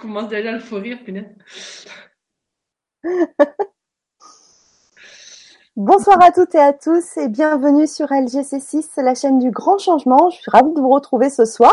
[0.00, 0.98] commence déjà à le fou rire,
[5.76, 10.28] Bonsoir à toutes et à tous et bienvenue sur LGC6, la chaîne du grand changement.
[10.30, 11.72] Je suis ravie de vous retrouver ce soir.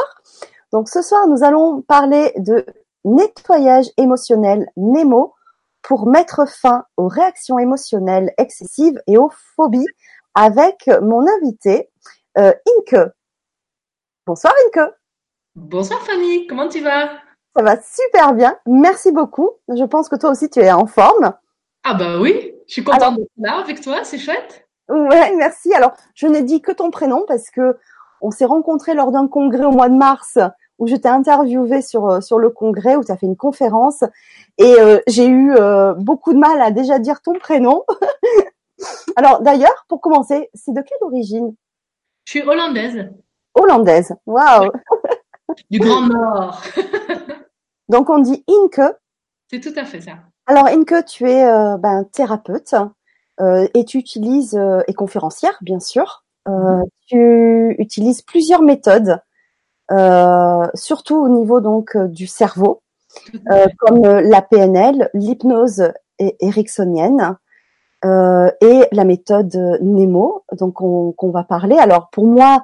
[0.72, 2.66] Donc ce soir, nous allons parler de
[3.04, 5.34] nettoyage émotionnel Nemo
[5.82, 9.88] pour mettre fin aux réactions émotionnelles excessives et aux phobies
[10.36, 11.90] avec mon invité
[12.38, 13.12] euh, Inke.
[14.26, 14.92] Bonsoir Inke.
[15.56, 17.27] Bonsoir Fanny, comment tu vas?
[17.58, 19.50] Ça va super bien, merci beaucoup.
[19.68, 21.34] Je pense que toi aussi tu es en forme.
[21.84, 24.68] Ah bah oui, je suis contente d'être là avec toi, c'est chouette.
[24.90, 25.74] Ouais, merci.
[25.74, 27.76] Alors, je n'ai dit que ton prénom parce que
[28.22, 30.38] on s'est rencontrés lors d'un congrès au mois de mars
[30.78, 34.04] où je t'ai interviewé sur euh, sur le congrès où tu as fait une conférence
[34.60, 37.86] et euh, j'ai eu euh, beaucoup de mal à déjà dire ton prénom.
[39.16, 41.56] Alors d'ailleurs, pour commencer, c'est de quelle origine?
[42.26, 43.10] Je suis hollandaise.
[43.56, 44.14] Hollandaise.
[44.28, 44.70] Waouh.
[45.72, 46.62] Du Grand Nord.
[47.90, 48.82] Donc on dit Inke.
[49.50, 50.14] C'est tout à fait ça.
[50.46, 52.76] Alors Inke, tu es euh, ben, thérapeute
[53.40, 56.24] euh, et tu utilises euh, et conférencière bien sûr.
[56.48, 59.20] Euh, tu utilises plusieurs méthodes,
[59.92, 62.82] euh, surtout au niveau donc du cerveau,
[63.80, 67.36] comme la PNL, l'hypnose ericksonienne
[68.06, 71.78] et la méthode Nemo, donc qu'on va parler.
[71.78, 72.64] Alors pour moi,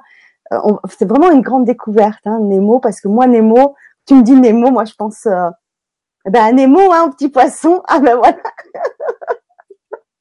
[0.88, 3.74] c'est vraiment une grande découverte, hein, Nemo, parce que moi, Nemo,
[4.06, 5.48] tu me dis Nemo, moi je pense euh,
[6.26, 7.82] ben Nemo, hein, petit poisson.
[7.86, 8.36] Ah ben voilà.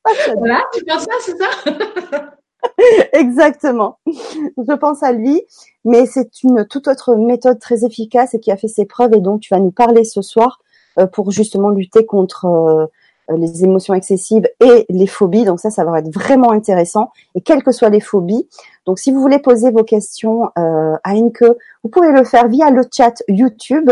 [0.37, 2.35] voilà, tu penses ça, c'est ça?
[3.13, 3.99] Exactement.
[4.05, 5.41] Je pense à lui,
[5.85, 9.21] mais c'est une toute autre méthode très efficace et qui a fait ses preuves et
[9.21, 10.59] donc tu vas nous parler ce soir
[10.99, 12.85] euh, pour justement lutter contre euh,
[13.29, 15.45] les émotions excessives et les phobies.
[15.45, 17.11] Donc ça, ça va être vraiment intéressant.
[17.35, 18.47] Et quelles que soient les phobies.
[18.85, 21.43] Donc si vous voulez poser vos questions euh, à Inke,
[21.83, 23.89] vous pouvez le faire via le chat YouTube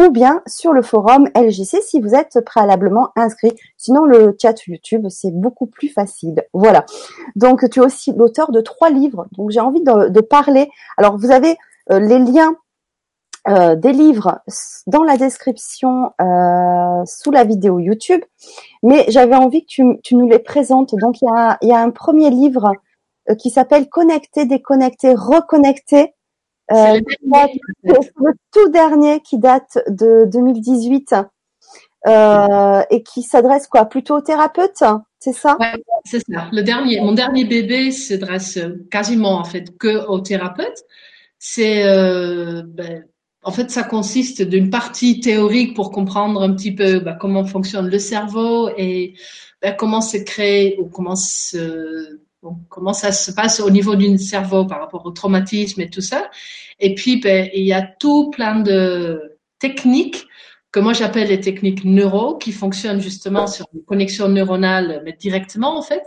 [0.00, 3.52] ou bien sur le forum LGC si vous êtes préalablement inscrit.
[3.76, 6.42] Sinon, le chat YouTube, c'est beaucoup plus facile.
[6.52, 6.84] Voilà.
[7.36, 9.26] Donc, tu es aussi l'auteur de trois livres.
[9.32, 10.70] Donc, j'ai envie de, de, parler.
[10.96, 11.56] Alors, vous avez
[11.90, 12.56] euh, les liens
[13.48, 14.40] euh, des livres
[14.86, 18.22] dans la description euh, sous la vidéo YouTube,
[18.82, 20.94] mais j'avais envie que tu, tu, nous les présentes.
[20.94, 22.72] Donc il y a, il y a un premier livre
[23.30, 26.14] euh, qui s'appelle Connecter, déconnecter, reconnecter.
[26.70, 27.48] Euh, le,
[27.82, 31.14] le, tout dernier qui date de 2018
[32.06, 33.86] euh, et qui s'adresse quoi?
[33.86, 34.84] Plutôt aux thérapeutes,
[35.18, 35.56] c'est ça?
[35.58, 36.48] Ouais, C'est ça.
[36.52, 38.58] Le dernier, mon dernier bébé s'adresse
[38.90, 40.84] quasiment en fait que aux thérapeutes.
[41.44, 43.04] C'est euh, ben,
[43.42, 47.88] en fait, ça consiste d'une partie théorique pour comprendre un petit peu bah, comment fonctionne
[47.88, 49.14] le cerveau et
[49.60, 54.16] bah, comment se crée ou comment, se, bon, comment ça se passe au niveau du
[54.16, 56.30] cerveau par rapport au traumatisme et tout ça.
[56.78, 60.26] Et puis, bah, il y a tout plein de techniques
[60.70, 65.76] que moi j'appelle les techniques neuro qui fonctionnent justement sur une connexion neuronale, mais directement
[65.76, 66.02] en fait,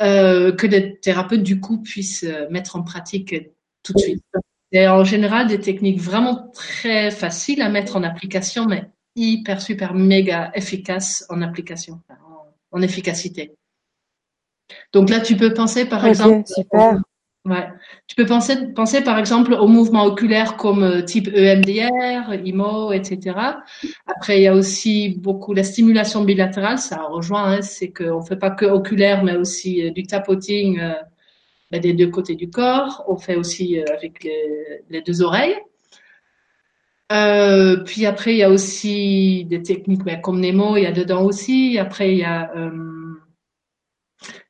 [0.00, 3.34] euh, que les thérapeutes du coup puissent mettre en pratique
[3.82, 4.22] tout de suite.
[4.72, 8.84] C'est en général des techniques vraiment très faciles à mettre en application, mais
[9.16, 13.52] hyper, super, méga efficaces en application, en, en efficacité.
[14.92, 16.46] Donc là, tu peux penser par okay, exemple.
[16.46, 17.00] Super.
[17.46, 17.66] Ouais.
[18.06, 23.34] Tu peux penser, penser par exemple au mouvement oculaire comme euh, type EMDR, IMO, etc.
[24.06, 28.36] Après, il y a aussi beaucoup la stimulation bilatérale, ça rejoint, hein, c'est qu'on fait
[28.36, 30.80] pas que oculaire, mais aussi euh, du tapoting.
[30.80, 30.92] Euh,
[31.78, 33.04] des deux côtés du corps.
[33.08, 34.26] On fait aussi avec
[34.88, 35.56] les, deux oreilles.
[37.12, 40.92] Euh, puis après, il y a aussi des techniques ben, comme Nemo, il y a
[40.92, 41.78] dedans aussi.
[41.78, 42.70] Après, il y a euh,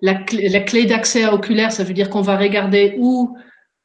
[0.01, 3.37] la, clé, la clé d'accès oculaire, ça veut dire qu'on va regarder où,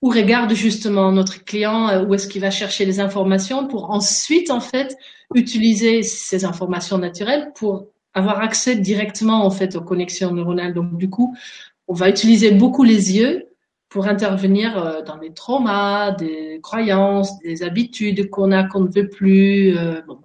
[0.01, 4.59] où regarde justement notre client, où est-ce qu'il va chercher les informations pour ensuite, en
[4.59, 4.97] fait,
[5.33, 10.73] utiliser ces informations naturelles pour avoir accès directement, en fait, aux connexions neuronales.
[10.73, 11.35] Donc, du coup,
[11.87, 13.49] on va utiliser beaucoup les yeux
[13.89, 19.73] pour intervenir dans les traumas, des croyances, des habitudes qu'on a qu'on ne veut plus.
[20.05, 20.19] Bon,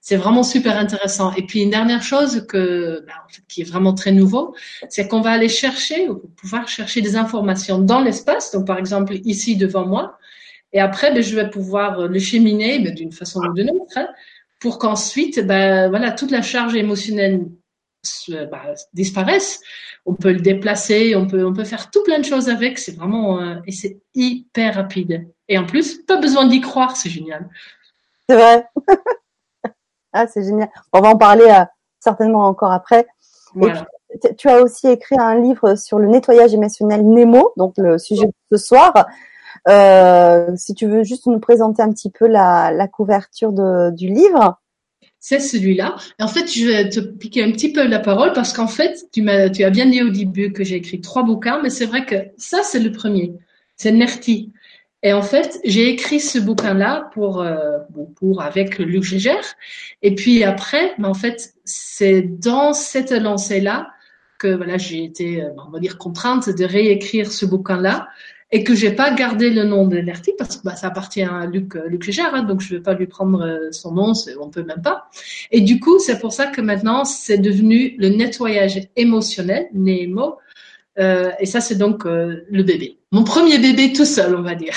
[0.00, 1.32] c'est vraiment super intéressant.
[1.34, 4.54] Et puis une dernière chose que ben, en fait, qui est vraiment très nouveau,
[4.88, 8.50] c'est qu'on va aller chercher, pouvoir chercher des informations dans l'espace.
[8.52, 10.18] Donc par exemple ici devant moi,
[10.72, 14.08] et après ben, je vais pouvoir le cheminer ben, d'une façon ou d'une autre, hein,
[14.60, 17.46] pour qu'ensuite ben voilà toute la charge émotionnelle
[18.28, 19.60] bah, disparaissent.
[20.06, 22.78] On peut le déplacer, on peut, on peut faire tout plein de choses avec.
[22.78, 25.28] C'est vraiment euh, et c'est hyper rapide.
[25.48, 27.48] Et en plus, pas besoin d'y croire, c'est génial.
[28.28, 28.66] C'est vrai.
[30.12, 30.68] ah, c'est génial.
[30.92, 31.64] On va en parler euh,
[32.00, 33.06] certainement encore après.
[33.54, 33.86] Voilà.
[34.08, 38.26] Puis, tu as aussi écrit un livre sur le nettoyage émotionnel Nemo, donc le sujet
[38.26, 39.06] de ce soir.
[39.68, 44.08] Euh, si tu veux juste nous présenter un petit peu la, la couverture de, du
[44.08, 44.57] livre.
[45.20, 45.96] C'est celui-là.
[46.20, 49.22] En fait, je vais te piquer un petit peu la parole parce qu'en fait, tu
[49.22, 52.04] m'as, tu as bien dit au début que j'ai écrit trois bouquins, mais c'est vrai
[52.04, 53.32] que ça, c'est le premier.
[53.76, 54.52] C'est Nerti.
[55.02, 57.78] Et en fait, j'ai écrit ce bouquin-là pour, euh,
[58.16, 59.54] pour avec Luc Gégère.
[60.02, 63.90] Et puis après, mais en fait, c'est dans cette lancée-là
[64.38, 68.08] que voilà, j'ai été, euh, on va dire, contrainte de réécrire ce bouquin-là
[68.50, 71.44] et que j'ai pas gardé le nom de Nerti parce que bah, ça appartient à
[71.46, 74.62] Luc, euh, Luc Gégère, hein, donc je vais pas lui prendre son nom, on peut
[74.62, 75.08] même pas.
[75.50, 80.38] Et du coup, c'est pour ça que maintenant, c'est devenu le nettoyage émotionnel, Nemo,
[80.98, 82.98] euh, et ça, c'est donc euh, le bébé.
[83.12, 84.74] Mon premier bébé tout seul, on va dire.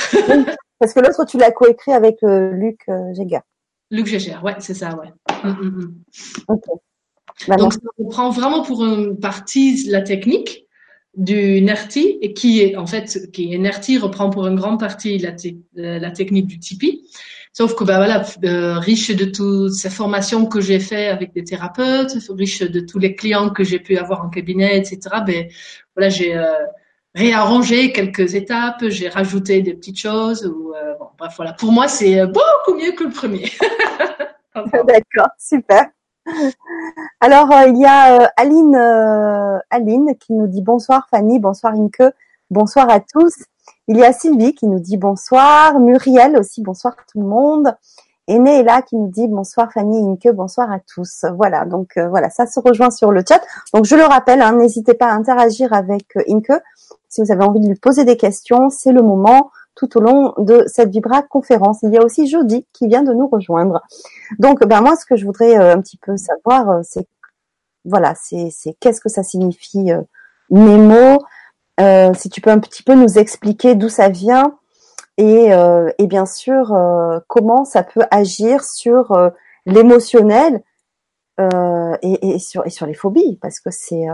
[0.79, 2.79] parce que l'autre, tu l'as coécrit avec euh, Luc
[3.15, 3.41] Gégère.
[3.89, 5.12] Luc Gégère, ouais, c'est ça, ouais.
[5.44, 5.94] Mm, mm,
[6.50, 6.56] mm.
[7.47, 7.79] Bah, donc, ça
[8.09, 10.65] prend vraiment pour une partie la technique
[11.15, 15.17] du NERTI, et qui est, en fait, qui est NERTI reprend pour une grande partie
[15.17, 15.35] la,
[15.75, 17.03] la technique du Tipeee.
[17.53, 21.43] Sauf que bah voilà, euh, riche de toutes ces formations que j'ai fait avec des
[21.43, 24.99] thérapeutes, riche de tous les clients que j'ai pu avoir en cabinet, etc.
[25.25, 25.49] Ben
[25.93, 26.45] voilà, j'ai euh,
[27.13, 30.45] réarrangé quelques étapes, j'ai rajouté des petites choses.
[30.45, 31.51] Ou, euh, bon, bref, voilà.
[31.51, 33.51] Pour moi, c'est beaucoup mieux que le premier.
[34.55, 35.87] D'accord, super.
[37.21, 38.75] Alors, il y a Aline,
[39.69, 42.13] Aline qui nous dit bonsoir Fanny, bonsoir Inke,
[42.50, 43.33] bonsoir à tous.
[43.88, 47.75] Il y a Sylvie qui nous dit bonsoir, Muriel aussi, bonsoir tout le monde.
[48.27, 51.25] Et là qui nous dit bonsoir Fanny Inke, bonsoir à tous.
[51.35, 53.41] Voilà, donc euh, voilà, ça se rejoint sur le chat.
[53.74, 56.53] Donc je le rappelle, hein, n'hésitez pas à interagir avec euh, Inke.
[57.09, 59.51] Si vous avez envie de lui poser des questions, c'est le moment
[59.87, 61.79] tout au long de cette Vibra conférence.
[61.83, 63.81] Il y a aussi Jody qui vient de nous rejoindre.
[64.39, 67.07] Donc ben moi ce que je voudrais euh, un petit peu savoir, c'est
[67.83, 69.91] voilà, c'est qu'est-ce que ça signifie
[70.51, 71.17] Nemo
[71.79, 74.57] euh, si tu peux un petit peu nous expliquer d'où ça vient
[75.17, 79.31] et, euh, et bien sûr euh, comment ça peut agir sur
[79.65, 80.63] l'émotionnel
[82.03, 84.05] et, et, sur, et sur les phobies, parce que c'est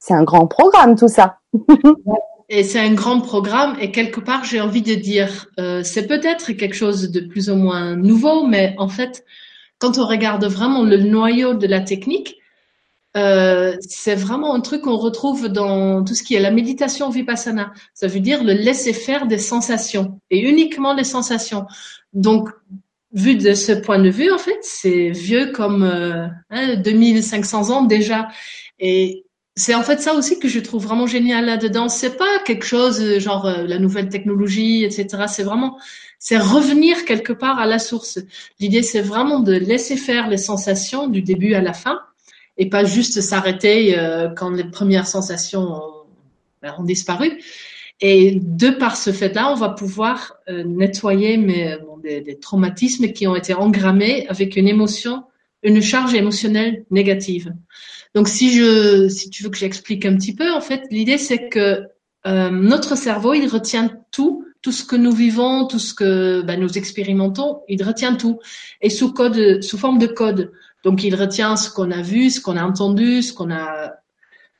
[0.00, 1.38] c'est un grand programme tout ça.
[2.48, 5.46] et c'est un grand programme et quelque part j'ai envie de dire
[5.82, 9.24] c'est peut-être quelque chose de plus ou moins nouveau, mais en fait
[9.78, 12.36] quand on regarde vraiment le noyau de la technique,
[13.16, 17.72] euh, c'est vraiment un truc qu'on retrouve dans tout ce qui est la méditation vipassana.
[17.94, 21.66] Ça veut dire le laisser faire des sensations et uniquement les sensations.
[22.12, 22.50] Donc,
[23.12, 27.82] vu de ce point de vue, en fait, c'est vieux comme euh, hein, 2500 ans
[27.84, 28.28] déjà.
[28.78, 29.24] Et
[29.56, 31.88] c'est en fait ça aussi que je trouve vraiment génial là-dedans.
[31.88, 35.24] C'est pas quelque chose euh, genre euh, la nouvelle technologie, etc.
[35.28, 35.78] C'est vraiment,
[36.18, 38.18] c'est revenir quelque part à la source.
[38.60, 42.00] L'idée, c'est vraiment de laisser faire les sensations du début à la fin
[42.58, 45.92] et pas juste s'arrêter euh, quand les premières sensations ont,
[46.62, 47.40] ben, ont, disparu.
[48.00, 53.12] Et de par ce fait-là, on va pouvoir euh, nettoyer mais, bon, des, des, traumatismes
[53.12, 55.24] qui ont été engrammés avec une émotion,
[55.62, 57.54] une charge émotionnelle négative.
[58.16, 61.50] Donc, si je, si tu veux que j'explique un petit peu, en fait, l'idée c'est
[61.50, 61.82] que
[62.26, 66.58] euh, notre cerveau, il retient tout, tout ce que nous vivons, tout ce que ben,
[66.58, 68.40] nous expérimentons, il retient tout,
[68.80, 70.50] et sous code, sous forme de code.
[70.82, 73.92] Donc, il retient ce qu'on a vu, ce qu'on a entendu, ce qu'on a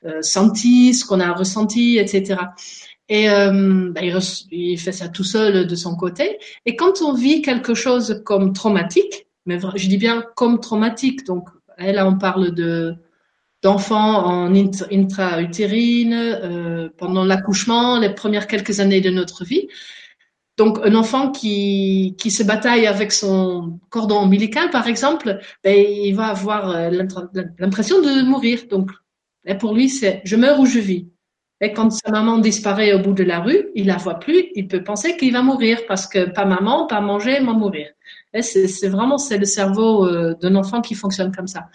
[0.04, 2.38] euh, senti, ce qu'on a ressenti, etc.
[3.08, 6.38] Et euh, bah, il, fait ça tout seul de son côté.
[6.66, 11.48] Et quand on vit quelque chose comme traumatique, mais je dis bien comme traumatique, donc
[11.78, 12.98] là on parle de
[13.66, 14.54] d'enfants en
[15.00, 19.68] intra-utérine, euh, pendant l'accouchement, les premières quelques années de notre vie,
[20.56, 26.14] donc, un enfant qui, qui se bataille avec son cordon ombilical, par exemple, ben, il
[26.14, 26.90] va avoir euh,
[27.58, 28.60] l'impression de mourir.
[28.70, 28.90] Donc,
[29.60, 31.08] pour lui, c'est je meurs ou je vis.
[31.60, 34.66] Et quand sa maman disparaît au bout de la rue, il la voit plus, il
[34.66, 37.88] peut penser qu'il va mourir parce que pas maman, pas manger, va mourir.
[38.40, 41.68] C'est vraiment c'est le cerveau euh, d'un enfant qui fonctionne comme ça.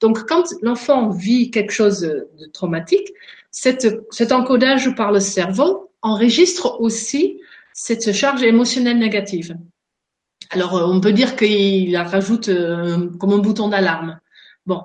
[0.00, 3.12] Donc, quand l'enfant vit quelque chose de traumatique,
[3.50, 7.40] cet encodage par le cerveau enregistre aussi
[7.72, 9.56] cette charge émotionnelle négative.
[10.50, 14.18] Alors, euh, on peut dire qu'il la rajoute euh, comme un bouton d'alarme.
[14.64, 14.82] Bon,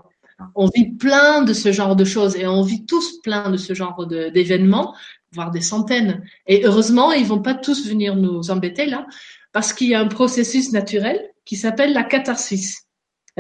[0.56, 3.74] on vit plein de ce genre de choses et on vit tous plein de ce
[3.74, 4.96] genre d'événements,
[5.32, 6.24] voire des centaines.
[6.48, 9.06] Et heureusement, ils vont pas tous venir nous embêter là,
[9.52, 12.88] parce qu'il y a un processus naturel qui s'appelle la catharsis.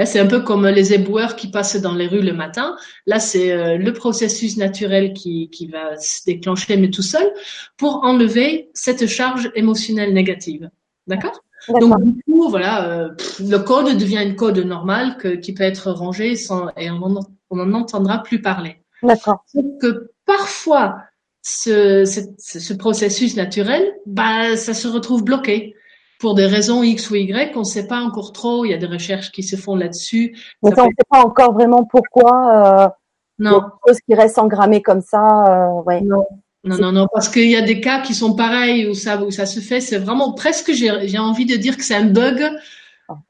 [0.01, 2.75] Hein, c'est un peu comme les éboueurs qui passent dans les rues le matin.
[3.05, 7.31] Là, c'est euh, le processus naturel qui, qui va se déclencher, mais tout seul,
[7.77, 10.70] pour enlever cette charge émotionnelle négative.
[11.08, 11.39] D'accord?
[11.79, 15.91] Donc, du coup, voilà, euh, le code devient une code normale que, qui peut être
[15.91, 17.20] rangé sans, et on
[17.51, 18.77] n'en entendra plus parler.
[19.03, 19.46] D'accord.
[19.79, 20.98] que parfois,
[21.43, 25.75] ce, ce, ce processus naturel, bah, ça se retrouve bloqué
[26.22, 28.63] pour des raisons X ou Y, on ne sait pas encore trop.
[28.63, 30.38] Il y a des recherches qui se font là-dessus.
[30.63, 32.86] Mais on ne sait pas encore vraiment pourquoi.
[32.86, 32.90] Euh,
[33.40, 33.62] non.
[33.88, 35.24] Choses qui restent engrammées comme ça.
[35.48, 36.01] Euh, ouais.
[36.01, 36.25] Non.
[36.63, 39.32] Non, non, non, parce qu'il y a des cas qui sont pareils où ça, où
[39.32, 39.82] ça se fait.
[39.82, 42.51] C'est vraiment presque, j'ai envie de dire que c'est un bug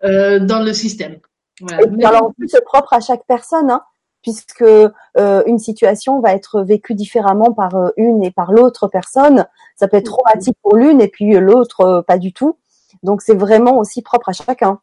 [0.03, 1.17] euh, dans le système.
[1.62, 1.83] Voilà.
[1.83, 3.83] Et alors en plus, c'est propre à chaque personne, hein,
[4.21, 9.48] puisque euh, une situation va être vécue différemment par une et par l'autre personne.
[9.77, 12.57] Ça peut être traumatique pour l'une et puis l'autre euh, pas du tout.
[13.03, 14.79] Donc c'est vraiment aussi propre à chacun.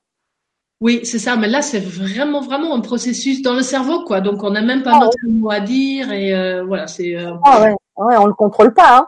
[0.80, 1.36] Oui, c'est ça.
[1.36, 4.20] Mais là, c'est vraiment, vraiment un processus dans le cerveau, quoi.
[4.20, 7.16] Donc, on n'a même pas ah, notre mot à dire et euh, voilà, c'est.
[7.16, 7.34] Euh...
[7.44, 8.98] Ah ouais, ouais, on le contrôle pas.
[8.98, 9.06] Hein.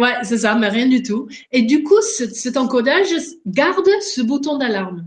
[0.00, 1.28] Ouais, c'est ça, mais rien du tout.
[1.52, 3.08] Et du coup, cet encodage
[3.46, 5.06] garde ce bouton d'alarme.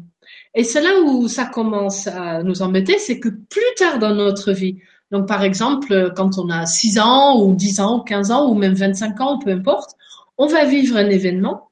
[0.54, 4.52] Et c'est là où ça commence à nous embêter, c'est que plus tard dans notre
[4.52, 4.78] vie,
[5.10, 8.56] donc par exemple, quand on a 6 ans ou 10 ans ou 15 ans ou
[8.56, 9.96] même 25 ans, peu importe,
[10.38, 11.70] on va vivre un événement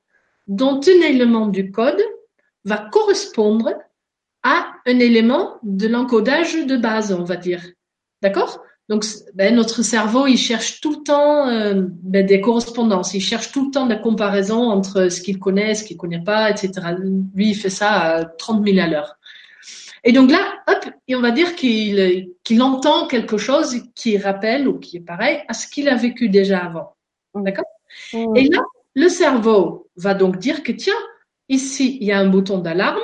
[0.48, 2.02] dont un élément du code
[2.66, 3.72] va correspondre
[4.44, 7.62] à un élément de l'encodage de base, on va dire.
[8.22, 8.62] D'accord?
[8.90, 9.06] Donc,
[9.36, 13.68] ben, notre cerveau, il cherche tout le temps euh, ben, des correspondances, il cherche tout
[13.68, 16.72] le temps des comparaisons entre ce qu'il connaît, ce qu'il connaît pas, etc.
[17.34, 19.16] Lui, il fait ça à 30 000 à l'heure.
[20.04, 24.68] Et donc là, hop, et on va dire qu'il qu'il entend quelque chose qui rappelle
[24.68, 26.96] ou qui est pareil à ce qu'il a vécu déjà avant.
[27.36, 27.66] D'accord?
[28.12, 28.36] Mmh.
[28.36, 28.62] Et là,
[28.96, 30.94] le cerveau va donc dire que tiens,
[31.50, 33.00] ici, il y a un bouton d'alarme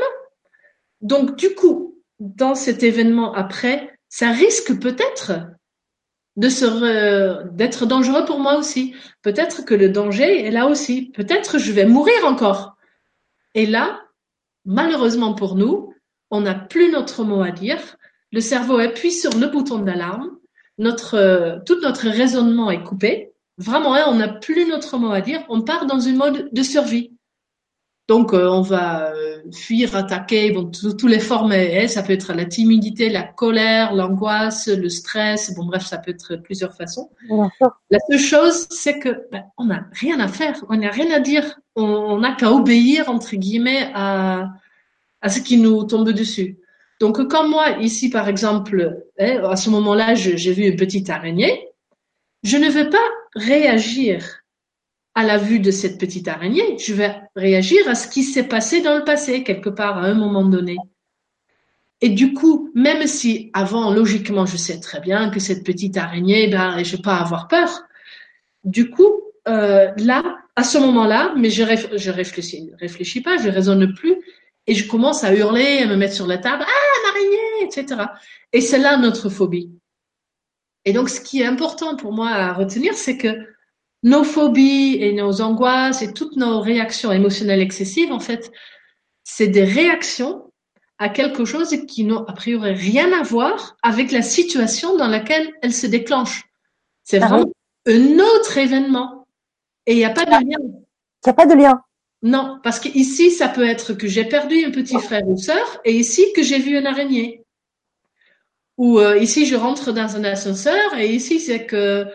[1.02, 5.32] donc, du coup, dans cet événement après, ça risque peut-être
[6.36, 8.94] d'être dangereux pour moi aussi.
[9.22, 11.12] Peut-être que le danger est là aussi.
[11.12, 12.76] Peut-être je vais mourir encore.
[13.56, 14.02] Et là,
[14.66, 15.94] malheureusement pour nous,
[16.30, 17.98] on n'a plus notre mot à dire.
[18.32, 20.38] Le cerveau appuie sur le bouton d'alarme.
[20.78, 23.27] Notre, tout notre raisonnement est coupé.
[23.58, 25.44] Vraiment, hein, on n'a plus notre mot à dire.
[25.50, 27.12] On part dans une mode de survie.
[28.08, 32.34] Donc, euh, on va euh, fuir, attaquer, bon, toutes les formes, hein, ça peut être
[32.34, 37.10] la timidité, la colère, l'angoisse, le stress, bon, bref, ça peut être plusieurs façons.
[37.90, 41.20] La seule chose, c'est que ben, on n'a rien à faire, on n'a rien à
[41.20, 44.52] dire, on n'a qu'à obéir, entre guillemets, à,
[45.22, 46.60] à ce qui nous tombe dessus.
[47.02, 51.68] Donc, quand moi, ici, par exemple, hein, à ce moment-là, j'ai vu une petite araignée,
[52.44, 52.98] je ne veux pas
[53.38, 54.44] réagir
[55.16, 58.82] à la vue de cette petite araignée, je vais réagir à ce qui s'est passé
[58.82, 60.78] dans le passé, quelque part, à un moment donné.
[62.02, 66.48] Et du coup, même si avant, logiquement, je sais très bien que cette petite araignée,
[66.48, 67.82] ben, je vais pas avoir peur.
[68.64, 69.12] Du coup,
[69.48, 71.64] euh, là, à ce moment-là, mais je,
[71.96, 74.18] je réfléchis, réfléchis pas, je raisonne plus,
[74.68, 78.04] et je commence à hurler, à me mettre sur la table, ah, l'araignée, etc.
[78.54, 79.72] Et c'est là notre phobie.
[80.88, 83.46] Et donc, ce qui est important pour moi à retenir, c'est que
[84.04, 88.50] nos phobies et nos angoisses et toutes nos réactions émotionnelles excessives, en fait,
[89.26, 90.50] c'est des réactions
[90.98, 95.52] à quelque chose qui n'ont a priori rien à voir avec la situation dans laquelle
[95.62, 96.46] elles se déclenchent.
[97.04, 97.52] C'est ah vraiment
[97.86, 99.28] un autre événement.
[99.88, 100.58] Et il n'y a pas de lien.
[100.62, 101.82] Il n'y a pas de lien?
[102.22, 105.92] Non, parce qu'ici, ça peut être que j'ai perdu un petit frère ou sœur, et
[105.98, 107.44] ici, que j'ai vu une araignée.
[108.78, 112.06] Ou euh, ici, je rentre dans un ascenseur, et ici, c'est que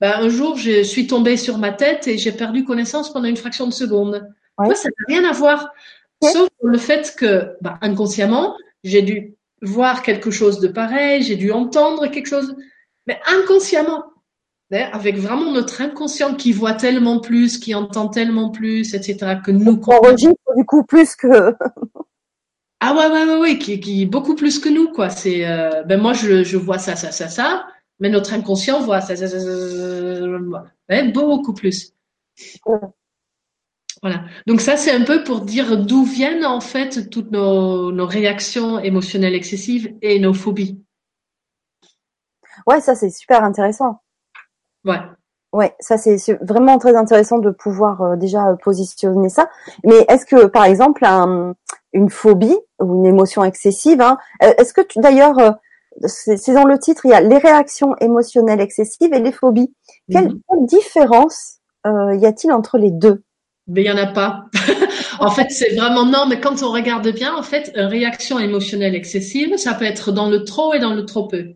[0.00, 3.36] ben, un jour, je suis tombée sur ma tête et j'ai perdu connaissance pendant une
[3.36, 4.26] fraction de seconde.
[4.58, 5.72] ça n'a rien à voir.
[6.22, 11.52] Sauf le fait que, ben, inconsciemment, j'ai dû voir quelque chose de pareil, j'ai dû
[11.52, 12.56] entendre quelque chose,
[13.06, 14.04] mais inconsciemment,
[14.70, 19.80] avec vraiment notre inconscient qui voit tellement plus, qui entend tellement plus, etc., que nous.
[19.86, 21.54] On enregistre du coup plus que.
[22.80, 25.10] Ah ouais, ouais, ouais, ouais, qui, qui beaucoup plus que nous, quoi.
[25.10, 27.66] C'est, euh, ben moi, je, je vois ça, ça, ça, ça
[28.00, 29.14] mais notre inconscient voit ça,
[31.12, 31.94] beaucoup plus.
[34.02, 34.24] Voilà.
[34.46, 39.34] Donc ça, c'est un peu pour dire d'où viennent en fait toutes nos, réactions émotionnelles
[39.34, 40.82] excessives et nos phobies.
[42.66, 44.00] Ouais, ça c'est super intéressant.
[44.84, 45.00] Ouais.
[45.52, 49.50] Ouais, ça c'est vraiment très intéressant de pouvoir euh, déjà positionner ça.
[49.84, 51.04] Mais est-ce que par exemple
[51.92, 55.50] une phobie ou une émotion excessive, hein, est-ce que tu d'ailleurs euh,
[56.06, 59.74] c'est dans le titre, il y a les réactions émotionnelles excessives et les phobies.
[60.10, 60.66] Quelle, mhm.
[60.66, 63.22] différence euh, y a-t-il entre les deux?
[63.66, 64.46] Mais il y en a pas.
[65.20, 66.26] en fait, c'est vraiment non.
[66.28, 70.28] Mais quand on regarde bien, en fait, une réaction émotionnelle excessive, ça peut être dans
[70.28, 71.54] le trop et dans le trop peu.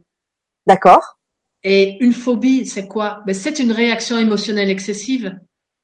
[0.66, 1.18] D'accord.
[1.62, 3.22] Et une phobie, c'est quoi?
[3.26, 5.38] Ben, C'est une réaction émotionnelle excessive.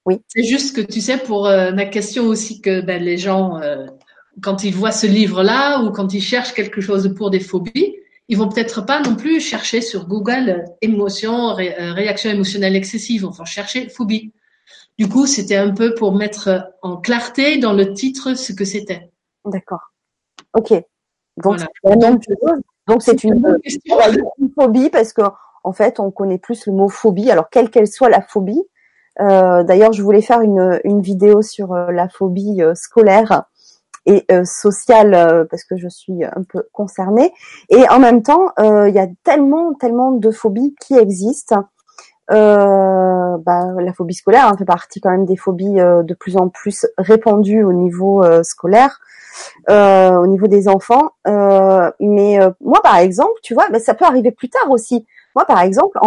[0.07, 0.19] Oui.
[0.29, 3.87] C'est juste que tu sais, pour euh, ma question aussi, que ben, les gens, euh,
[4.43, 7.97] quand ils voient ce livre-là ou quand ils cherchent quelque chose pour des phobies,
[8.29, 13.25] ils vont peut-être pas non plus chercher sur Google émotion, euh, réaction émotionnelle excessive.
[13.25, 14.33] Vont chercher phobie.
[14.99, 19.11] Du coup, c'était un peu pour mettre en clarté dans le titre ce que c'était.
[19.45, 19.93] D'accord.
[20.55, 20.73] Ok.
[21.37, 21.59] Donc,
[22.87, 23.59] Donc, c'est une,
[24.39, 25.23] une, phobie parce que
[25.65, 27.31] en fait, on connaît plus le mot phobie.
[27.31, 28.63] Alors, quelle qu'elle soit la phobie.
[29.21, 33.45] Euh, D'ailleurs, je voulais faire une, une vidéo sur euh, la phobie euh, scolaire
[34.11, 37.33] et euh, sociale parce que je suis un peu concernée.
[37.69, 41.65] Et en même temps, il y a tellement, tellement de phobies qui existent.
[42.29, 46.87] Bah, la phobie scolaire hein, fait partie quand même des phobies de plus en plus
[46.99, 49.01] répandues au niveau scolaire.
[49.69, 51.11] au niveau des enfants.
[51.27, 55.07] mais moi, par exemple, tu vois, bah, ça peut arriver plus tard aussi.
[55.35, 55.99] Moi, par exemple,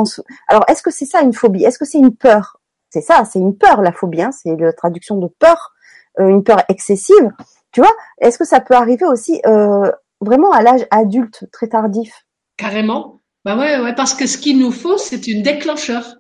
[0.48, 1.64] alors est-ce que c'est ça une phobie?
[1.64, 2.60] Est-ce que c'est une peur?
[2.90, 4.22] C'est ça, c'est une peur, la phobie.
[4.22, 5.72] Hein, c'est la traduction de peur,
[6.20, 7.32] euh, une peur excessive.
[7.74, 12.26] Tu vois Est-ce que ça peut arriver aussi euh, vraiment à l'âge adulte, très tardif?
[12.56, 13.22] Carrément.
[13.46, 16.16] Bah ouais, ouais, parce que ce qu'il nous faut, c'est une déclencheur.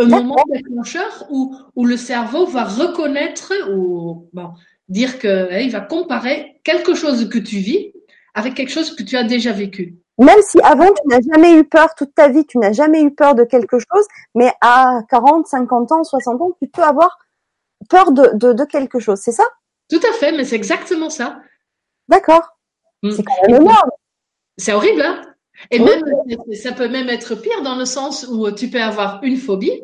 [0.00, 4.50] Un moment déclencheur où, où le cerveau va reconnaître ou bon,
[4.88, 7.92] dire que il va comparer quelque chose que tu vis
[8.34, 9.96] avec quelque chose que tu as déjà vécu.
[10.18, 13.12] Même si avant tu n'as jamais eu peur toute ta vie, tu n'as jamais eu
[13.12, 17.18] peur de quelque chose, mais à 40, 50 ans, 60 ans, tu peux avoir
[17.88, 19.44] peur de, de, de quelque chose, c'est ça?
[19.90, 21.40] Tout à fait, mais c'est exactement ça.
[22.08, 22.58] D'accord.
[23.02, 23.10] Mm.
[23.10, 23.90] C'est quand même énorme.
[24.56, 25.22] C'est horrible, hein
[25.70, 26.02] Et même,
[26.54, 29.82] ça peut même être pire dans le sens où tu peux avoir une phobie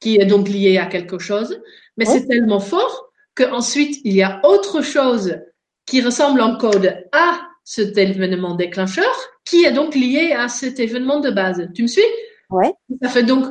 [0.00, 1.62] qui est donc liée à quelque chose,
[1.96, 5.38] mais c'est tellement fort qu'ensuite il y a autre chose
[5.86, 9.12] qui ressemble en code à cet événement déclencheur
[9.44, 11.68] qui est donc lié à cet événement de base.
[11.74, 12.02] Tu me suis?
[12.50, 12.72] Ouais.
[13.02, 13.46] Ça fait donc,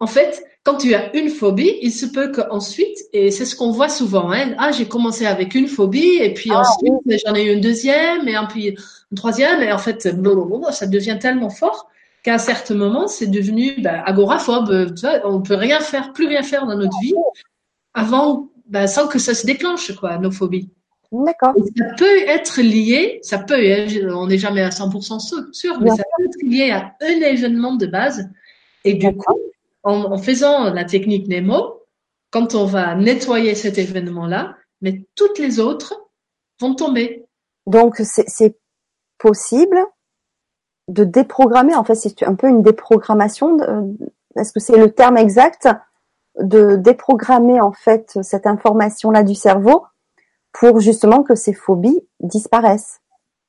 [0.00, 3.70] en fait, quand tu as une phobie, il se peut qu'ensuite, et c'est ce qu'on
[3.70, 7.44] voit souvent, hein, ah, j'ai commencé avec une phobie, et puis ah, ensuite, j'en ai
[7.44, 10.12] eu une deuxième, et puis une troisième, et en fait, ça
[10.86, 11.90] devient tellement fort
[12.22, 14.94] qu'à un certain moment, c'est devenu bah, agoraphobe.
[14.94, 17.14] Tu vois, on peut rien faire, plus rien faire dans notre vie
[17.92, 20.70] avant, bah, sans que ça se déclenche, quoi, nos phobies.
[21.12, 21.52] D'accord.
[21.76, 26.02] Ça peut être lié, ça peut, hein, on n'est jamais à 100% sûr, mais ça
[26.16, 28.30] peut être lié à un événement de base.
[28.84, 29.38] Et du coup,
[29.84, 31.82] en, faisant la technique Nemo,
[32.30, 36.08] quand on va nettoyer cet événement-là, mais toutes les autres
[36.60, 37.26] vont tomber.
[37.66, 38.56] Donc, c'est
[39.18, 39.78] possible
[40.88, 43.58] de déprogrammer, en fait, c'est un peu une déprogrammation.
[44.36, 45.68] Est-ce que c'est le terme exact
[46.40, 49.84] de déprogrammer, en fait, cette information-là du cerveau
[50.52, 53.00] pour justement que ces phobies disparaissent.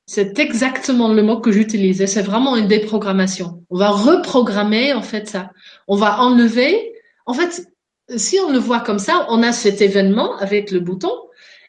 [0.06, 2.06] C'est exactement le mot que j'utilisais.
[2.06, 3.64] C'est vraiment une déprogrammation.
[3.70, 5.50] On va reprogrammer en fait ça.
[5.88, 6.94] On va enlever.
[7.26, 7.66] En fait,
[8.14, 11.10] si on le voit comme ça, on a cet événement avec le bouton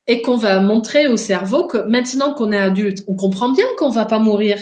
[0.06, 3.90] et qu'on va montrer au cerveau que maintenant qu'on est adulte, on comprend bien qu'on
[3.90, 4.60] va pas mourir.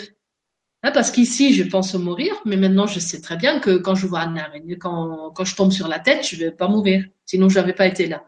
[0.84, 4.08] Hein, parce qu'ici, je pense mourir, mais maintenant, je sais très bien que quand je
[4.08, 7.04] vois un araignée, quand, quand je tombe sur la tête, je vais pas mourir.
[7.26, 8.24] Sinon, je n'avais pas été là.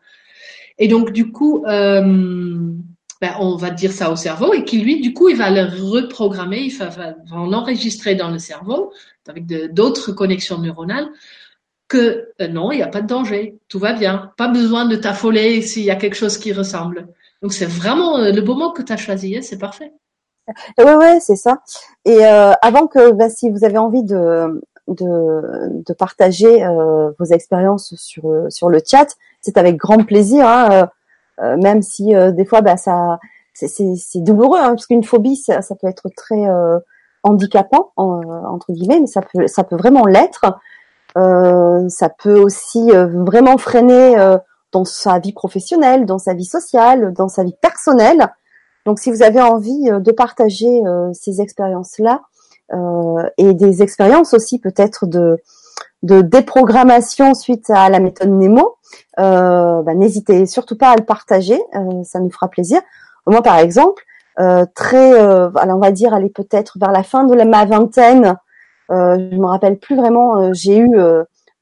[0.79, 2.73] Et donc, du coup, euh,
[3.21, 5.63] ben, on va dire ça au cerveau et qui, lui, du coup, il va le
[5.63, 8.93] reprogrammer, il va, va, l'enregistrer dans le cerveau
[9.27, 11.09] avec d'autres connexions neuronales
[11.87, 14.95] que euh, non, il n'y a pas de danger, tout va bien, pas besoin de
[14.95, 17.07] t'affoler s'il y a quelque chose qui ressemble.
[17.41, 19.93] Donc, c'est vraiment euh, le beau mot que tu as choisi, hein, c'est parfait.
[20.77, 21.61] Oui, oui, c'est ça.
[22.05, 26.65] Et avant que, ben, si vous avez envie de, de, de partager
[27.19, 29.07] vos expériences sur, sur le chat,
[29.41, 30.85] c'est avec grand plaisir, hein, euh, euh,
[31.41, 33.19] même si euh, des fois, bah, ça,
[33.53, 36.45] c'est douloureux, hein, parce qu'une phobie, ça, peut être très
[37.23, 40.45] handicapant entre guillemets, mais ça peut, ça peut vraiment l'être.
[41.15, 44.37] ça peut aussi vraiment freiner
[44.71, 48.31] dans sa vie professionnelle, dans sa vie sociale, dans sa vie personnelle.
[48.85, 52.21] Donc, si vous avez envie de partager ces expériences-là
[53.37, 55.39] et des expériences aussi peut-être de
[56.03, 58.77] de déprogrammation suite à la méthode Nemo,
[59.19, 62.81] euh, bah, n'hésitez surtout pas à le partager, euh, ça nous fera plaisir.
[63.25, 64.03] Moi, par exemple,
[64.39, 68.35] euh, très, alors on va dire, aller peut-être vers la fin de ma vingtaine,
[68.89, 70.97] je me rappelle plus vraiment, j'ai eu,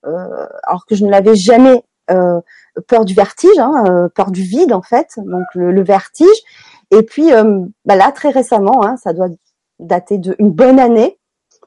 [0.04, 5.08] alors que je ne l'avais jamais, peur du vertige, hein, peur du vide en fait,
[5.18, 6.38] donc le, vertige.
[6.92, 7.32] Et puis
[7.86, 9.30] bah là, très récemment, hein, ça doit
[9.80, 11.18] dater d'une bonne année.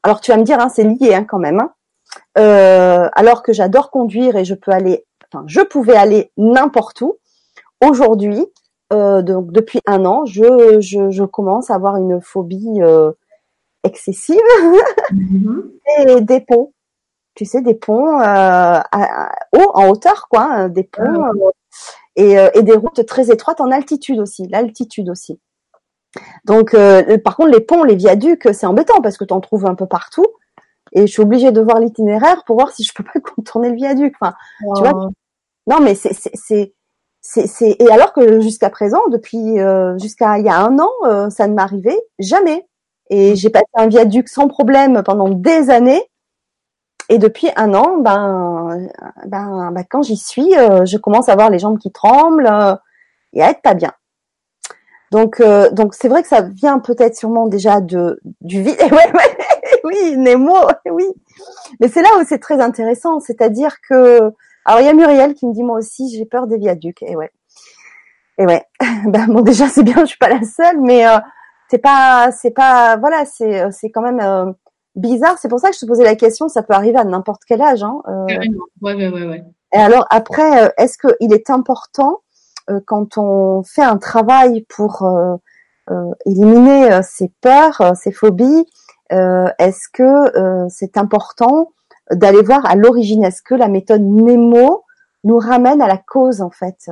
[0.04, 1.60] Alors tu vas me dire, hein, c'est lié hein, quand même.
[2.38, 7.18] Euh, alors que j'adore conduire et je peux aller, enfin, je pouvais aller n'importe où.
[7.84, 8.46] Aujourd'hui,
[8.92, 13.12] euh, donc depuis un an, je, je, je, commence à avoir une phobie euh,
[13.84, 14.36] excessive
[15.12, 15.62] mm-hmm.
[15.98, 16.72] et des ponts.
[17.34, 21.30] Tu sais, des ponts haut, en hauteur, quoi, hein, des ponts ah.
[22.16, 25.38] et, et, des routes très étroites en altitude aussi, l'altitude aussi.
[26.46, 26.74] Donc,
[27.22, 29.86] par contre, les ponts, les viaducs, c'est embêtant parce que tu en trouves un peu
[29.86, 30.26] partout
[30.98, 33.76] et je suis obligée de voir l'itinéraire pour voir si je peux pas contourner le
[33.76, 34.14] viaduc.
[34.20, 34.34] Enfin,
[34.76, 35.08] tu vois.
[35.66, 36.74] Non, mais c'est c'est
[37.20, 41.30] c'est et alors que jusqu'à présent, depuis euh, jusqu'à il y a un an, euh,
[41.30, 42.66] ça ne m'arrivait jamais.
[43.10, 46.02] Et j'ai passé un viaduc sans problème pendant des années.
[47.10, 48.86] Et depuis un an, ben,
[49.24, 52.50] ben, ben quand j'y suis, euh, je commence à voir les jambes qui tremblent
[53.32, 53.92] et à être pas bien.
[55.10, 58.76] Donc, donc c'est vrai que ça vient peut-être sûrement déjà de du vide.
[58.82, 59.38] ouais, ouais,
[59.84, 60.56] oui, Nemo,
[60.90, 61.06] oui.
[61.80, 64.32] Mais c'est là où c'est très intéressant, c'est-à-dire que
[64.68, 67.02] alors il y a Muriel qui me dit moi aussi j'ai peur des viaducs.
[67.02, 67.30] Et ouais.
[68.36, 68.64] Et ouais.
[69.06, 71.18] ben bon déjà c'est bien, je suis pas la seule, mais euh,
[71.70, 74.52] c'est pas c'est pas voilà c'est euh, c'est quand même euh,
[74.94, 75.38] bizarre.
[75.38, 76.48] C'est pour ça que je te posais la question.
[76.48, 77.82] Ça peut arriver à n'importe quel âge.
[77.82, 78.38] Hein, ouais,
[78.82, 79.44] ouais, ouais, ouais.
[79.72, 82.20] Et alors après, est-ce qu'il est important
[82.86, 85.06] quand on fait un travail pour
[86.26, 88.66] éliminer ses peurs, ses phobies,
[89.10, 91.72] est-ce que c'est important
[92.10, 93.24] d'aller voir à l'origine?
[93.24, 94.84] Est-ce que la méthode Nemo
[95.24, 96.90] nous ramène à la cause en fait?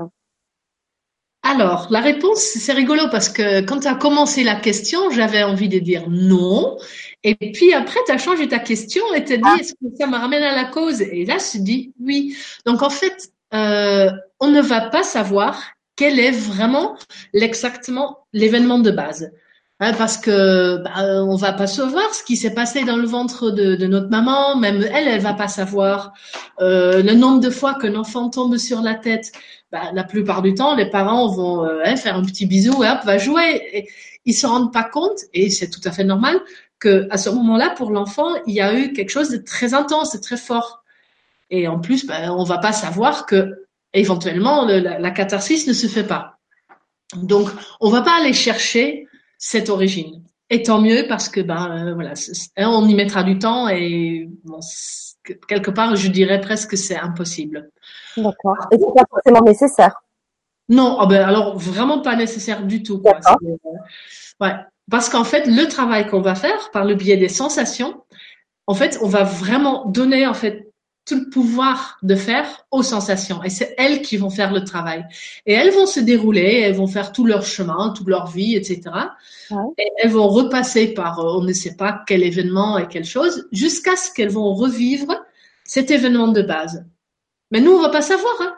[1.42, 5.68] Alors, la réponse, c'est rigolo parce que quand tu as commencé la question, j'avais envie
[5.68, 6.76] de dire non.
[7.22, 9.56] Et puis après, tu as changé ta question et tu as dit, ah.
[9.60, 11.00] est-ce que ça me ramène à la cause?
[11.00, 12.36] Et là, je dis oui.
[12.64, 15.62] Donc, en fait, euh, on ne va pas savoir
[15.94, 16.96] quel est vraiment
[17.32, 19.30] l'exactement l'événement de base.
[19.78, 23.50] Hein, parce que bah, on va pas savoir ce qui s'est passé dans le ventre
[23.50, 26.14] de, de, notre maman, même elle, elle va pas savoir
[26.60, 29.32] euh, le nombre de fois qu'un enfant tombe sur la tête.
[29.70, 32.88] Bah, la plupart du temps, les parents vont euh, hein, faire un petit bisou et
[32.88, 33.60] hop, va jouer.
[33.74, 33.88] Et
[34.24, 36.40] ils se rendent pas compte, et c'est tout à fait normal,
[36.78, 40.12] que à ce moment-là, pour l'enfant, il y a eu quelque chose de très intense,
[40.16, 40.84] de très fort.
[41.50, 45.86] Et en plus, bah, on va pas savoir que éventuellement la, la catharsis ne se
[45.86, 46.38] fait pas.
[47.14, 49.06] Donc, on va pas aller chercher
[49.38, 50.22] cette origine.
[50.48, 52.12] Et tant mieux parce que ben euh, voilà,
[52.56, 54.60] hein, on y mettra du temps et bon,
[55.48, 57.70] quelque part, je dirais presque que c'est impossible.
[58.16, 58.56] D'accord.
[58.70, 60.00] Et c'est pas forcément nécessaire.
[60.68, 63.00] Non, oh ben alors vraiment pas nécessaire du tout.
[63.00, 63.18] Quoi.
[63.42, 63.56] Euh,
[64.40, 64.54] ouais,
[64.90, 68.02] parce qu'en fait, le travail qu'on va faire par le biais des sensations,
[68.66, 70.72] en fait, on va vraiment donner en fait
[71.06, 73.42] tout le pouvoir de faire aux sensations.
[73.44, 75.06] Et c'est elles qui vont faire le travail.
[75.46, 78.82] Et elles vont se dérouler, elles vont faire tout leur chemin, toute leur vie, etc.
[79.78, 83.46] Et elles vont repasser par, euh, on ne sait pas quel événement et quelle chose,
[83.52, 85.14] jusqu'à ce qu'elles vont revivre
[85.64, 86.84] cet événement de base.
[87.52, 88.34] Mais nous, on va pas savoir.
[88.40, 88.56] Hein.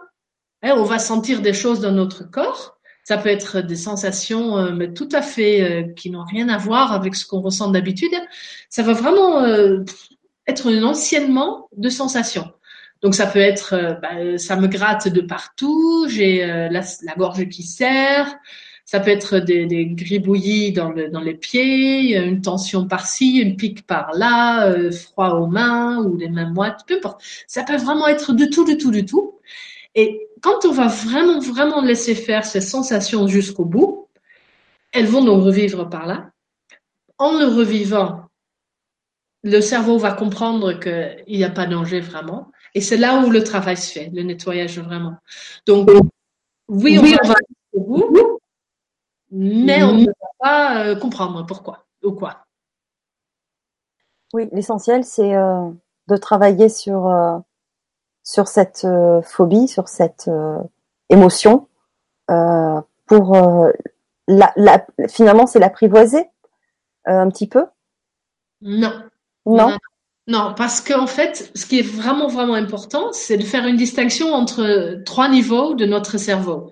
[0.62, 2.78] hein on va sentir des choses dans notre corps.
[3.04, 6.56] Ça peut être des sensations, euh, mais tout à fait euh, qui n'ont rien à
[6.56, 8.14] voir avec ce qu'on ressent d'habitude.
[8.70, 9.44] Ça va vraiment
[10.48, 12.50] être un anciennement de sensations.
[13.02, 16.82] Donc ça peut être, euh, bah, ça me gratte de partout, j'ai euh, la,
[17.16, 18.34] gorge qui serre,
[18.84, 23.56] ça peut être des, des gribouillis dans, le, dans les pieds, une tension par-ci, une
[23.56, 27.22] pique par-là, euh, froid aux mains ou les mains moites, peu importe.
[27.46, 29.38] Ça peut vraiment être de tout, de tout, de tout.
[29.94, 34.08] Et quand on va vraiment, vraiment laisser faire ces sensations jusqu'au bout,
[34.92, 36.30] elles vont donc revivre par là.
[37.18, 38.27] En le revivant,
[39.42, 42.51] le cerveau va comprendre qu'il n'y a pas de danger vraiment.
[42.74, 45.16] Et c'est là où le travail se fait, le nettoyage vraiment.
[45.66, 45.88] Donc,
[46.68, 47.35] oui, on va
[47.72, 48.38] au bout,
[49.31, 52.44] mais on ne va pas euh, comprendre pourquoi ou quoi.
[54.35, 55.70] Oui, l'essentiel, c'est euh,
[56.09, 57.38] de travailler sur, euh,
[58.22, 58.87] sur cette
[59.24, 60.31] phobie, sur cette
[61.09, 61.68] émotion,
[62.27, 63.37] pour
[64.27, 66.29] la, la, finalement, c'est l'apprivoiser
[67.07, 67.64] un petit peu.
[68.61, 68.92] Non,
[69.56, 69.78] non.
[70.28, 74.34] Non, parce qu'en fait, ce qui est vraiment, vraiment important, c'est de faire une distinction
[74.34, 76.70] entre trois niveaux de notre cerveau.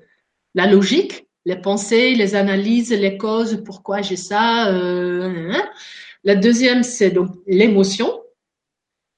[0.54, 4.68] La logique, les pensées, les analyses, les causes, pourquoi j'ai ça.
[4.74, 5.54] Euh.
[6.22, 8.20] La deuxième, c'est donc l'émotion.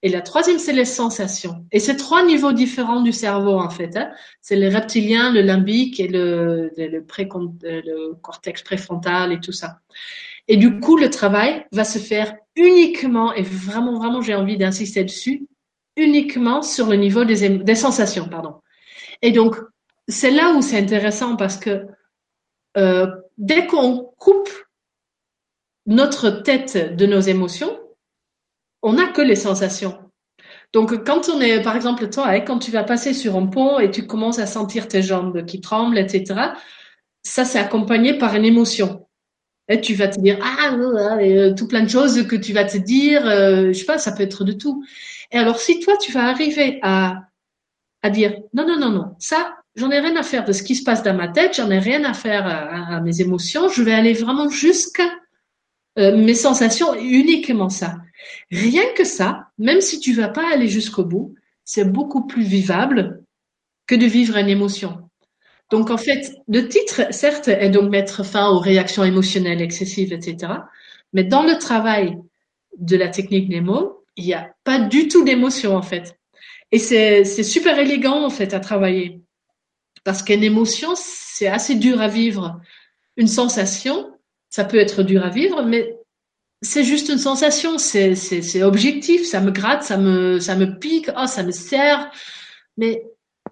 [0.03, 1.67] Et la troisième, c'est les sensations.
[1.73, 3.97] Et c'est trois niveaux différents du cerveau, en fait.
[3.97, 4.13] Hein.
[4.41, 9.81] C'est le reptilien, le limbique et le, le cortex préfrontal et tout ça.
[10.49, 15.05] Et du coup, le travail va se faire uniquement, et vraiment, vraiment, j'ai envie d'insister
[15.05, 15.47] dessus,
[15.97, 18.55] uniquement sur le niveau des, des sensations, pardon.
[19.23, 19.57] Et donc,
[20.09, 21.87] c'est là où c'est intéressant parce que
[22.77, 23.07] euh,
[23.37, 24.51] dès qu'on coupe
[25.87, 27.79] notre tête de nos émotions,
[28.83, 29.99] on n'a que les sensations.
[30.73, 33.79] Donc, quand on est, par exemple, toi, hein, quand tu vas passer sur un pont
[33.79, 36.53] et tu commences à sentir tes jambes qui tremblent, etc.,
[37.23, 39.08] ça, c'est accompagné par une émotion.
[39.69, 42.79] Et tu vas te dire ah euh, tout plein de choses que tu vas te
[42.79, 44.83] dire euh, je sais pas ça peut être de tout
[45.31, 47.25] et alors si toi tu vas arriver à
[48.03, 50.75] à dire non non non non ça j'en ai rien à faire de ce qui
[50.75, 53.93] se passe dans ma tête j'en ai rien à faire à, mes émotions je vais
[53.93, 55.11] aller vraiment jusqu'à
[55.99, 57.97] euh, mes sensations uniquement ça
[58.51, 61.35] rien que ça même si tu vas pas aller jusqu'au bout
[61.69, 63.23] c'est beaucoup plus vivable
[63.89, 65.08] que de vivre une émotion.
[65.71, 70.53] Donc, en fait, le titre, certes, est donc mettre fin aux réactions émotionnelles excessives, etc.
[71.13, 72.17] Mais dans le travail
[72.79, 76.19] de la technique Nemo, il n'y a pas du tout d'émotion, en fait.
[76.73, 79.21] Et c'est super élégant, en fait, à travailler.
[80.05, 82.61] Parce qu'une émotion, c'est assez dur à vivre.
[83.17, 84.13] Une sensation,
[84.49, 85.97] ça peut être dur à vivre, mais
[86.63, 91.27] c'est juste une sensation, c'est objectif, ça me gratte, ça me, ça me pique, oh,
[91.27, 92.11] ça me sert.
[92.77, 93.03] Mais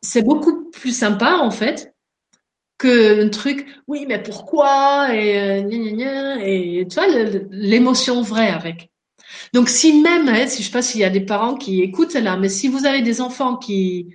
[0.03, 1.95] c'est beaucoup plus sympa, en fait,
[2.79, 5.15] que un truc, oui, mais pourquoi?
[5.15, 7.07] Et, euh, et tu vois
[7.51, 8.91] l'émotion vraie avec.
[9.53, 12.15] Donc si même, hein, si je sais pas s'il y a des parents qui écoutent
[12.15, 14.09] là, mais si vous avez des enfants qui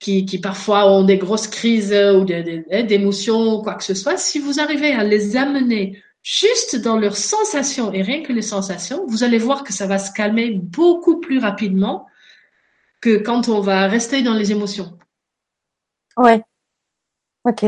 [0.00, 4.16] qui, qui parfois ont des grosses crises ou hein, d'émotions ou quoi que ce soit,
[4.16, 9.06] si vous arrivez à les amener juste dans leurs sensations et rien que les sensations,
[9.06, 12.06] vous allez voir que ça va se calmer beaucoup plus rapidement
[13.00, 14.98] que quand on va rester dans les émotions.
[16.16, 16.42] Ouais,
[17.44, 17.64] Ok.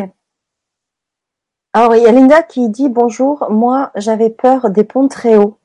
[1.72, 3.46] Alors, il y a Linda qui dit bonjour.
[3.50, 5.58] Moi, j'avais peur des ponts très hauts.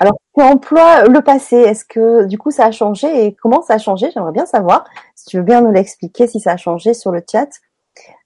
[0.00, 1.56] Alors, tu emploies le passé.
[1.56, 4.10] Est-ce que du coup ça a changé et comment ça a changé?
[4.12, 4.84] J'aimerais bien savoir.
[5.14, 7.48] Si tu veux bien nous l'expliquer, si ça a changé sur le chat.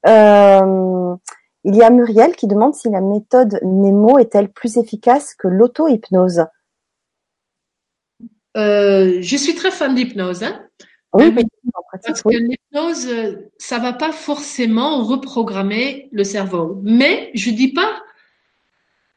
[0.06, 1.14] Euh,
[1.64, 6.46] il y a Muriel qui demande si la méthode Nemo est-elle plus efficace que l'auto-hypnose.
[8.56, 10.42] Euh, je suis très fan d'hypnose.
[10.42, 10.66] Hein.
[11.14, 11.44] Oui, mais
[12.04, 16.80] parce que l'hypnose, euh, ça va pas forcément reprogrammer le cerveau.
[16.82, 18.02] Mais je dis pas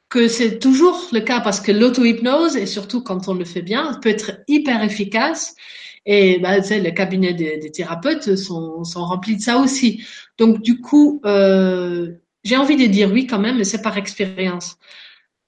[0.10, 3.99] que c'est toujours le cas parce que l'auto-hypnose, et surtout quand on le fait bien,
[4.01, 5.56] peut être hyper efficace.
[6.06, 10.04] Et bah, tu sais, les cabinets des, thérapeutes sont, sont, remplis de ça aussi.
[10.38, 14.77] Donc du coup, euh, j'ai envie de dire oui quand même, mais c'est par expérience.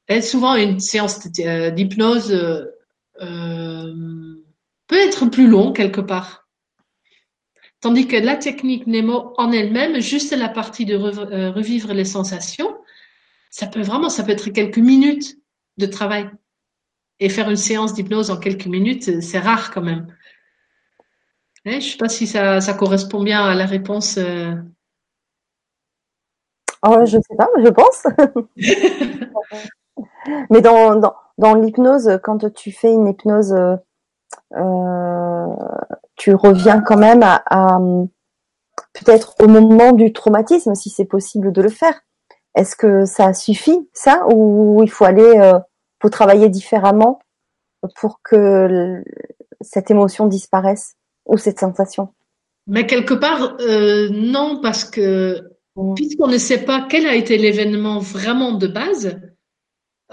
[0.09, 2.31] Et souvent, une séance d'hypnose
[3.21, 4.42] euh,
[4.93, 6.47] peut être plus long quelque part.
[7.81, 12.77] Tandis que la technique Nemo en elle-même, juste la partie de euh, revivre les sensations,
[13.49, 15.35] ça peut vraiment, ça peut être quelques minutes
[15.77, 16.29] de travail.
[17.19, 20.15] Et faire une séance d'hypnose en quelques minutes, c'est rare quand même.
[21.65, 24.17] Eh, je ne sais pas si ça, correspond bien à la réponse.
[24.17, 24.53] Euh.
[26.85, 28.03] Oh, je ne sais pas, je pense.
[30.51, 31.01] Mais dans,
[31.39, 33.75] dans, l'hypnose, quand tu fais une hypnose euh,
[36.15, 37.79] tu reviens quand même à,
[38.93, 42.01] peut-être au moment du traumatisme, si c'est possible de le faire.
[42.55, 45.57] Est-ce que ça suffit, ça, ou il faut aller, euh,
[46.01, 47.19] faut travailler différemment
[47.95, 49.03] pour que
[49.61, 52.13] cette émotion disparaisse ou cette sensation?
[52.67, 55.41] Mais quelque part, euh, non, parce que
[55.95, 59.19] puisqu'on ne sait pas quel a été l'événement vraiment de base,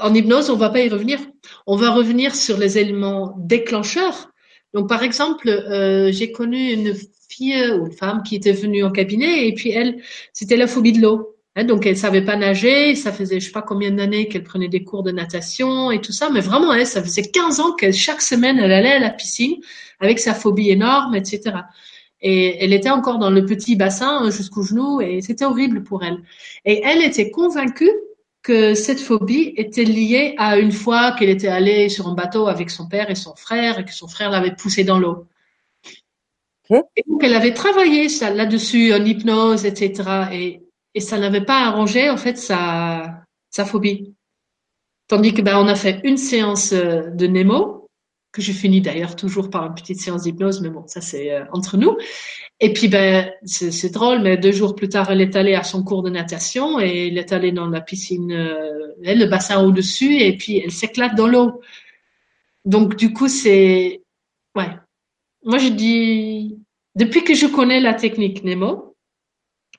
[0.02, 1.18] en hypnose, on va pas y revenir.
[1.66, 4.30] On va revenir sur les éléments déclencheurs
[4.72, 6.94] donc, par exemple, euh, j'ai connu une
[7.28, 10.92] fille ou une femme qui était venue au cabinet et puis elle, c'était la phobie
[10.92, 11.36] de l'eau.
[11.56, 12.94] Hein, donc, elle savait pas nager.
[12.94, 16.12] Ça faisait je sais pas combien d'années qu'elle prenait des cours de natation et tout
[16.12, 16.30] ça.
[16.30, 19.56] Mais vraiment, elle, ça faisait 15 ans qu'elle, chaque semaine, elle allait à la piscine
[19.98, 21.56] avec sa phobie énorme, etc.
[22.22, 26.18] Et elle était encore dans le petit bassin jusqu'au genou et c'était horrible pour elle.
[26.64, 27.90] Et elle était convaincue
[28.42, 32.70] que cette phobie était liée à une fois qu'elle était allée sur un bateau avec
[32.70, 35.26] son père et son frère et que son frère l'avait poussée dans l'eau.
[36.70, 40.29] Et donc elle avait travaillé ça là-dessus en hypnose, etc.
[40.33, 40.62] Et,
[40.94, 44.14] et ça n'avait pas arrangé en fait sa, sa phobie.
[45.09, 47.79] Tandis que ben on a fait une séance euh, de Nemo
[48.32, 51.44] que je finis d'ailleurs toujours par une petite séance d'hypnose, mais bon, ça c'est euh,
[51.52, 51.96] entre nous.
[52.60, 55.82] Et puis ben c'est drôle, mais deux jours plus tard, elle est allée à son
[55.82, 60.16] cours de natation et elle est allée dans la piscine, euh, le bassin au dessus,
[60.16, 61.60] et puis elle s'éclate dans l'eau.
[62.64, 64.02] Donc du coup c'est
[64.54, 64.70] ouais.
[65.44, 66.58] Moi je dis
[66.94, 68.94] depuis que je connais la technique Nemo,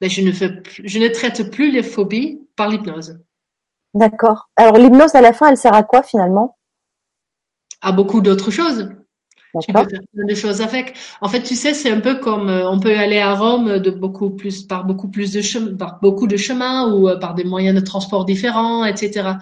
[0.01, 3.17] ben, je ne fais je ne traite plus les phobies par l'hypnose.
[3.93, 4.49] D'accord.
[4.57, 6.57] Alors l'hypnose à la fin, elle sert à quoi finalement?
[7.81, 8.89] À beaucoup d'autres choses.
[9.59, 10.95] Tu peux faire plein de choses avec.
[11.19, 13.91] En fait, tu sais, c'est un peu comme euh, on peut aller à Rome de
[13.91, 17.43] beaucoup plus par beaucoup plus de chemin, par beaucoup de chemins ou euh, par des
[17.43, 19.33] moyens de transport différents, etc.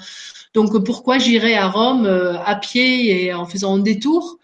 [0.55, 4.39] Donc pourquoi j'irai à Rome euh, à pied et en faisant un détour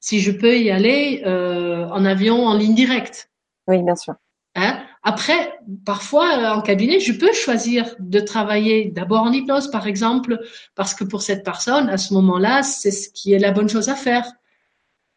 [0.00, 3.30] si je peux y aller en avion en ligne directe?
[3.68, 4.14] Oui, bien sûr.
[4.56, 4.81] Hein?
[5.02, 10.40] Après, parfois, euh, en cabinet, je peux choisir de travailler d'abord en hypnose, par exemple,
[10.76, 13.88] parce que pour cette personne, à ce moment-là, c'est ce qui est la bonne chose
[13.88, 14.24] à faire.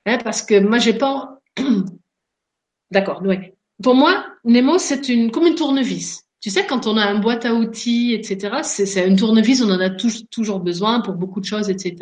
[0.08, 1.40] Hein, parce que moi, j'ai pas.
[2.92, 3.38] D'accord, oui.
[3.84, 6.24] Pour moi, Nemo, c'est une comme une tournevis.
[6.40, 9.80] Tu sais, quand on a un boîte à outils, etc., c'est une tournevis, on en
[9.80, 11.96] a toujours besoin pour beaucoup de choses, etc.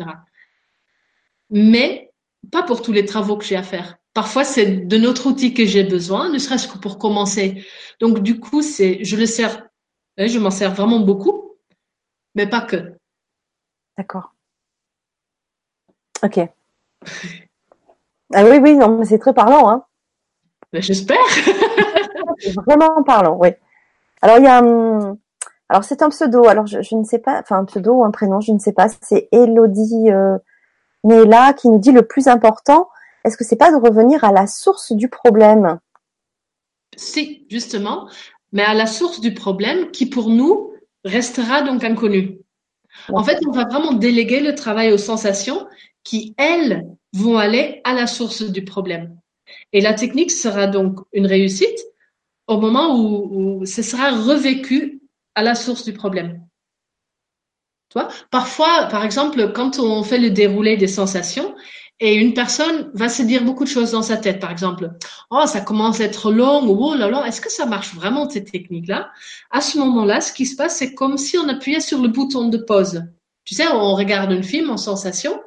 [1.50, 2.12] Mais
[2.50, 3.96] pas pour tous les travaux que j'ai à faire.
[4.14, 7.64] Parfois, c'est de notre outil que j'ai besoin, ne serait-ce que pour commencer.
[8.00, 9.68] Donc, du coup, c'est, je le sers,
[10.16, 11.56] je m'en sers vraiment beaucoup,
[12.36, 12.94] mais pas que.
[13.98, 14.32] D'accord.
[16.22, 16.38] Ok.
[18.32, 19.84] Ah oui, oui, non, mais c'est très parlant, hein.
[20.72, 21.18] Ben, j'espère.
[22.66, 23.48] vraiment parlant, oui.
[24.22, 25.18] Alors, il y a, hum,
[25.68, 28.40] alors c'est un pseudo, alors je, ne sais pas, enfin un pseudo ou un prénom,
[28.40, 30.38] je ne sais pas, c'est Elodie euh,
[31.04, 32.88] Nella qui nous dit le plus important,
[33.24, 35.78] est-ce que c'est pas de revenir à la source du problème?
[36.96, 38.08] Si, justement,
[38.52, 40.72] mais à la source du problème qui pour nous
[41.04, 42.38] restera donc inconnu.
[43.12, 45.66] En fait, on va vraiment déléguer le travail aux sensations
[46.04, 49.16] qui, elles, vont aller à la source du problème.
[49.72, 51.78] Et la technique sera donc une réussite
[52.46, 55.00] au moment où, où ce sera revécu
[55.34, 56.44] à la source du problème.
[57.88, 58.08] Tu vois?
[58.30, 61.54] Parfois, par exemple, quand on fait le déroulé des sensations,
[62.00, 64.90] et une personne va se dire beaucoup de choses dans sa tête, par exemple,
[65.30, 68.28] oh ça commence à être long, ou oh là là, est-ce que ça marche vraiment
[68.28, 69.10] cette technique-là
[69.50, 72.48] À ce moment-là, ce qui se passe, c'est comme si on appuyait sur le bouton
[72.48, 73.04] de pause.
[73.44, 75.40] Tu sais, on regarde un film en sensation,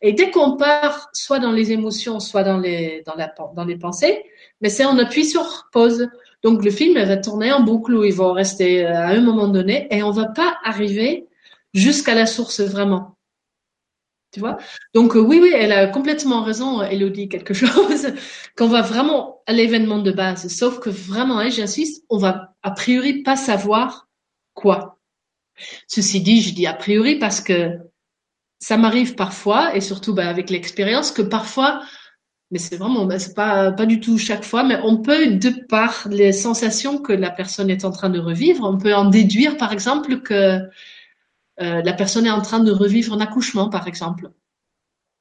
[0.00, 3.76] et dès qu'on part, soit dans les émotions, soit dans les dans la dans les
[3.76, 4.24] pensées,
[4.60, 6.08] mais c'est on appuie sur pause.
[6.42, 9.46] Donc le film va tourner en boucle où ils vont rester euh, à un moment
[9.46, 11.28] donné, et on va pas arriver
[11.74, 13.16] jusqu'à la source vraiment.
[14.32, 14.56] Tu vois
[14.94, 18.08] Donc euh, oui, oui, elle a complètement raison, Elodie, quelque chose,
[18.56, 20.48] qu'on va vraiment à l'événement de base.
[20.48, 24.08] Sauf que vraiment, hein, j'insiste, on va a priori pas savoir
[24.54, 24.98] quoi.
[25.86, 27.78] Ceci dit, je dis a priori parce que
[28.58, 31.82] ça m'arrive parfois, et surtout bah, avec l'expérience, que parfois,
[32.50, 35.50] mais c'est vraiment, bah, c'est pas, pas du tout chaque fois, mais on peut, de
[35.66, 39.56] par les sensations que la personne est en train de revivre, on peut en déduire,
[39.56, 40.60] par exemple, que
[41.60, 44.30] euh, la personne est en train de revivre un accouchement, par exemple.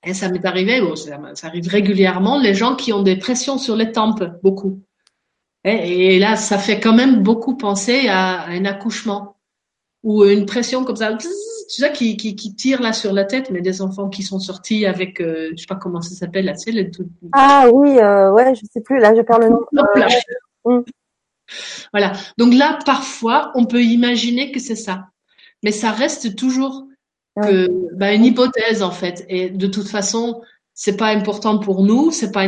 [0.04, 3.92] Et ça m'est arrivé, ça, arrive régulièrement, les gens qui ont des pressions sur les
[3.92, 4.82] tempes, beaucoup.
[5.64, 9.38] Et, là, ça fait quand même beaucoup penser à, un accouchement
[10.04, 11.28] ou une pression comme ça, tu
[11.68, 14.88] sais, qui, qui, qui, tire là sur la tête, mais des enfants qui sont sortis
[14.88, 16.90] avec, euh, je sais pas comment ça s'appelle là, tu sais,
[17.34, 19.62] Ah oui, euh, ouais, je sais plus, là, je perds le nom.
[20.66, 20.80] Mm.
[21.94, 22.14] Voilà.
[22.40, 25.11] Donc là, parfois, on peut imaginer que c'est ça
[25.64, 26.88] mais ça reste toujours
[27.42, 29.26] que, bah, une hypothèse en fait.
[29.30, 30.42] Et de toute façon,
[30.74, 32.48] c'est pas important pour nous, c'est pas,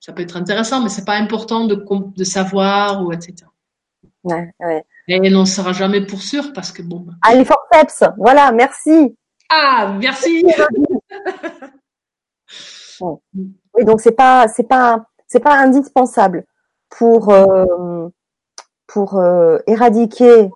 [0.00, 1.84] ça peut être intéressant, mais c'est pas important de,
[2.16, 3.34] de savoir ou etc.
[4.24, 4.84] Ouais, ouais.
[5.08, 7.00] Et on ne sera jamais pour sûr parce que bon.
[7.00, 7.12] Bah.
[7.22, 9.16] Ah, les forceps, voilà, merci.
[9.48, 10.46] Ah, merci.
[13.00, 16.44] oui, donc c'est pas, c'est pas, c'est pas indispensable
[16.90, 18.08] pour euh,
[18.86, 20.50] pour euh, éradiquer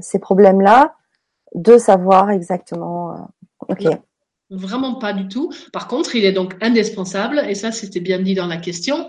[0.00, 0.94] ces problèmes-là,
[1.54, 3.12] de savoir exactement.
[3.12, 3.98] Euh, ok.
[4.50, 5.52] vraiment pas du tout.
[5.72, 9.08] Par contre, il est donc indispensable, et ça c'était bien dit dans la question,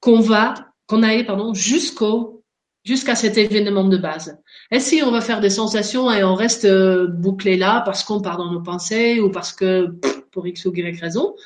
[0.00, 0.54] qu'on va,
[0.86, 2.42] qu'on aille pardon jusqu'au
[2.84, 4.40] jusqu'à cet événement de base.
[4.72, 8.20] Et si on va faire des sensations et on reste euh, bouclé là parce qu'on
[8.20, 9.94] part dans nos pensées ou parce que
[10.32, 11.36] pour x ou y raison,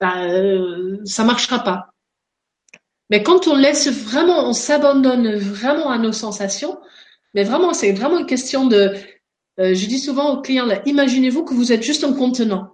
[0.00, 1.88] bah, euh, ça marchera pas.
[3.10, 6.78] Mais quand on laisse vraiment, on s'abandonne vraiment à nos sensations,
[7.34, 8.92] mais vraiment, c'est vraiment une question de.
[9.60, 12.72] Euh, je dis souvent aux clients, imaginez-vous que vous êtes juste un contenant.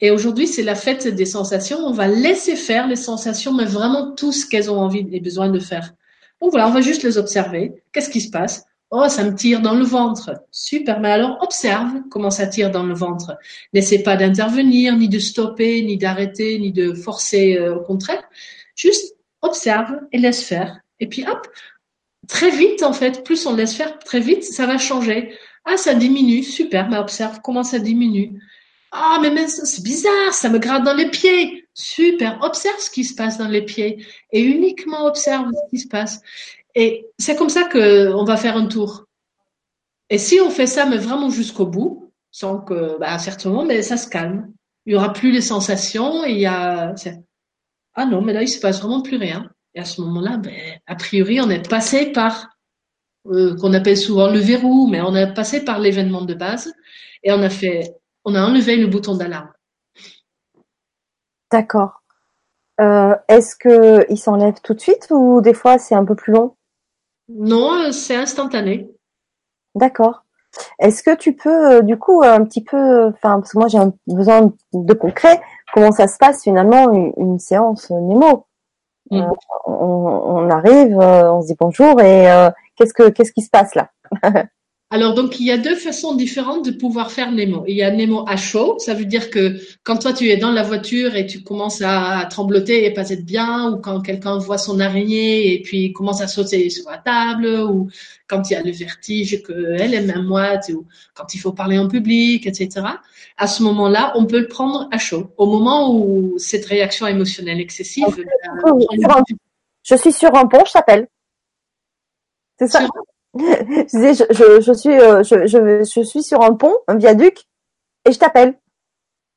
[0.00, 1.78] Et aujourd'hui, c'est la fête des sensations.
[1.78, 5.48] On va laisser faire les sensations, mais vraiment tout ce qu'elles ont envie et besoin
[5.48, 5.94] de faire.
[6.40, 7.82] Donc voilà, on va juste les observer.
[7.92, 8.64] Qu'est-ce qui se passe?
[8.90, 10.30] Oh, ça me tire dans le ventre.
[10.50, 13.36] Super, mais alors observe comment ça tire dans le ventre.
[13.72, 18.22] N'essaie pas d'intervenir, ni de stopper, ni d'arrêter, ni de forcer euh, au contraire.
[18.76, 20.80] Juste observe et laisse faire.
[21.00, 21.46] Et puis hop,
[22.28, 25.34] très vite, en fait, plus on laisse faire très vite, ça va changer.
[25.64, 28.40] Ah, ça diminue, super, mais observe comment ça diminue.
[28.92, 31.66] Ah, mais, c'est bizarre, ça me gratte dans les pieds.
[31.74, 35.88] Super, observe ce qui se passe dans les pieds et uniquement observe ce qui se
[35.88, 36.20] passe.
[36.74, 39.06] Et c'est comme ça qu'on va faire un tour.
[40.10, 43.96] Et si on fait ça, mais vraiment jusqu'au bout, sans que, bah, certainement, mais ça
[43.96, 44.52] se calme.
[44.86, 46.94] Il y aura plus les sensations il y a,
[47.94, 49.50] ah non, mais là, il se passe vraiment plus rien.
[49.74, 50.52] Et à ce moment-là, ben,
[50.86, 52.50] a priori, on est passé par,
[53.26, 56.72] euh, qu'on appelle souvent le verrou, mais on est passé par l'événement de base
[57.22, 59.52] et on a fait, on a enlevé le bouton d'alarme.
[61.50, 62.02] D'accord.
[62.80, 66.32] Euh, est-ce que il s'enlève tout de suite ou des fois c'est un peu plus
[66.32, 66.56] long?
[67.28, 68.90] Non, euh, c'est instantané.
[69.74, 70.24] D'accord.
[70.78, 74.52] Est-ce que tu peux, du coup, un petit peu, enfin, parce que moi j'ai besoin
[74.72, 75.40] de concret,
[75.72, 78.46] comment ça se passe finalement une, une séance Nemo?
[79.10, 79.20] Mm.
[79.20, 79.26] Euh,
[79.66, 83.74] on, arrive, euh, on se dit bonjour et euh, qu'est-ce que qu'est-ce qui se passe
[83.74, 83.90] là?
[84.94, 87.64] Alors, donc, il y a deux façons différentes de pouvoir faire Nemo.
[87.66, 90.52] Il y a Nemo à chaud, ça veut dire que quand toi tu es dans
[90.52, 94.56] la voiture et tu commences à trembloter et pas être bien, ou quand quelqu'un voit
[94.56, 97.90] son araignée et puis commence à sauter sur la table, ou
[98.28, 101.76] quand il y a le vertige qu'elle est même moite, ou quand il faut parler
[101.76, 102.86] en public, etc.
[103.36, 105.32] À ce moment-là, on peut le prendre à chaud.
[105.38, 108.06] Au moment où cette réaction émotionnelle excessive.
[108.64, 108.70] Euh,
[109.82, 111.08] je suis sur un pont, je t'appelle.
[112.60, 112.86] C'est ça?
[113.38, 117.44] je disais, je, je, suis, euh, je, je, je, suis sur un pont, un viaduc,
[118.06, 118.58] et je t'appelle.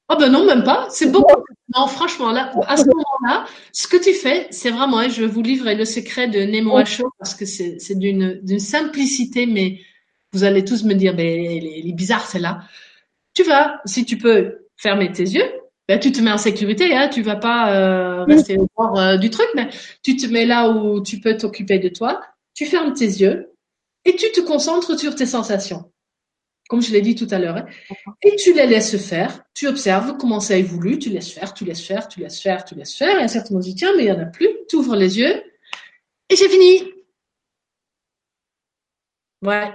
[0.09, 0.87] Oh ben non, même pas.
[0.89, 1.43] C'est beaucoup.
[1.75, 5.27] Non, franchement, là, à ce moment-là, ce que tu fais, c'est vraiment, et je vais
[5.27, 9.81] vous livrer le secret de Nemo Show parce que c'est, d'une, simplicité, mais
[10.31, 12.61] vous allez tous me dire, ben, elle est, bizarre celle-là.
[13.33, 15.43] Tu vas, si tu peux, fermer tes yeux.
[15.89, 19.17] Ben, tu te mets en sécurité, hein, tu vas pas euh, rester au bord euh,
[19.17, 19.67] du truc, mais
[20.03, 22.21] tu te mets là où tu peux t'occuper de toi.
[22.55, 23.51] Tu fermes tes yeux,
[24.07, 25.91] et tu te concentres sur tes sensations,
[26.69, 27.65] comme je l'ai dit tout à l'heure, hein.
[28.23, 31.85] et tu les laisses faire, tu observes comment ça évolue, tu laisses faire, tu laisses
[31.85, 33.93] faire, tu laisses faire, tu laisses faire, et à un certain moment, tu dis, tiens,
[33.97, 35.43] mais il n'y en a plus, tu ouvres les yeux,
[36.29, 36.93] et j'ai fini.
[39.41, 39.73] Ouais.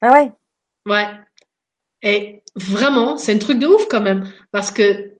[0.00, 0.32] Ah ouais?
[0.86, 1.06] Ouais.
[2.02, 5.14] Et vraiment, c'est un truc de ouf quand même, parce que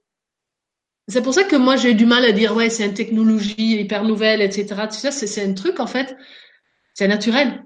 [1.06, 3.78] c'est pour ça que moi j'ai eu du mal à dire ouais c'est une technologie
[3.78, 4.86] hyper nouvelle etc.
[4.90, 6.16] Tu sais c'est un truc en fait
[6.94, 7.62] c'est naturel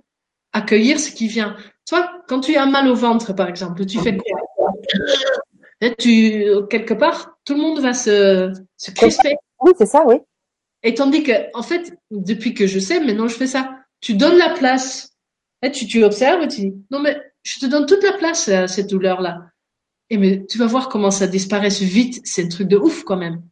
[0.52, 1.56] accueillir ce qui vient.
[1.86, 4.72] Toi, quand tu as mal au ventre, par exemple, tu fais quoi?
[5.98, 9.36] Tu quelque part, tout le monde va se, se crisper.
[9.60, 10.16] Oui, c'est ça, oui.
[10.82, 13.76] Et tandis que, en fait, depuis que je sais, maintenant je fais ça.
[14.00, 15.16] Tu donnes la place.
[15.62, 18.48] Et tu, tu observes et tu dis, non mais je te donne toute la place
[18.48, 19.50] à cette douleur-là.
[20.10, 22.20] Et mais tu vas voir comment ça disparaît vite.
[22.24, 23.42] C'est un truc de ouf quand même.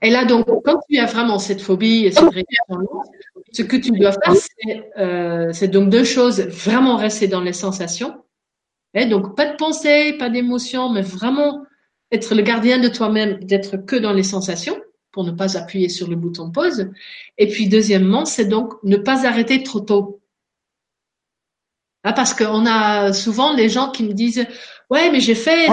[0.00, 2.88] Et là, donc, quand tu as vraiment cette phobie et cette réaction,
[3.52, 6.40] ce que tu dois faire, euh, c'est donc deux choses.
[6.40, 8.22] Vraiment rester dans les sensations.
[8.94, 11.64] Et donc, pas de pensée, pas d'émotion, mais vraiment
[12.10, 14.78] être le gardien de toi-même, d'être que dans les sensations
[15.12, 16.90] pour ne pas appuyer sur le bouton pause.
[17.38, 20.20] Et puis, deuxièmement, c'est donc ne pas arrêter trop tôt.
[22.04, 24.46] Ah, parce qu'on a souvent les gens qui me disent,
[24.90, 25.68] ouais, mais j'ai fait.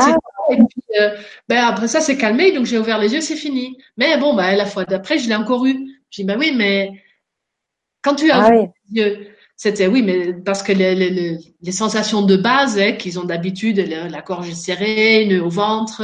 [0.52, 1.16] Et puis, euh,
[1.47, 3.78] ben après ça, c'est calmé, donc j'ai ouvert les yeux, c'est fini.
[3.97, 5.76] Mais bon, ben, la fois d'après, je l'ai encore eu.
[6.10, 6.91] Je dis, ben oui, mais
[8.02, 11.72] quand tu as ah ouvert les yeux, c'était oui, mais parce que les, les, les
[11.72, 16.02] sensations de base hein, qu'ils ont d'habitude, la gorge serrée, nœud au ventre,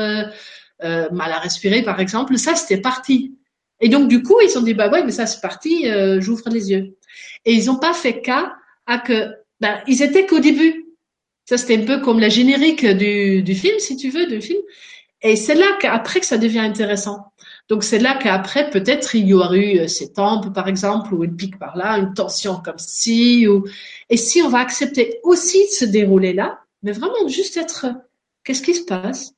[0.84, 3.38] euh, mal à respirer, par exemple, ça, c'était parti.
[3.80, 6.20] Et donc, du coup, ils se sont dit, bah ouais, mais ça, c'est parti, euh,
[6.20, 6.98] j'ouvre les yeux.
[7.46, 8.54] Et ils n'ont pas fait cas
[8.86, 9.32] à que,
[9.62, 10.85] ben, ils étaient qu'au début.
[11.46, 14.62] Ça, c'était un peu comme la générique du, du film, si tu veux, du film.
[15.22, 17.32] Et c'est là qu'après que ça devient intéressant.
[17.68, 21.24] Donc c'est là qu'après peut-être il y aura eu euh, ces tempes par exemple ou
[21.24, 23.66] une pique par là, une tension comme ci ou
[24.10, 27.88] et si on va accepter aussi de se dérouler là, mais vraiment juste être
[28.44, 29.34] qu'est-ce qui se passe,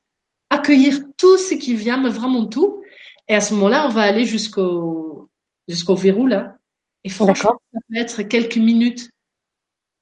[0.50, 2.82] accueillir tout ce qui vient, mais vraiment tout.
[3.28, 5.30] Et à ce moment-là, on va aller jusqu'au
[5.68, 6.56] jusqu'au verrou là.
[7.04, 9.10] Et franchement, ça peut être quelques minutes.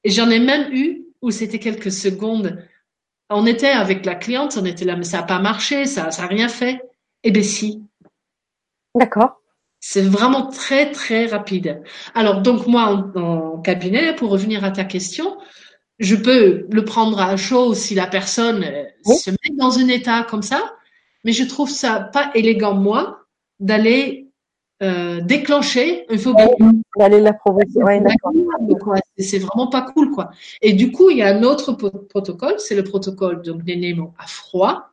[0.03, 2.65] Et j'en ai même eu où c'était quelques secondes.
[3.31, 6.27] On était avec la cliente, on était là, mais ça n'a pas marché, ça n'a
[6.29, 6.81] rien fait.
[7.25, 7.83] Eh bien si.
[8.95, 9.41] D'accord.
[9.81, 11.83] C'est vraiment très, très rapide.
[12.15, 15.37] Alors, donc moi, en, cabinet, pour revenir à ta question,
[15.99, 20.23] je peux le prendre à chaud si la personne euh, se met dans un état
[20.23, 20.77] comme ça,
[21.25, 23.25] mais je trouve ça pas élégant, moi,
[23.59, 24.29] d'aller
[24.81, 26.43] euh, déclencher une phobie.
[26.97, 27.83] D'aller la provoquer.
[27.83, 28.01] Ouais,
[29.19, 30.31] c'est vraiment pas cool, quoi.
[30.63, 34.27] Et du coup, il y a un autre protocole, c'est le protocole donc d'énément à
[34.27, 34.91] froid,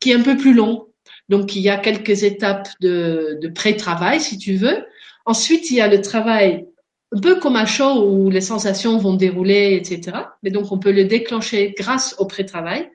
[0.00, 0.88] qui est un peu plus long.
[1.28, 4.84] Donc, il y a quelques étapes de, pré-travail, si tu veux.
[5.24, 6.66] Ensuite, il y a le travail
[7.12, 10.18] un peu comme à chaud où les sensations vont dérouler, etc.
[10.42, 12.90] Mais donc, on peut le déclencher grâce au pré-travail.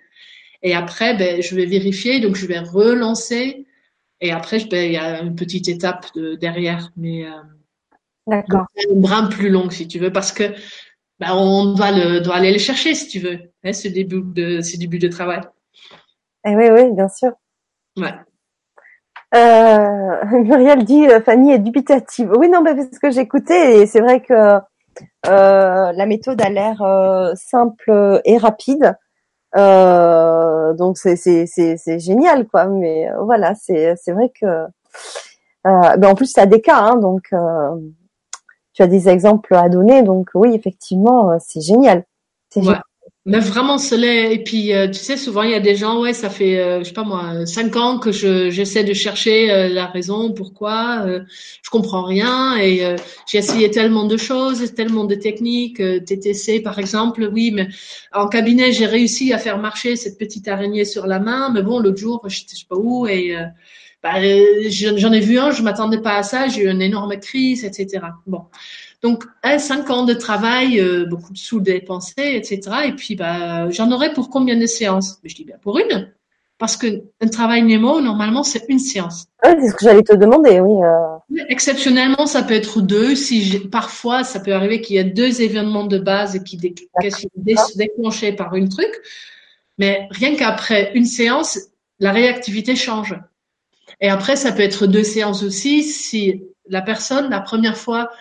[0.63, 3.65] Et après, ben, je vais vérifier, donc je vais relancer
[4.21, 7.31] et après, ben, il y a une petite étape de, derrière, mais euh,
[8.27, 8.65] D'accord.
[8.89, 10.43] un brin plus long, si tu veux, parce que
[11.19, 14.61] ben, on doit, le, doit aller le chercher, si tu veux, hein, ce début de,
[14.61, 15.41] ce début de travail.
[16.45, 17.31] Eh oui, oui, bien sûr.
[17.97, 18.13] Ouais.
[19.33, 22.31] Euh, Muriel dit euh, Fanny est dubitative.
[22.37, 24.61] Oui, non, mais parce que j'écoutais et c'est vrai que euh,
[25.25, 28.95] la méthode a l'air euh, simple et rapide.
[29.57, 32.65] Euh, donc c'est c'est c'est génial quoi.
[32.65, 34.67] Mais euh, voilà, c'est c'est vrai que euh,
[35.97, 37.75] ben en plus tu as des cas, hein, donc euh,
[38.73, 40.03] tu as des exemples à donner.
[40.03, 42.05] Donc oui, effectivement, c'est génial.
[42.55, 42.75] Ouais.
[43.27, 46.11] Mais vraiment, cela, et puis, euh, tu sais, souvent, il y a des gens, ouais,
[46.11, 49.67] ça fait, euh, je sais pas moi, cinq ans que je, j'essaie de chercher euh,
[49.67, 51.05] la raison, pourquoi,
[51.61, 52.95] je comprends rien, et
[53.27, 57.67] j'ai essayé tellement de choses, tellement de techniques, TTC par exemple, oui, mais
[58.11, 61.79] en cabinet, j'ai réussi à faire marcher cette petite araignée sur la main, mais bon,
[61.79, 63.35] l'autre jour, je sais pas où, et
[64.03, 64.15] bah,
[64.69, 68.05] j'en ai vu un, je m'attendais pas à ça, j'ai eu une énorme crise, etc.
[68.25, 68.45] Bon.
[69.01, 72.61] Donc, hein, cinq ans de travail, euh, beaucoup de sous dépensés, etc.
[72.85, 75.19] Et puis, bah, j'en aurais pour combien de séances?
[75.23, 76.11] Mais je dis bien pour une,
[76.61, 79.25] parce que un travail Nemo, normalement, c'est une séance.
[79.43, 80.83] C'est ce que j'allais te demander, oui.
[80.83, 81.45] Euh...
[81.49, 83.15] Exceptionnellement, ça peut être deux.
[83.15, 86.75] Si parfois, ça peut arriver qu'il y a deux événements de base qui, dé...
[87.09, 87.27] sont
[87.75, 88.91] déclenchés par une truc,
[89.79, 91.59] mais rien qu'après une séance,
[91.99, 93.15] la réactivité change.
[94.01, 98.11] Et après, ça peut être deux séances aussi si la personne, la première fois,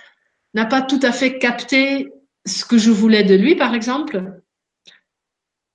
[0.55, 2.13] n'a pas tout à fait capté
[2.47, 4.41] ce que je voulais de lui, par exemple,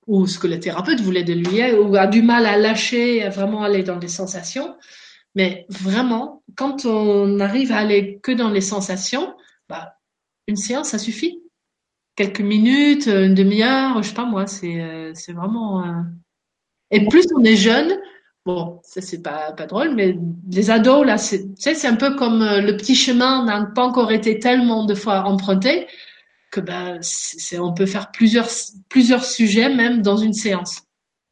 [0.06, 3.24] ou ce que le thérapeute voulait de lui, hein, ou a du mal à lâcher,
[3.24, 4.76] à vraiment aller dans les sensations.
[5.34, 9.34] Mais vraiment, quand on arrive à aller que dans les sensations,
[9.68, 9.96] bah,
[10.46, 11.42] une séance, ça suffit.
[12.14, 15.84] Quelques minutes, une demi-heure, je sais pas moi, c'est euh, c'est vraiment.
[15.84, 16.02] Euh,
[16.90, 17.98] et plus on est jeune,
[18.46, 20.16] Bon, ça c'est pas pas drôle, mais
[20.52, 24.12] les ados là, c'est c'est un peu comme euh, le petit chemin n'a pas encore
[24.12, 25.88] été tellement de fois emprunté
[26.52, 28.48] que ben c'est on peut faire plusieurs
[28.88, 30.82] plusieurs sujets même dans une séance.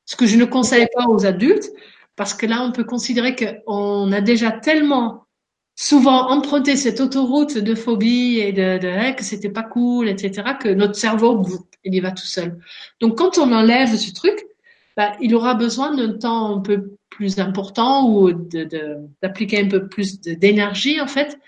[0.07, 1.71] Ce que je ne conseille pas aux adultes
[2.17, 5.27] parce que là on peut considérer qu'on a déjà tellement
[5.77, 10.57] souvent emprunté cette autoroute de phobie et de, de hey, que c'était pas cool, etc.
[10.61, 11.45] que notre cerveau
[11.85, 12.59] il y va tout seul.
[13.01, 14.35] Donc quand on enlève ce truc,
[14.97, 18.33] ben, il aura besoin d'un temps un peu plus important ou
[19.23, 21.39] d'appliquer un peu plus d'énergie en fait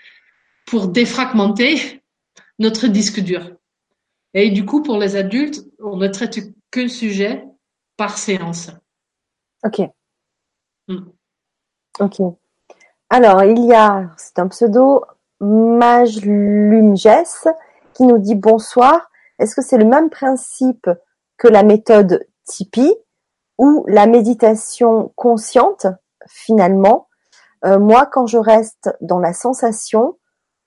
[0.66, 2.02] pour défragmenter
[2.58, 3.50] notre disque dur.
[4.32, 6.38] Et du coup, pour les adultes, on ne traite
[6.70, 7.44] qu'un sujet
[7.96, 8.70] par séance.
[9.64, 9.80] Ok.
[10.88, 11.08] Hmm.
[11.98, 12.20] Ok.
[13.10, 15.04] Alors, il y a, c'est un pseudo,
[15.40, 17.08] Majlumges,
[17.94, 19.10] qui nous dit bonsoir.
[19.38, 20.88] Est-ce que c'est le même principe
[21.38, 22.94] que la méthode Tipeee?
[23.58, 25.86] Ou la méditation consciente,
[26.28, 27.08] finalement,
[27.64, 30.18] euh, moi, quand je reste dans la sensation,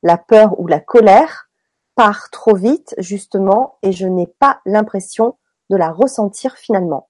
[0.03, 1.49] la peur ou la colère
[1.95, 5.37] part trop vite, justement, et je n'ai pas l'impression
[5.69, 7.09] de la ressentir finalement.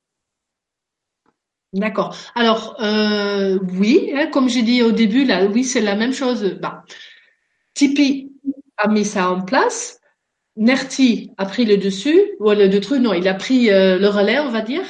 [1.74, 2.16] D'accord.
[2.34, 6.58] Alors, euh, oui, hein, comme j'ai dit au début, là, oui, c'est la même chose.
[6.60, 6.84] Bah,
[7.76, 8.32] Tipeee
[8.78, 10.00] a mis ça en place.
[10.56, 14.40] Nerti a pris le dessus, ou le truc, non, il a pris euh, le relais,
[14.40, 14.84] on va dire.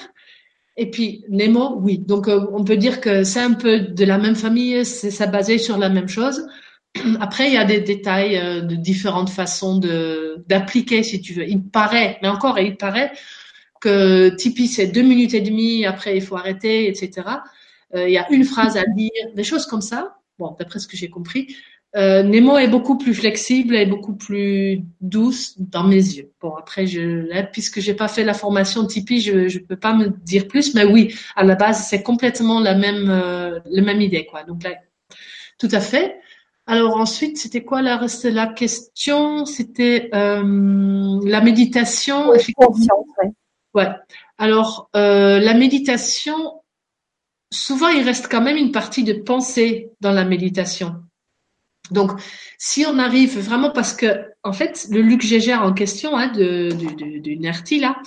[0.80, 1.97] Et puis Nemo, oui.
[1.99, 5.27] Donc euh, on peut dire que c'est un peu de la même famille, c'est ça
[5.27, 6.47] basé sur la même chose.
[7.19, 11.45] Après, il y a des détails euh, de différentes façons de d'appliquer, si tu veux.
[11.45, 13.11] Il paraît, mais encore, il paraît
[13.82, 15.86] que Tipeee c'est deux minutes et demie.
[15.86, 17.27] Après, il faut arrêter, etc.
[17.93, 20.15] Euh, il y a une phrase à dire, des choses comme ça.
[20.38, 21.57] Bon, d'après ce que j'ai compris.
[21.95, 26.31] Euh, Nemo est beaucoup plus flexible et beaucoup plus douce dans mes yeux.
[26.39, 30.09] Bon, après, je, puisque j'ai pas fait la formation Tipeee, je je peux pas me
[30.09, 34.25] dire plus, mais oui, à la base, c'est complètement la même euh, la même idée,
[34.27, 34.43] quoi.
[34.43, 34.75] Donc là,
[35.57, 36.19] tout à fait.
[36.67, 39.45] Alors ensuite, c'était quoi la la question?
[39.45, 42.29] C'était euh, la méditation.
[42.29, 43.31] Oui, ouais.
[43.73, 43.89] ouais.
[44.37, 46.61] Alors euh, la méditation,
[47.51, 50.95] souvent il reste quand même une partie de pensée dans la méditation.
[51.91, 52.11] Donc,
[52.57, 56.69] si on arrive vraiment, parce que en fait, le Luc Gégère en question, hein, de,
[56.71, 57.97] de, Nerti là,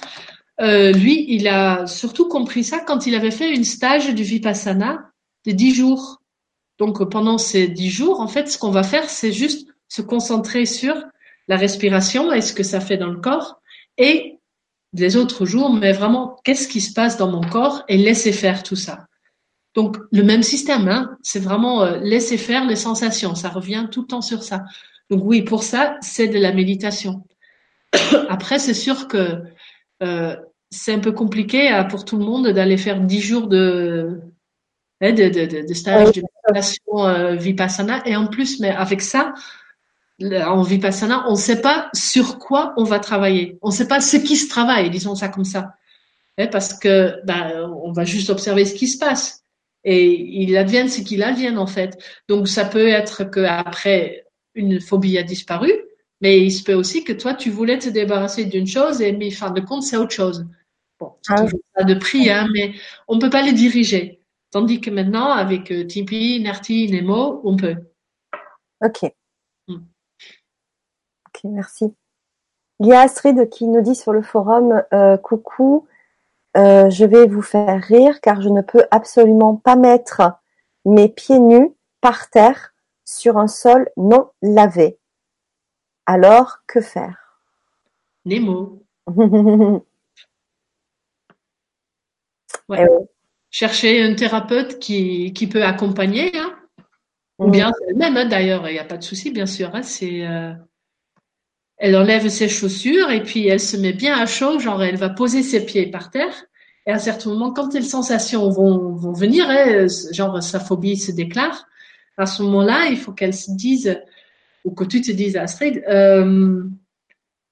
[0.61, 5.11] euh, lui, il a surtout compris ça quand il avait fait une stage du Vipassana
[5.47, 6.22] de dix jours.
[6.78, 10.64] Donc, pendant ces dix jours, en fait, ce qu'on va faire, c'est juste se concentrer
[10.66, 10.95] sur
[11.49, 13.61] la respiration et ce que ça fait dans le corps,
[13.99, 14.39] et
[14.95, 18.62] les autres jours, mais vraiment, qu'est-ce qui se passe dans mon corps et laisser faire
[18.62, 19.07] tout ça.
[19.75, 24.03] Donc le même système, hein, c'est vraiment euh, laisser faire les sensations, ça revient tout
[24.03, 24.64] le temps sur ça.
[25.11, 27.25] Donc oui, pour ça, c'est de la méditation.
[28.29, 29.43] Après, c'est sûr que
[30.03, 30.37] euh,
[30.70, 34.20] c'est un peu compliqué à, pour tout le monde d'aller faire dix jours de,
[35.01, 38.03] hein, de, de, de, stage de méditation euh, vipassana.
[38.07, 39.33] Et en plus, mais avec ça,
[40.20, 43.59] en vipassana, on ne sait pas sur quoi on va travailler.
[43.62, 45.75] On ne sait pas ce qui se travaille, disons ça comme ça.
[46.39, 49.41] Hein, parce que ben, on va juste observer ce qui se passe
[49.85, 51.99] et il advienne ce qu'il advienne en fait.
[52.28, 55.72] Donc ça peut être qu'après une phobie a disparu,
[56.20, 59.30] mais il se peut aussi que toi tu voulais te débarrasser d'une chose et mais
[59.30, 60.47] fin de compte c'est autre chose.
[61.01, 61.43] Bon, c'est ah.
[61.45, 62.74] toujours pas de prix, hein, mais
[63.09, 64.20] on peut pas les diriger.
[64.51, 67.76] Tandis que maintenant avec euh, Tipeee, Nerti, Nemo, on peut.
[68.85, 69.11] Ok.
[69.66, 69.80] Hmm.
[71.26, 71.95] Ok, merci.
[72.78, 75.87] Il y a Astrid qui nous dit sur le forum euh, coucou,
[76.57, 80.23] euh, je vais vous faire rire car je ne peux absolument pas mettre
[80.85, 82.75] mes pieds nus par terre
[83.05, 84.99] sur un sol non lavé.
[86.07, 87.41] Alors que faire?
[88.25, 88.83] Nemo.
[92.69, 92.89] ouais.
[93.51, 96.55] Chercher un thérapeute qui, qui peut accompagner, hein.
[97.39, 99.75] ou bien même hein, d'ailleurs, il n'y a pas de souci, bien sûr.
[99.75, 100.53] Hein, c'est euh,
[101.83, 105.09] elle enlève ses chaussures et puis elle se met bien à chaud, genre elle va
[105.09, 106.45] poser ses pieds par terre.
[106.87, 110.97] Et à un certain moment, quand les sensations vont, vont venir, hein, genre sa phobie
[110.97, 111.66] se déclare,
[112.16, 114.01] à ce moment-là, il faut qu'elle se dise,
[114.64, 116.62] ou que tu te dises, Astrid, euh,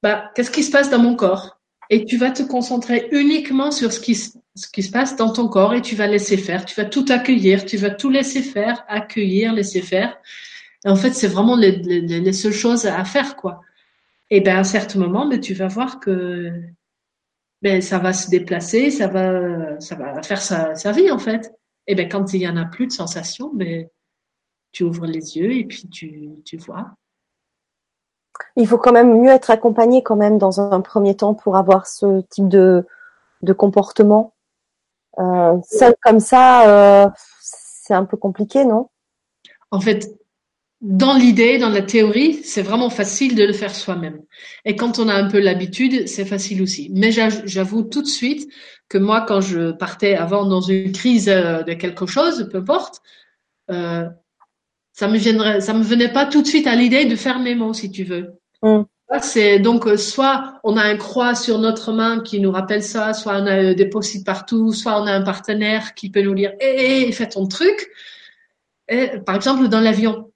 [0.00, 1.58] bah, qu'est-ce qui se passe dans mon corps?
[1.90, 5.48] Et tu vas te concentrer uniquement sur ce qui, ce qui se passe dans ton
[5.48, 8.84] corps et tu vas laisser faire, tu vas tout accueillir, tu vas tout laisser faire,
[8.86, 10.16] accueillir, laisser faire.
[10.84, 13.62] Et en fait, c'est vraiment les, les, les, seules choses à faire, quoi.
[14.30, 16.52] Et ben à un certain moment, mais tu vas voir que
[17.62, 21.52] ben, ça va se déplacer, ça va, ça va faire sa, sa vie en fait.
[21.86, 23.88] Et ben quand il y en a plus de sensations, ben
[24.72, 26.92] tu ouvres les yeux et puis tu, tu vois.
[28.56, 31.86] Il faut quand même mieux être accompagné quand même dans un premier temps pour avoir
[31.86, 32.86] ce type de,
[33.42, 34.34] de comportement.
[35.18, 37.10] Euh, seul comme ça, euh,
[37.40, 38.88] c'est un peu compliqué, non?
[39.70, 40.08] En fait,
[40.80, 44.22] dans l'idée, dans la théorie, c'est vraiment facile de le faire soi-même.
[44.64, 46.90] Et quand on a un peu l'habitude, c'est facile aussi.
[46.94, 48.50] Mais j'avoue tout de suite
[48.88, 53.02] que moi, quand je partais avant dans une crise euh, de quelque chose, peu importe,
[53.70, 54.08] euh,
[54.92, 57.54] ça me viendrait, ça me venait pas tout de suite à l'idée de faire mes
[57.54, 58.40] mots, si tu veux.
[58.62, 58.82] Mm.
[59.20, 63.12] C'est donc euh, soit on a un croix sur notre main qui nous rappelle ça,
[63.12, 66.52] soit on a des post partout, soit on a un partenaire qui peut nous dire
[66.60, 67.90] hé, hey, hey, fais ton truc.
[68.88, 70.29] Et, par exemple, dans l'avion,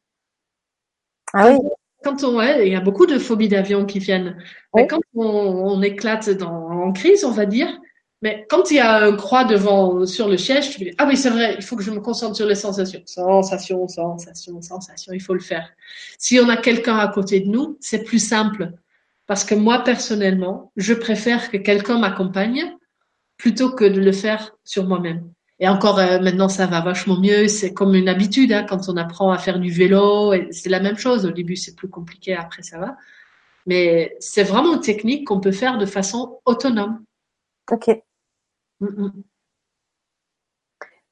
[1.34, 1.58] ah oui.
[2.02, 4.36] Quand on, ouais, il y a beaucoup de phobies d'avion qui viennent.
[4.74, 7.80] Mais quand on, on éclate dans, en crise, on va dire,
[8.24, 11.14] mais quand il y a un croix devant sur le siège, tu dis ah oui
[11.14, 15.20] c'est vrai, il faut que je me concentre sur les sensations, sensations, sensations, sensations, il
[15.20, 15.68] faut le faire.
[16.18, 18.72] Si on a quelqu'un à côté de nous, c'est plus simple
[19.26, 22.72] parce que moi personnellement, je préfère que quelqu'un m'accompagne
[23.36, 25.30] plutôt que de le faire sur moi-même.
[25.60, 27.48] Et encore euh, maintenant, ça va vachement mieux.
[27.48, 30.32] C'est comme une habitude hein, quand on apprend à faire du vélo.
[30.50, 31.24] C'est la même chose.
[31.26, 32.34] Au début, c'est plus compliqué.
[32.34, 32.96] Après, ça va.
[33.66, 37.02] Mais c'est vraiment une technique qu'on peut faire de façon autonome.
[37.70, 37.88] Ok.
[38.80, 39.12] Mm, mm.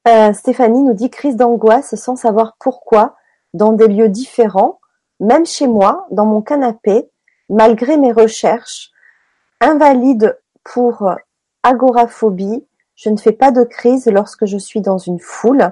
[0.07, 3.15] Euh, Stéphanie nous dit crise d'angoisse sans savoir pourquoi,
[3.53, 4.81] dans des lieux différents,
[5.21, 7.09] même chez moi, dans mon canapé,
[7.49, 8.91] malgré mes recherches,
[9.61, 11.09] invalide pour
[11.63, 12.65] agoraphobie,
[12.95, 15.71] je ne fais pas de crise lorsque je suis dans une foule.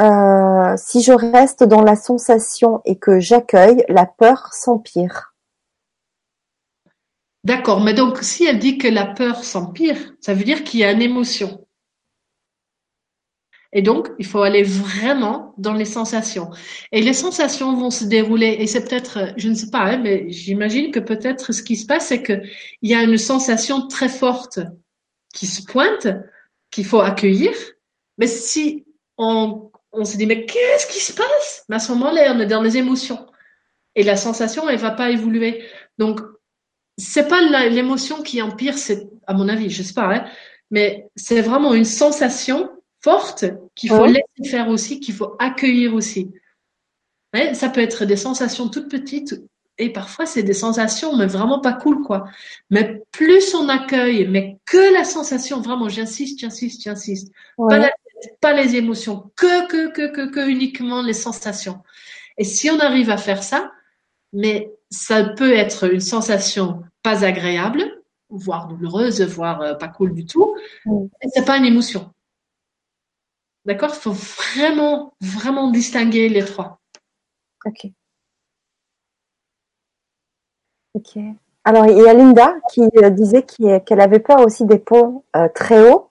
[0.00, 5.34] Euh, si je reste dans la sensation et que j'accueille, la peur s'empire.
[7.44, 10.84] D'accord, mais donc si elle dit que la peur s'empire, ça veut dire qu'il y
[10.84, 11.66] a une émotion.
[13.74, 16.50] Et donc, il faut aller vraiment dans les sensations.
[16.92, 20.30] Et les sensations vont se dérouler, et c'est peut-être, je ne sais pas, hein, mais
[20.30, 22.42] j'imagine que peut-être ce qui se passe, c'est qu'il
[22.82, 24.60] y a une sensation très forte
[25.32, 26.08] qui se pointe,
[26.70, 27.52] qu'il faut accueillir.
[28.18, 28.84] Mais si
[29.18, 31.64] on, on se dit, mais qu'est-ce qui se passe?
[31.68, 33.26] Mais à ce moment-là, on est dans les émotions.
[33.94, 35.64] Et la sensation, elle va pas évoluer.
[35.98, 36.20] Donc,
[36.98, 40.26] c'est pas l'émotion qui empire, c'est, à mon avis, je sais pas, hein,
[40.70, 42.70] mais c'est vraiment une sensation
[43.00, 46.30] forte qu'il faut laisser faire aussi, qu'il faut accueillir aussi.
[47.54, 49.34] ça peut être des sensations toutes petites
[49.82, 52.24] et parfois c'est des sensations mais vraiment pas cool quoi.
[52.70, 57.90] Mais plus on accueille, mais que la sensation, vraiment, j'insiste, j'insiste, j'insiste, pas,
[58.40, 61.82] pas les émotions, que, que, que, que, que uniquement les sensations.
[62.38, 63.72] Et si on arrive à faire ça,
[64.32, 70.24] mais ça peut être une sensation pas agréable, voire douloureuse, voire euh, pas cool du
[70.24, 70.56] tout,
[70.86, 71.04] mm.
[71.22, 72.12] et c'est pas une émotion.
[73.64, 73.94] D'accord?
[73.94, 76.80] Faut vraiment, vraiment distinguer les trois.
[77.64, 77.92] Ok.
[80.94, 81.18] Ok.
[81.64, 85.48] Alors, il y a Linda qui euh, disait qu'elle avait peur aussi des ponts euh,
[85.54, 86.10] très hauts.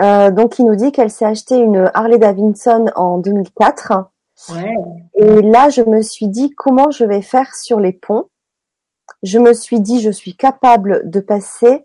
[0.00, 4.10] Euh, donc, il nous dit qu'elle s'est acheté une Harley Davidson en 2004.
[4.50, 4.76] Ouais.
[5.14, 8.28] Et là, je me suis dit comment je vais faire sur les ponts?
[9.22, 11.84] Je me suis dit, je suis capable de passer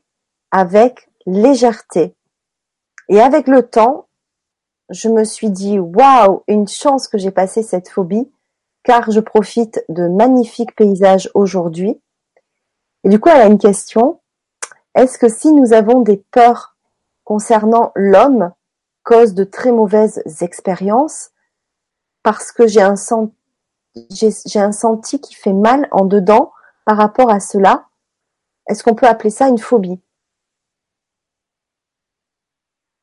[0.52, 2.16] avec légèreté.
[3.10, 4.08] Et avec le temps,
[4.90, 8.32] je me suis dit, waouh, une chance que j'ai passé cette phobie
[8.86, 12.00] car je profite de magnifiques paysages aujourd'hui.
[13.04, 14.22] Et du coup, elle a une question.
[14.94, 16.78] Est-ce que si nous avons des peurs
[17.24, 18.54] concernant l'homme,
[19.04, 21.32] cause de très mauvaises expériences,
[22.24, 22.96] parce que j'ai un,
[24.12, 26.54] j'ai un senti qui fait mal en dedans,
[26.86, 27.88] par rapport à cela,
[28.68, 30.00] est-ce qu'on peut appeler ça une phobie?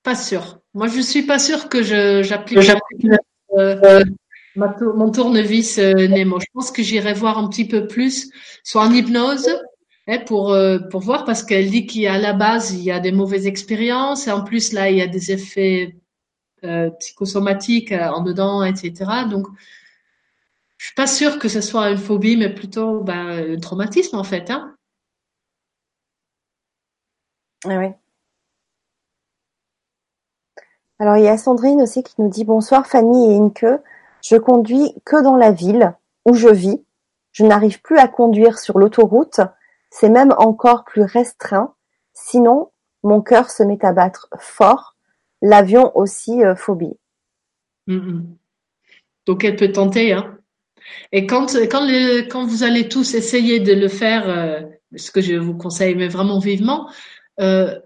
[0.05, 0.61] Pas sûr.
[0.75, 1.83] Moi, je suis pas sûre que
[2.23, 2.59] j'applique
[3.57, 4.03] euh,
[4.57, 6.41] mon tournevis euh, Nemo.
[6.41, 8.31] Je pense que j'irai voir un petit peu plus,
[8.65, 9.49] soit en hypnose,
[10.09, 12.83] hein, pour euh, pour voir, parce qu'elle dit qu'il y a à la base il
[12.83, 15.97] y a des mauvaises expériences, et en plus là il y a des effets
[17.01, 19.27] psychosomatiques en dedans, etc.
[19.29, 19.49] Donc
[20.77, 24.25] je suis pas sûre que ce soit une phobie, mais plutôt ben, un traumatisme en
[24.25, 24.51] fait.
[24.51, 24.77] Hein.
[27.65, 27.93] Ah.
[30.99, 33.81] Alors il y a Sandrine aussi qui nous dit bonsoir Fanny et Inke.
[34.23, 35.95] Je conduis que dans la ville
[36.25, 36.83] où je vis.
[37.33, 39.41] Je n'arrive plus à conduire sur l'autoroute.
[39.91, 41.75] C'est même encore plus restreint.
[42.13, 42.71] Sinon,
[43.03, 44.97] mon cœur se met à battre fort.
[45.41, 46.97] L'avion aussi, euh, phobie.
[49.27, 50.13] Donc elle peut tenter.
[50.13, 50.39] Hein.
[51.11, 51.87] Et quand, quand,
[52.31, 54.61] quand vous allez tous essayer de le faire, euh,
[54.95, 56.91] ce que je vous conseille, mais vraiment vivement,
[57.41, 57.79] euh,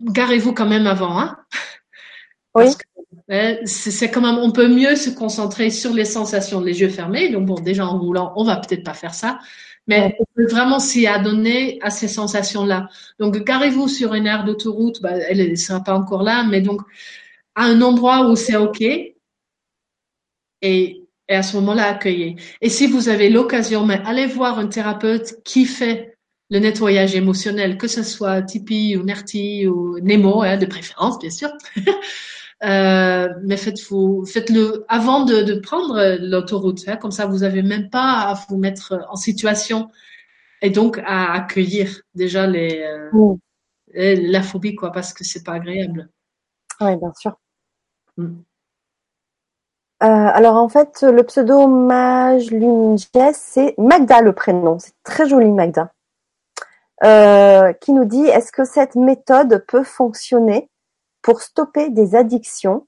[0.00, 1.18] garez-vous quand même avant.
[1.18, 1.38] Hein
[2.54, 2.66] oui.
[3.64, 7.30] C'est quand même, on peut mieux se concentrer sur les sensations, les yeux fermés.
[7.30, 9.38] Donc bon, déjà en roulant, on va peut-être pas faire ça,
[9.86, 12.88] mais on peut vraiment s'y adonner à ces sensations-là.
[13.18, 16.82] Donc garez-vous sur une aire d'autoroute, bah, elle ne sera pas encore là, mais donc
[17.54, 19.14] à un endroit où c'est ok, et,
[20.62, 22.36] et à ce moment-là accueillez.
[22.60, 26.14] Et si vous avez l'occasion, mais allez voir un thérapeute qui fait
[26.50, 31.30] le nettoyage émotionnel, que ce soit Tipeee ou Nerti ou Nemo, hein, de préférence bien
[31.30, 31.50] sûr.
[32.64, 37.88] Euh, mais faites-vous, faites-le avant de, de prendre l'autoroute, hein, comme ça vous avez même
[37.88, 39.90] pas à vous mettre en situation
[40.60, 43.36] et donc à accueillir déjà les, euh,
[43.94, 46.08] la phobie quoi, parce que c'est pas agréable.
[46.80, 47.38] Oui, bien sûr.
[48.16, 48.38] Mm.
[50.00, 52.50] Euh, alors en fait, le pseudo Mage
[53.34, 54.78] c'est Magda le prénom.
[54.78, 55.92] C'est très joli Magda.
[57.04, 60.68] Euh, qui nous dit est-ce que cette méthode peut fonctionner?
[61.36, 62.86] Stopper des addictions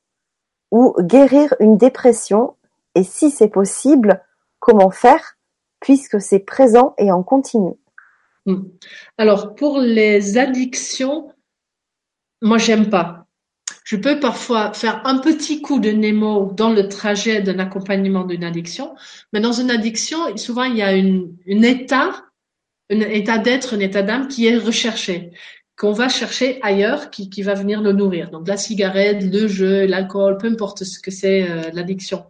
[0.71, 2.57] ou guérir une dépression
[2.95, 4.23] et si c'est possible,
[4.59, 5.37] comment faire
[5.81, 7.73] puisque c'est présent et en continu?
[8.47, 8.63] Hmm.
[9.19, 11.33] Alors pour les addictions,
[12.43, 13.27] moi j'aime pas.
[13.85, 18.45] Je peux parfois faire un petit coup de Nemo dans le trajet d'un accompagnement d'une
[18.45, 18.95] addiction,
[19.33, 22.25] mais dans une addiction, souvent il y a une état
[22.91, 25.31] un état d'être, un état d'âme qui est recherché,
[25.81, 28.31] qu'on va chercher ailleurs, qui, qui va venir le nourrir.
[28.31, 32.27] Donc la cigarette, le jeu, l'alcool, peu importe ce que c'est euh, l'addiction.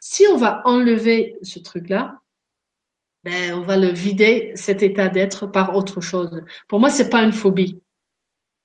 [0.00, 2.18] Si on va enlever ce truc-là,
[3.22, 6.42] ben, on va le vider, cet état d'être, par autre chose.
[6.66, 7.80] Pour moi, c'est pas une phobie.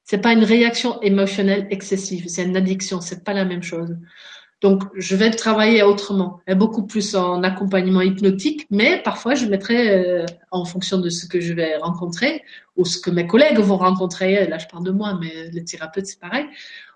[0.04, 2.28] C'est pas une réaction émotionnelle excessive.
[2.28, 3.02] C'est une addiction.
[3.02, 3.96] C'est pas la même chose.
[4.62, 9.92] Donc, je vais travailler autrement, et beaucoup plus en accompagnement hypnotique, mais parfois je mettrai,
[9.92, 12.42] euh, en fonction de ce que je vais rencontrer
[12.78, 16.06] ou ce que mes collègues vont rencontrer, là je parle de moi, mais le thérapeute
[16.06, 16.46] c'est pareil,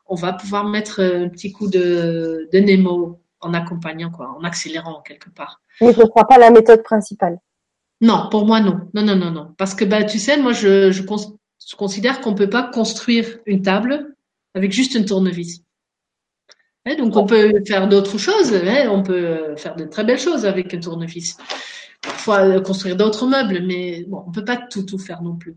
[0.08, 5.02] on va pouvoir mettre un petit coup de, de Nemo en accompagnant, quoi, en accélérant
[5.02, 5.62] quelque part.
[5.82, 7.40] Mais ce ne sera pas la méthode principale.
[8.02, 8.82] Non, pour moi non.
[8.94, 9.54] Non, non, non, non.
[9.58, 13.62] Parce que bah, tu sais, moi je, je, je considère qu'on peut pas construire une
[13.62, 14.16] table
[14.54, 15.64] avec juste une tournevis
[16.98, 18.54] donc on peut faire d'autres choses,
[18.90, 21.38] on peut faire de très belles choses avec un tournevis.
[22.02, 25.56] Parfois euh, construire d'autres meubles, mais bon, on peut pas tout tout faire non plus.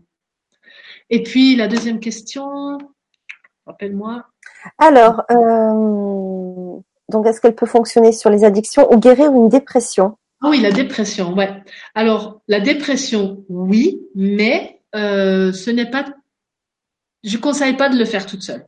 [1.09, 2.77] Et puis la deuxième question,
[3.65, 4.25] rappelle-moi.
[4.77, 6.79] Alors, euh,
[7.09, 10.17] donc est-ce qu'elle peut fonctionner sur les addictions ou guérir une dépression?
[10.41, 11.51] Ah Oui, la dépression, ouais.
[11.93, 16.05] Alors la dépression, oui, mais euh, ce n'est pas.
[17.23, 18.67] Je conseille pas de le faire toute seule.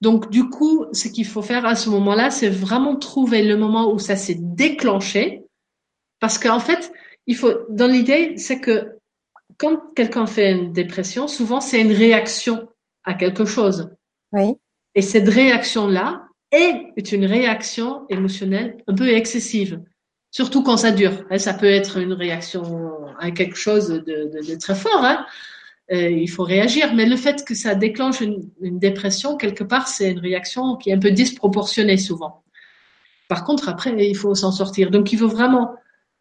[0.00, 3.90] Donc, du coup, ce qu'il faut faire à ce moment-là, c'est vraiment trouver le moment
[3.90, 5.44] où ça s'est déclenché.
[6.20, 6.92] Parce qu'en fait,
[7.26, 8.95] il faut, dans l'idée, c'est que
[9.58, 12.68] quand quelqu'un fait une dépression, souvent c'est une réaction
[13.04, 13.90] à quelque chose.
[14.32, 14.54] Oui.
[14.94, 19.80] Et cette réaction-là est une réaction émotionnelle un peu excessive.
[20.30, 21.24] Surtout quand ça dure.
[21.38, 25.04] Ça peut être une réaction à quelque chose de, de, de très fort.
[25.04, 25.24] Hein
[25.92, 26.94] euh, il faut réagir.
[26.94, 30.90] Mais le fait que ça déclenche une, une dépression, quelque part, c'est une réaction qui
[30.90, 32.42] est un peu disproportionnée souvent.
[33.28, 34.90] Par contre, après, il faut s'en sortir.
[34.90, 35.74] Donc, il faut vraiment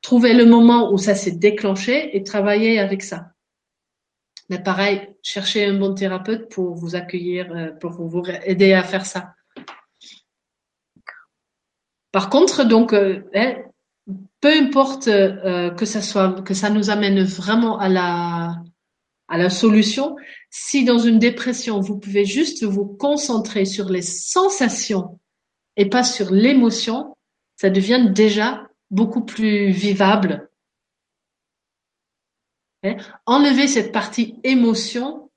[0.06, 3.32] trouver le moment où ça s'est déclenché et travailler avec ça.
[4.50, 9.04] Mais pareil, chercher un bon thérapeute pour vous accueillir, euh, pour vous aider à faire
[9.04, 9.34] ça.
[12.12, 13.56] Par contre, donc, euh, hein,
[14.42, 20.16] peu importe que ça soit, que ça nous amène vraiment à la solution.
[20.52, 25.20] Si dans une dépression, vous pouvez juste vous concentrer sur les sensations
[25.78, 27.18] et pas sur l'émotion,
[27.56, 30.50] ça devient déjà beaucoup plus vivable
[32.86, 32.98] Hein?
[33.26, 35.32] Enlevez cette partie émotion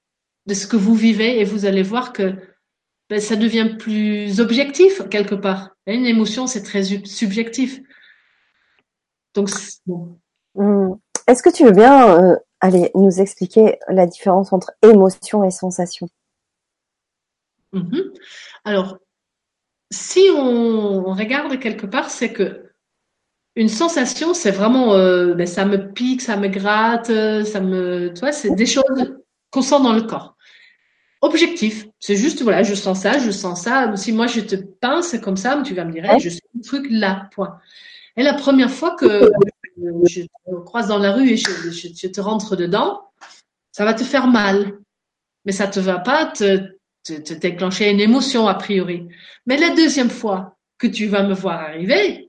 [0.47, 2.35] de ce que vous vivez et vous allez voir que
[3.09, 5.71] ben, ça devient plus objectif quelque part.
[5.87, 5.95] Hein?
[5.95, 7.81] Une émotion, c'est très subjectif.
[9.35, 9.49] Donc,
[9.87, 10.19] bon.
[10.55, 10.95] Mmh.
[11.27, 16.09] Est-ce que tu veux bien euh, aller nous expliquer la différence entre émotion et sensation?
[17.73, 18.01] Mmh
[18.65, 18.99] Alors,
[19.91, 22.68] si on, regarde quelque part, c'est que
[23.59, 27.07] une sensation, c'est vraiment, euh, ben, ça me pique, ça me gratte,
[27.45, 29.17] ça me, tu vois, c'est des choses
[29.51, 30.37] qu'on sent dans le corps.
[31.21, 33.95] Objectif, c'est juste, voilà, je sens ça, je sens ça.
[33.97, 36.87] Si moi je te pince comme ça, tu vas me dire, je sens le truc
[36.89, 37.59] là, point.
[38.17, 39.29] Et la première fois que
[40.05, 43.03] je te croise dans la rue et je, je te rentre dedans,
[43.73, 44.79] ça va te faire mal.
[45.45, 49.09] Mais ça te va pas te, te, déclencher une émotion a priori.
[49.47, 52.28] Mais la deuxième fois que tu vas me voir arriver,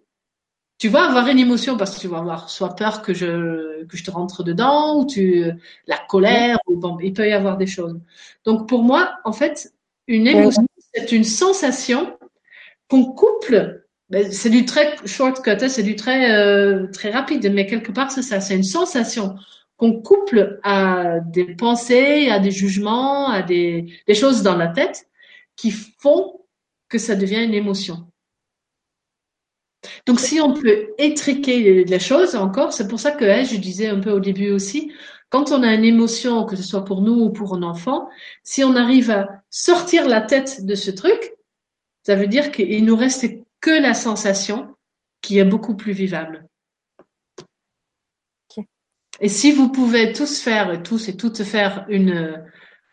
[0.80, 3.98] tu vas avoir une émotion parce que tu vas avoir soit peur que je que
[3.98, 5.46] je te rentre dedans ou tu
[5.86, 8.00] la colère ou bon, il peut y avoir des choses.
[8.46, 9.74] Donc pour moi, en fait,
[10.08, 12.18] une émotion c'est une sensation
[12.90, 13.86] qu'on couple.
[14.10, 18.10] Ben, c'est du très shortcut, hein, c'est du très euh, très rapide, mais quelque part
[18.10, 19.36] c'est ça, c'est une sensation
[19.78, 25.08] qu'on couple à des pensées, à des jugements, à des, des choses dans la tête
[25.56, 26.42] qui font
[26.90, 28.09] que ça devient une émotion.
[30.06, 33.88] Donc, si on peut étriquer les choses encore, c'est pour ça que hein, je disais
[33.88, 34.92] un peu au début aussi,
[35.30, 38.10] quand on a une émotion, que ce soit pour nous ou pour un enfant,
[38.44, 41.34] si on arrive à sortir la tête de ce truc,
[42.04, 43.26] ça veut dire qu'il nous reste
[43.62, 44.76] que la sensation
[45.22, 46.48] qui est beaucoup plus vivable.
[49.22, 52.44] Et si vous pouvez tous faire, tous et toutes faire une,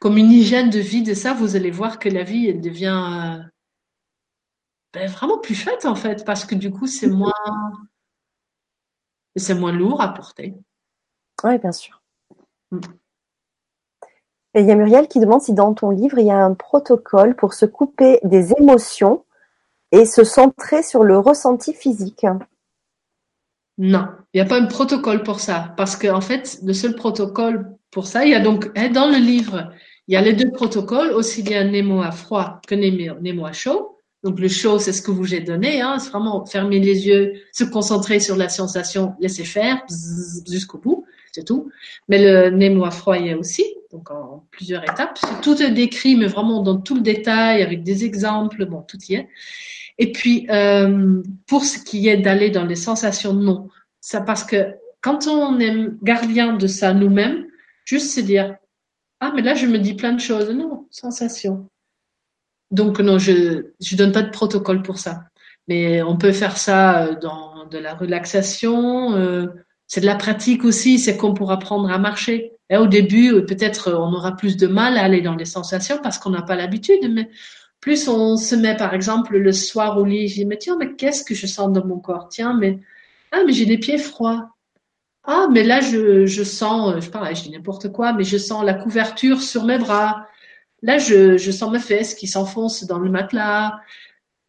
[0.01, 3.43] comme une hygiène de vie de ça, vous allez voir que la vie elle devient
[4.97, 7.33] ben, vraiment plus chouette en fait, parce que du coup c'est moins,
[9.37, 10.55] c'est moins lourd à porter.
[11.45, 12.03] Oui, bien sûr.
[12.71, 12.81] Mm.
[14.55, 16.55] Et il y a Muriel qui demande si dans ton livre il y a un
[16.55, 19.27] protocole pour se couper des émotions
[19.93, 22.25] et se centrer sur le ressenti physique.
[23.77, 25.75] Non, il n'y a pas un protocole pour ça.
[25.77, 29.09] Parce qu'en en fait, le seul protocole pour ça, il y a donc, hein, dans
[29.09, 29.71] le livre,
[30.09, 33.96] il y a les deux protocoles, aussi bien Nemo à froid que Nemo à chaud.
[34.23, 37.35] Donc le chaud, c'est ce que vous j'ai donné, hein, c'est vraiment fermer les yeux,
[37.53, 39.85] se concentrer sur la sensation, laisser faire
[40.49, 41.71] jusqu'au bout, c'est tout.
[42.09, 45.19] Mais le Nemo froid, y a aussi, donc en plusieurs étapes.
[45.43, 49.15] Tout est décrit, mais vraiment dans tout le détail, avec des exemples, bon, tout y
[49.15, 49.29] est.
[49.99, 53.69] Et puis, euh, pour ce qui est d'aller dans les sensations, non.
[54.01, 57.47] Ça parce que quand on est gardien de ça nous-mêmes,
[57.85, 58.57] juste se dire,
[59.21, 60.51] ah, mais là, je me dis plein de choses.
[60.51, 61.69] Non, sensation.
[62.71, 65.25] Donc, non, je je donne pas de protocole pour ça.
[65.69, 69.15] Mais on peut faire ça euh, dans de la relaxation.
[69.15, 69.47] Euh,
[69.87, 70.99] c'est de la pratique aussi.
[70.99, 72.53] C'est qu'on pourra apprendre à marcher.
[72.71, 76.19] Et au début, peut-être on aura plus de mal à aller dans les sensations parce
[76.19, 77.09] qu'on n'a pas l'habitude.
[77.13, 77.29] Mais
[77.81, 80.95] plus on se met, par exemple, le soir au lit, je dis, mais tiens, mais
[80.95, 82.29] qu'est-ce que je sens dans mon corps?
[82.29, 82.81] Tiens, mais,
[83.33, 84.51] ah, mais j'ai des pieds froids.
[85.25, 88.39] Ah, mais là, je, je sens, euh, je parle, je dis n'importe quoi, mais je
[88.39, 90.27] sens la couverture sur mes bras.
[90.87, 93.81] Là, je, je sens mes fesses qui s'enfoncent dans le matelas.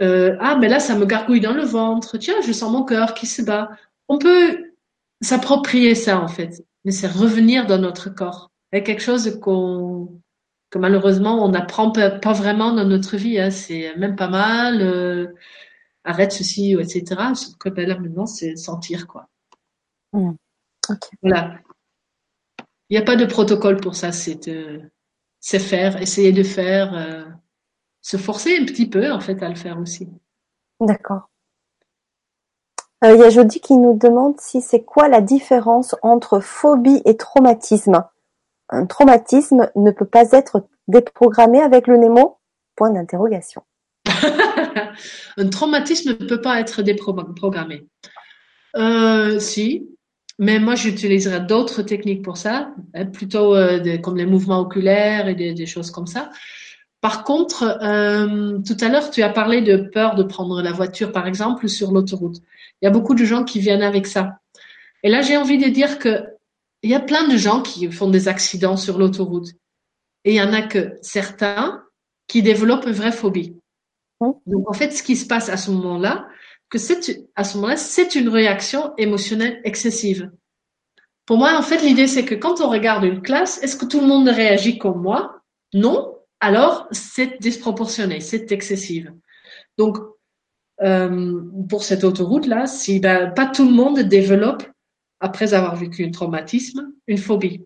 [0.04, 2.20] Euh, ah, mais là, ça me gargouille dans le ventre.
[2.20, 3.72] Tiens, je sens mon cœur qui se bat.
[4.08, 4.72] On peut
[5.20, 6.64] s'approprier ça, en fait.
[6.86, 8.52] Mais c'est revenir dans notre corps.
[8.72, 10.22] C'est quelque chose qu'on,
[10.70, 13.40] que malheureusement on n'apprend pas, vraiment dans notre vie.
[13.40, 13.50] Hein.
[13.50, 14.84] C'est même pas mal.
[14.84, 15.34] Euh,
[16.04, 17.04] arrête ceci, etc.
[17.60, 19.28] Que ben là maintenant, c'est sentir quoi.
[20.14, 20.34] Mmh.
[21.24, 21.58] Voilà.
[22.90, 24.12] Il n'y a pas de protocole pour ça.
[24.12, 24.48] C'est
[25.40, 27.26] c'est faire, essayer de faire, euh,
[28.02, 30.10] se forcer un petit peu en fait à le faire aussi.
[30.80, 31.30] D'accord.
[33.04, 37.02] Euh, il y a Jody qui nous demande si c'est quoi la différence entre phobie
[37.06, 38.04] et traumatisme.
[38.70, 42.40] Un traumatisme ne peut pas être déprogrammé avec le Nemo?
[42.76, 43.64] Point d'interrogation.
[45.38, 47.88] un traumatisme ne peut pas être déprogrammé.
[48.76, 49.97] Euh, si,
[50.40, 55.36] mais moi j'utiliserai d'autres techniques pour ça, hein, plutôt euh, comme les mouvements oculaires et
[55.36, 56.30] des, choses comme ça.
[57.02, 61.12] Par contre, euh, tout à l'heure, tu as parlé de peur de prendre la voiture,
[61.12, 62.38] par exemple, sur l'autoroute.
[62.82, 64.40] Il y a beaucoup de gens qui viennent avec ça.
[65.04, 66.26] Et là, j'ai envie de dire que
[66.84, 69.50] il y a plein de gens qui font des accidents sur l'autoroute.
[70.26, 71.84] Et il y en a que certains
[72.28, 73.56] qui développent une vraie phobie.
[74.20, 74.32] Mmh.
[74.46, 76.28] Donc, en fait, ce qui se passe à ce moment-là,
[76.70, 80.32] que c'est, à ce moment-là, c'est une réaction émotionnelle excessive.
[81.26, 84.00] Pour moi, en fait, l'idée, c'est que quand on regarde une classe, est-ce que tout
[84.00, 85.42] le monde réagit comme moi?
[85.74, 86.18] Non.
[86.40, 89.14] Alors, c'est disproportionné, c'est excessive.
[89.78, 89.98] Donc,
[90.82, 94.64] euh, pour cette autoroute-là, si ben, pas tout le monde développe
[95.20, 97.66] après avoir vécu un traumatisme, une phobie.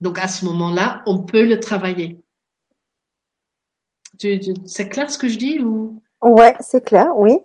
[0.00, 2.20] Donc à ce moment-là, on peut le travailler.
[4.18, 6.02] c'est clair ce que je dis ou?
[6.20, 7.38] Ouais, c'est clair, oui.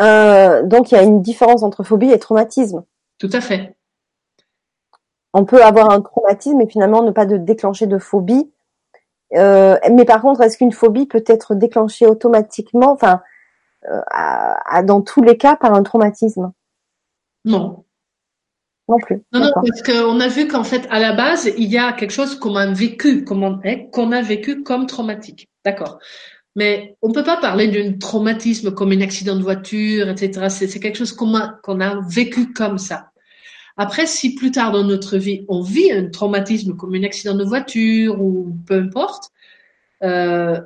[0.00, 2.84] Euh, donc il y a une différence entre phobie et traumatisme.
[3.18, 3.76] Tout à fait.
[5.32, 8.50] On peut avoir un traumatisme et finalement ne pas de déclencher de phobie.
[9.34, 13.20] Euh, mais par contre, est-ce qu'une phobie peut être déclenchée automatiquement, enfin,
[13.90, 16.52] euh, dans tous les cas, par un traumatisme?
[17.44, 17.84] Non.
[18.88, 19.22] Non plus.
[19.32, 22.10] Non, non, parce qu'on a vu qu'en fait, à la base, il y a quelque
[22.12, 25.48] chose qu'on a vécu, qu'on a vécu comme traumatique.
[25.64, 25.98] D'accord.
[26.56, 30.46] Mais on peut pas parler d'un traumatisme comme un accident de voiture, etc.
[30.48, 33.10] C'est quelque chose qu'on a, vécu comme ça.
[33.76, 37.44] Après, si plus tard dans notre vie, on vit un traumatisme comme un accident de
[37.44, 39.30] voiture ou peu importe,
[40.04, 40.60] euh,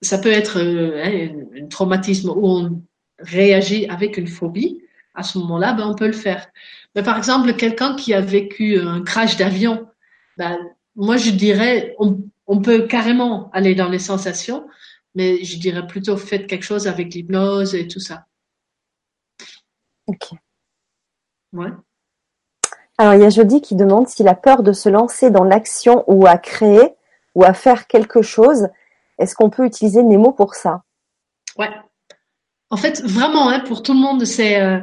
[0.00, 2.82] ça peut être euh, un, traumatisme où on
[3.18, 4.80] réagit avec une phobie.
[5.14, 6.46] À ce moment-là, ben, on peut le faire.
[6.94, 9.88] Mais par exemple, quelqu'un qui a vécu un crash d'avion,
[10.38, 10.56] ben,
[10.94, 14.64] moi je dirais, on peut carrément aller dans les sensations,
[15.14, 18.26] mais je dirais plutôt faites quelque chose avec l'hypnose et tout ça.
[20.06, 20.30] Ok.
[21.52, 21.70] Ouais.
[22.98, 26.04] Alors, il y a Jody qui demande si la peur de se lancer dans l'action
[26.06, 26.94] ou à créer
[27.34, 28.68] ou à faire quelque chose,
[29.18, 30.82] est-ce qu'on peut utiliser Nemo pour ça?
[31.58, 31.70] Ouais.
[32.70, 34.80] En fait, vraiment, hein, pour tout le monde, c'est euh,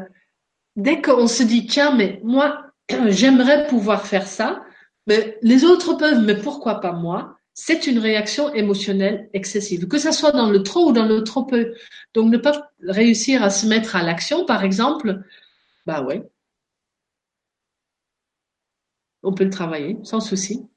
[0.75, 2.65] dès qu'on se dit tiens, mais moi,
[3.07, 4.63] j'aimerais pouvoir faire ça,
[5.07, 7.38] mais les autres peuvent, mais pourquoi pas moi?
[7.61, 11.43] C'est une réaction émotionnelle excessive, que ce soit dans le trop ou dans le trop
[11.43, 11.73] peu.
[12.13, 15.21] Donc, ne pas réussir à se mettre à l'action, par exemple,
[15.85, 16.23] bah ouais.
[19.23, 20.69] On peut le travailler sans souci.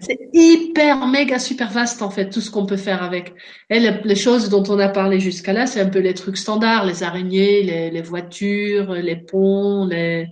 [0.00, 3.32] C'est hyper, méga, super vaste en fait, tout ce qu'on peut faire avec.
[3.70, 6.84] Et les, choses dont on a parlé jusqu'à là, c'est un peu les trucs standards,
[6.86, 10.26] les araignées, les, les voitures, les ponts, les,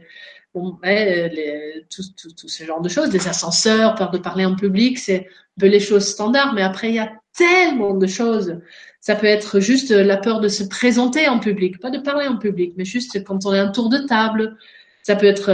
[0.55, 4.57] bon, les, tout, tout, tout, ce genre de choses, des ascenseurs, peur de parler en
[4.57, 8.61] public, c'est un peu les choses standards, mais après, il y a tellement de choses.
[9.01, 12.37] Ça peut être juste la peur de se présenter en public, pas de parler en
[12.37, 14.57] public, mais juste quand on est un tour de table.
[15.03, 15.51] Ça peut être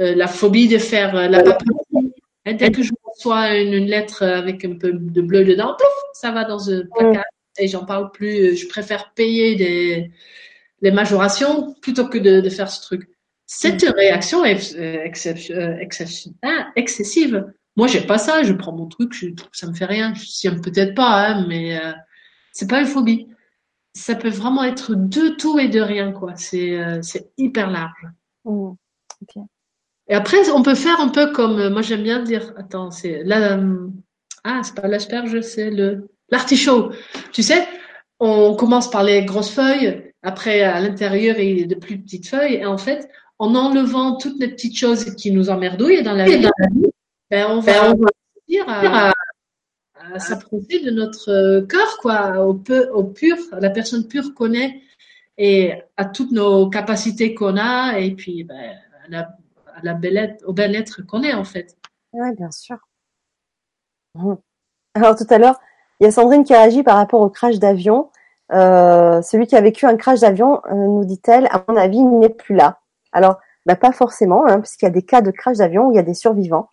[0.00, 2.12] euh, la phobie de faire euh, la papeterie.
[2.44, 6.44] Dès que je reçois une, lettre avec un peu de bleu dedans, pouf, ça va
[6.44, 7.24] dans un placard
[7.56, 8.56] et j'en parle plus.
[8.56, 10.10] Je préfère payer des,
[10.82, 13.08] les majorations plutôt que de, de faire ce truc.
[13.46, 15.08] C'est une réaction euh,
[16.42, 17.52] ah, excessive.
[17.76, 18.42] Moi, j'ai pas ça.
[18.42, 20.14] Je prends mon truc, je, ça me fait rien.
[20.14, 21.92] Je peut-être pas, hein, mais euh,
[22.52, 23.28] c'est pas une phobie.
[23.92, 26.34] Ça peut vraiment être de tout et de rien, quoi.
[26.36, 27.00] C'est euh,
[27.36, 28.08] hyper large.
[28.44, 28.72] Mmh.
[30.08, 32.52] Et après, on peut faire un peu comme moi j'aime bien dire.
[32.56, 33.58] Attends, c'est là.
[34.42, 36.92] Ah, c'est pas l'asperge, c'est le l'artichaut.
[37.32, 37.66] Tu sais,
[38.20, 40.12] on commence par les grosses feuilles.
[40.22, 42.54] Après, à l'intérieur, il y a de plus petites feuilles.
[42.54, 43.08] Et en fait,
[43.38, 46.48] en enlevant toutes les petites choses qui nous emmerdouillent dans la vie,
[47.30, 49.12] ben, on va ben, à,
[50.12, 53.36] à s'approcher de notre cœur, quoi, au, peu, au pur.
[53.58, 54.82] La personne pure connaît
[55.36, 58.76] et à toutes nos capacités qu'on a et puis ben,
[59.06, 59.20] à la,
[59.74, 61.76] à la belle au bel être qu'on est en fait.
[62.12, 62.76] Oui, bien sûr.
[64.94, 65.60] Alors tout à l'heure,
[66.00, 68.10] il y a Sandrine qui a réagi par rapport au crash d'avion.
[68.52, 72.18] Euh, celui qui a vécu un crash d'avion, euh, nous dit-elle, à mon avis, il
[72.18, 72.80] n'est plus là.
[73.14, 75.96] Alors, bah, pas forcément, hein, puisqu'il y a des cas de crash d'avion où il
[75.96, 76.68] y a des survivants.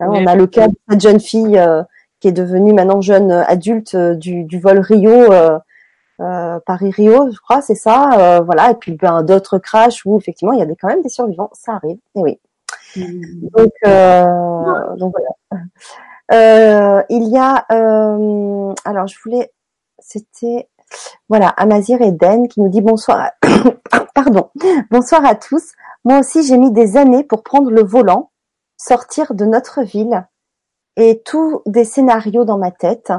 [0.00, 1.82] Hein, on a le cas de cette jeune fille euh,
[2.20, 5.58] qui est devenue maintenant jeune adulte euh, du, du, vol Rio, euh,
[6.20, 8.40] euh Paris-Rio, je crois, c'est ça.
[8.44, 11.08] voilà, et puis ben, d'autres crashs où effectivement il y a des, quand même des
[11.08, 11.98] survivants, ça arrive.
[12.16, 12.40] Et oui.
[12.96, 13.48] Mmh.
[13.56, 13.72] Donc,
[14.98, 15.14] donc
[16.28, 17.04] voilà.
[17.08, 17.54] il y a,
[18.84, 19.52] alors je voulais,
[19.98, 20.68] c'était
[21.28, 23.30] voilà, Amazir Eden qui nous dit bonsoir.
[24.14, 24.50] Pardon.
[24.90, 25.72] Bonsoir à tous.
[26.04, 28.30] Moi aussi, j'ai mis des années pour prendre le volant,
[28.76, 30.26] sortir de notre ville
[30.96, 33.12] et tous des scénarios dans ma tête,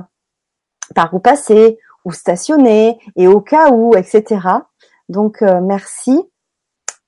[0.93, 4.41] par où passer, où stationner et au cas où, etc.
[5.09, 6.21] Donc, euh, merci.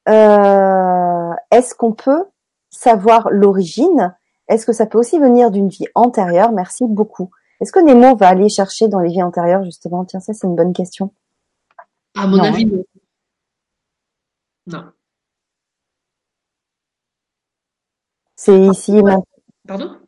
[0.09, 2.25] Euh, Est-ce qu'on peut
[2.71, 4.15] savoir l'origine?
[4.47, 6.51] Est-ce que ça peut aussi venir d'une vie antérieure?
[6.51, 7.29] Merci beaucoup.
[7.61, 10.05] Est-ce que Nemo va aller chercher dans les vies antérieures, justement?
[10.05, 11.11] Tiens, ça, c'est une bonne question.
[12.15, 12.83] À mon avis, non.
[14.67, 14.91] Non.
[18.35, 19.25] C'est ici maintenant.
[19.67, 19.99] Pardon?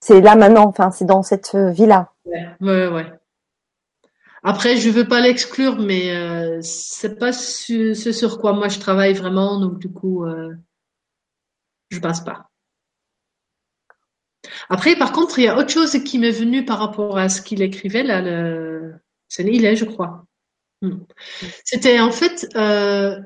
[0.00, 2.12] C'est là maintenant, enfin, c'est dans cette vie-là.
[2.24, 3.12] Ouais, ouais, ouais.
[4.42, 9.14] Après, je veux pas l'exclure, mais euh, c'est pas ce, sur quoi moi je travaille
[9.14, 10.54] vraiment, donc du coup, euh,
[11.90, 12.48] je passe pas.
[14.68, 17.42] Après, par contre, il y a autre chose qui m'est venu par rapport à ce
[17.42, 18.20] qu'il écrivait là.
[18.20, 18.94] Le...
[19.28, 20.24] C'est est, je crois.
[20.80, 21.00] Hmm.
[21.64, 23.20] C'était en fait, euh,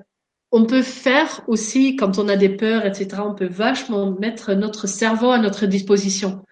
[0.52, 4.86] on peut faire aussi, quand on a des peurs, etc., on peut vachement mettre notre
[4.86, 6.44] cerveau à notre disposition.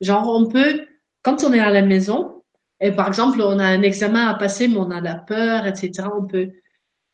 [0.00, 0.86] Genre, on peut,
[1.22, 2.42] quand on est à la maison,
[2.80, 6.08] et par exemple, on a un examen à passer, mais on a la peur, etc.,
[6.16, 6.50] on peut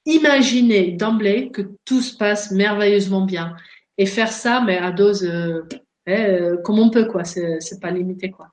[0.05, 3.57] imaginer d'emblée que tout se passe merveilleusement bien
[3.97, 5.63] et faire ça, mais à dose euh,
[6.09, 7.25] euh, comme on peut, quoi.
[7.25, 8.49] C'est pas limité, quoi.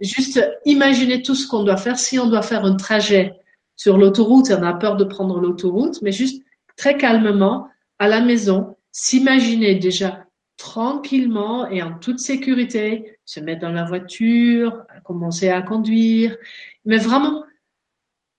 [0.00, 1.98] Juste imaginer tout ce qu'on doit faire.
[1.98, 3.34] Si on doit faire un trajet
[3.76, 6.43] sur l'autoroute on a peur de prendre l'autoroute, mais juste
[6.76, 7.68] très calmement
[7.98, 10.24] à la maison, s'imaginer déjà
[10.56, 16.36] tranquillement et en toute sécurité, se mettre dans la voiture, commencer à conduire,
[16.84, 17.44] mais vraiment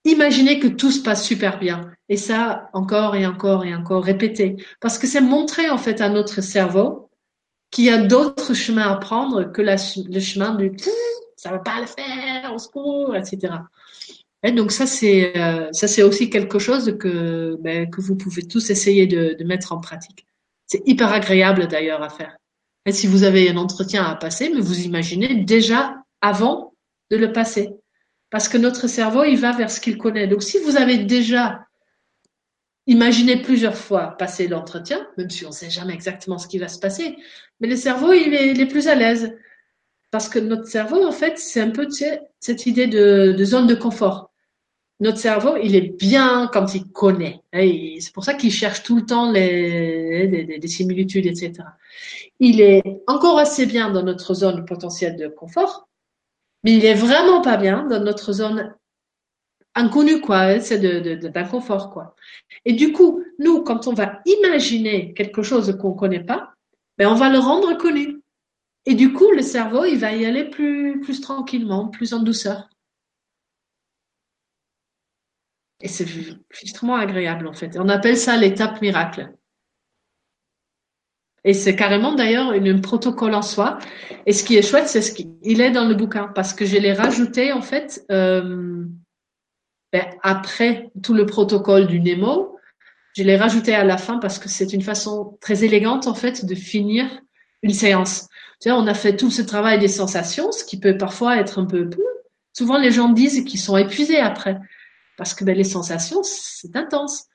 [0.05, 1.91] imaginer que tout se passe super bien.
[2.09, 4.55] Et ça, encore et encore et encore, répéter.
[4.79, 7.09] Parce que c'est montrer en fait à notre cerveau
[7.71, 10.71] qu'il y a d'autres chemins à prendre que le chemin du
[11.35, 13.53] ça va pas le faire, au secours, etc.
[14.51, 18.69] Donc ça c'est euh, ça c'est aussi quelque chose que ben, que vous pouvez tous
[18.69, 20.25] essayer de, mettre en pratique.
[20.67, 22.37] C'est hyper agréable d'ailleurs à faire.
[22.85, 26.73] Et si vous avez un entretien à passer, mais vous imaginez déjà avant
[27.09, 27.71] de le passer,
[28.29, 30.27] parce que notre cerveau il va vers ce qu'il connaît.
[30.27, 31.65] Donc si vous avez déjà
[32.87, 36.67] imaginé plusieurs fois passer l'entretien, même si on ne sait jamais exactement ce qui va
[36.67, 37.17] se passer,
[37.59, 39.35] mais le cerveau il est, plus à l'aise
[40.11, 41.87] parce que notre cerveau en fait c'est un peu
[42.39, 44.31] cette idée de zone de confort
[44.99, 47.41] notre cerveau, il est bien quand il connaît.
[47.53, 51.53] C'est pour ça qu'il cherche tout le temps les, des similitudes, etc.
[52.39, 55.87] Il est encore assez bien dans notre zone potentielle de confort,
[56.63, 58.73] mais il est vraiment pas bien dans notre zone
[59.75, 60.59] inconnue, quoi.
[60.61, 62.15] C'est d'inconfort, quoi.
[62.63, 66.53] Et du coup, nous, quand on va imaginer quelque chose qu'on connaît pas,
[66.97, 68.21] ben, on va le rendre connu.
[68.85, 72.69] Et du coup, le cerveau, il va y aller plus, plus tranquillement, plus en douceur.
[75.81, 76.05] Et c'est
[76.61, 77.77] extrêmement agréable en fait.
[77.77, 79.33] On appelle ça l'étape miracle.
[81.43, 83.77] Et c'est carrément d'ailleurs un protocole en soi.
[84.25, 86.77] Et ce qui est chouette, c'est ce qu'il est dans le bouquin parce que je
[86.77, 88.85] l'ai rajouté en fait euh,
[89.93, 92.57] ben, après tout le protocole du Nemo.
[93.15, 96.45] Je l'ai rajouté à la fin parce que c'est une façon très élégante en fait
[96.45, 97.05] de finir
[97.61, 98.27] une séance.
[98.65, 101.87] On a fait tout ce travail des sensations, ce qui peut parfois être un peu.
[102.53, 104.59] Souvent, les gens disent qu'ils sont épuisés après
[105.17, 107.25] parce que ben, les sensations, c'est intense.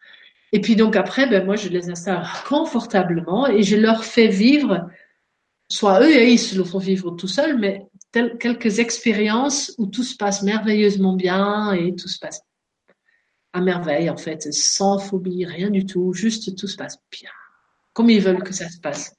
[0.53, 4.89] Et puis donc après, ben, moi, je les installe confortablement et je leur fais vivre,
[5.69, 10.03] soit eux, et ils se le font vivre tout seuls, mais quelques expériences où tout
[10.03, 12.43] se passe merveilleusement bien et tout se passe
[13.53, 17.31] à merveille, en fait, sans phobie, rien du tout, juste tout se passe bien,
[17.93, 19.15] comme ils veulent que ça se passe.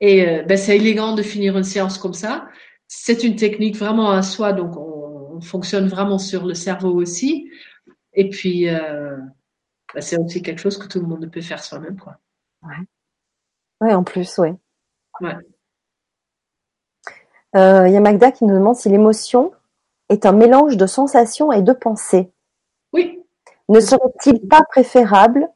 [0.00, 2.48] Et euh, ben, c'est élégant de finir une séance comme ça.
[2.88, 5.02] C'est une technique vraiment à soi, donc on,
[5.32, 7.50] on fonctionne vraiment sur le cerveau aussi.
[8.14, 9.16] Et puis, euh,
[9.94, 11.98] bah, c'est aussi quelque chose que tout le monde peut faire soi-même.
[11.98, 12.18] Quoi.
[12.62, 12.76] Ouais.
[13.80, 14.50] ouais, en plus, oui.
[15.20, 15.36] Ouais.
[17.54, 19.52] Euh, il y a Magda qui nous demande si l'émotion
[20.08, 22.30] est un mélange de sensations et de pensées.
[22.92, 23.22] Oui.
[23.68, 25.48] Ne serait-il pas préférable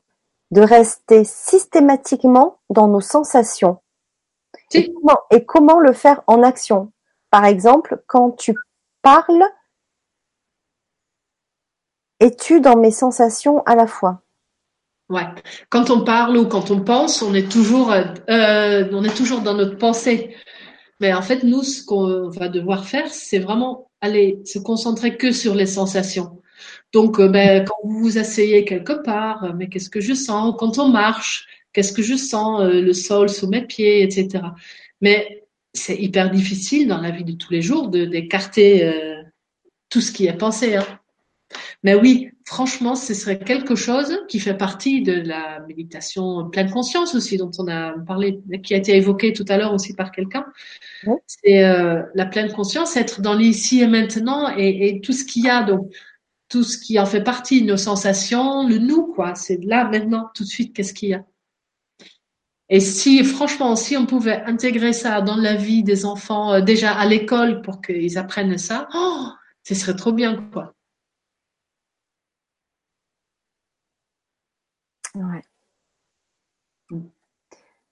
[0.50, 3.78] de rester systématiquement dans nos sensations?
[4.70, 4.78] Si.
[4.78, 6.92] et, comment, et comment le faire en action?
[7.30, 8.54] Par exemple, quand tu
[9.02, 9.44] parles
[12.20, 14.22] es-tu dans mes sensations à la fois?
[15.08, 15.26] Ouais.
[15.70, 19.54] Quand on parle ou quand on pense, on est toujours, euh, on est toujours dans
[19.54, 20.34] notre pensée.
[21.00, 25.30] Mais en fait, nous, ce qu'on va devoir faire, c'est vraiment aller se concentrer que
[25.30, 26.42] sur les sensations.
[26.92, 30.54] Donc, euh, ben, quand vous vous asseyez quelque part, euh, mais qu'est-ce que je sens?
[30.58, 32.62] Quand on marche, qu'est-ce que je sens?
[32.62, 34.44] Le sol sous mes pieds, etc.
[35.00, 38.90] Mais c'est hyper difficile dans la vie de tous les jours de d'écarter
[39.90, 40.76] tout ce qui est pensé.
[40.76, 40.86] Hein.
[41.86, 47.14] Mais oui, franchement, ce serait quelque chose qui fait partie de la méditation pleine conscience
[47.14, 50.44] aussi, dont on a parlé, qui a été évoqué tout à l'heure aussi par quelqu'un.
[51.28, 55.44] C'est euh, la pleine conscience, être dans l'ici et maintenant et, et tout ce qu'il
[55.44, 55.88] y a, donc
[56.48, 59.36] tout ce qui en fait partie, nos sensations, le nous, quoi.
[59.36, 61.24] C'est là, maintenant, tout de suite, qu'est-ce qu'il y a.
[62.68, 66.98] Et si, franchement, si on pouvait intégrer ça dans la vie des enfants, euh, déjà
[66.98, 69.28] à l'école, pour qu'ils apprennent ça, oh,
[69.62, 70.75] ce serait trop bien, quoi.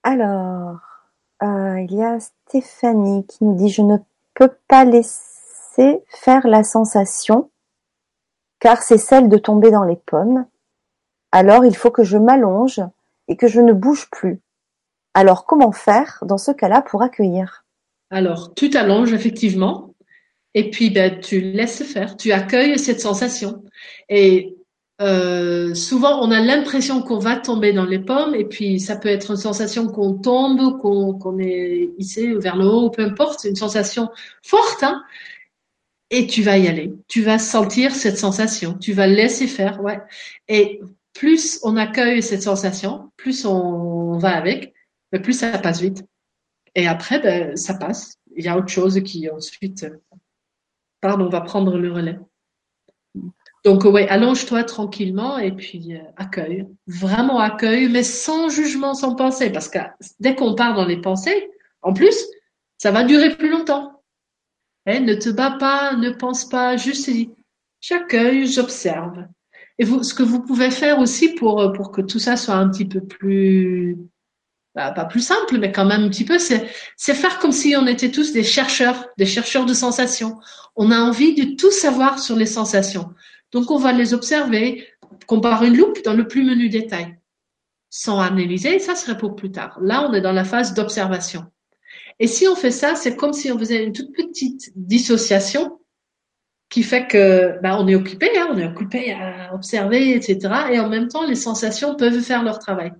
[0.03, 0.79] Alors,
[1.43, 3.97] euh, il y a Stéphanie qui nous dit je ne
[4.35, 7.49] peux pas laisser faire la sensation
[8.59, 10.45] car c'est celle de tomber dans les pommes.
[11.31, 12.81] Alors il faut que je m'allonge
[13.27, 14.41] et que je ne bouge plus.
[15.13, 17.65] Alors comment faire dans ce cas-là pour accueillir?
[18.09, 19.93] Alors tu t'allonges effectivement
[20.53, 23.63] et puis ben, tu laisses faire, tu accueilles cette sensation
[24.07, 24.55] et
[25.01, 29.09] euh, souvent, on a l'impression qu'on va tomber dans les pommes, et puis ça peut
[29.09, 33.55] être une sensation qu'on tombe, qu'on est hissé vers le haut, peu importe, c'est une
[33.55, 34.09] sensation
[34.41, 35.03] forte, hein,
[36.11, 36.93] et tu vas y aller.
[37.07, 39.99] Tu vas sentir cette sensation, tu vas laisser faire, ouais.
[40.47, 40.79] Et
[41.13, 44.73] plus on accueille cette sensation, plus on va avec,
[45.23, 46.05] plus ça passe vite.
[46.75, 48.17] Et après, ben, ça passe.
[48.35, 49.87] Il y a autre chose qui ensuite,
[51.01, 52.19] pardon, on va prendre le relais.
[53.65, 56.67] Donc, ouais, allonge-toi tranquillement et puis euh, accueille.
[56.85, 59.49] Vraiment accueille, mais sans jugement, sans pensée.
[59.49, 59.79] Parce que
[60.19, 61.49] dès qu'on part dans les pensées,
[61.81, 62.27] en plus,
[62.77, 64.03] ça va durer plus longtemps.
[64.85, 67.31] Eh, ne te bats pas, ne pense pas, juste dis,
[67.81, 69.25] j'accueille, j'observe.
[69.79, 72.53] Et vous, ce que vous pouvez faire aussi pour, euh, pour que tout ça soit
[72.53, 73.97] un petit peu plus,
[74.75, 77.75] bah, pas plus simple, mais quand même un petit peu, c'est, c'est faire comme si
[77.75, 80.37] on était tous des chercheurs, des chercheurs de sensations.
[80.75, 83.09] On a envie de tout savoir sur les sensations.
[83.51, 84.85] Donc, on va les observer
[85.27, 87.17] comme par une loupe dans le plus menu détail,
[87.89, 88.79] sans analyser.
[88.79, 89.77] Ça serait pour plus tard.
[89.81, 91.45] Là, on est dans la phase d'observation.
[92.19, 95.79] Et si on fait ça, c'est comme si on faisait une toute petite dissociation
[96.69, 100.39] qui fait que bah, on est occupé, hein, on est occupé à observer, etc.
[100.71, 102.93] Et en même temps, les sensations peuvent faire leur travail.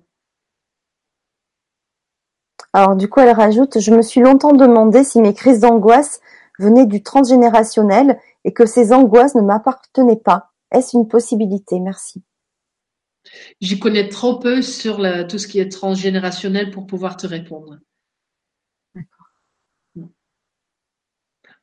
[2.72, 6.20] Alors du coup, elle rajoute, je me suis longtemps demandé si mes crises d'angoisse
[6.58, 10.52] venaient du transgénérationnel et que ces angoisses ne m'appartenaient pas.
[10.70, 11.80] Est-ce une possibilité?
[11.80, 12.22] Merci.
[13.60, 14.98] J'y connais trop peu sur
[15.28, 17.78] tout ce qui est transgénérationnel pour pouvoir te répondre.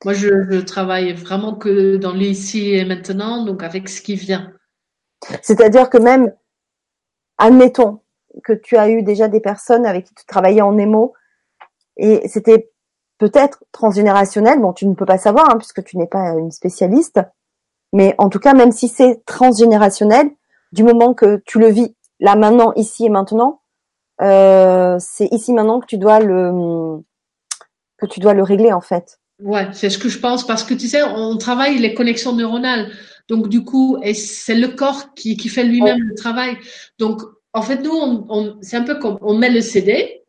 [0.04, 4.52] Moi, je, travaille vraiment que dans l'ici et maintenant, donc avec ce qui vient.
[5.42, 6.36] C'est-à-dire que même,
[7.38, 8.02] admettons
[8.44, 11.14] que tu as eu déjà des personnes avec qui tu travaillais en émo
[11.96, 12.73] et c'était
[13.24, 14.60] peut-être transgénérationnel.
[14.60, 17.22] Bon, tu ne peux pas savoir hein, puisque tu n'es pas une spécialiste.
[17.94, 20.30] Mais en tout cas, même si c'est transgénérationnel,
[20.74, 23.62] du moment que tu le vis là maintenant, ici et maintenant,
[24.22, 27.00] euh, c'est ici maintenant que tu dois le
[27.98, 29.20] que tu dois le régler en fait.
[29.42, 32.92] Ouais, c'est ce que je pense parce que tu sais, on travaille les connexions neuronales.
[33.30, 36.58] Donc du coup, et c'est le corps qui, qui fait lui-même le travail.
[37.00, 37.22] Donc
[37.54, 40.26] en fait, nous, on, on c'est un peu comme on met le CD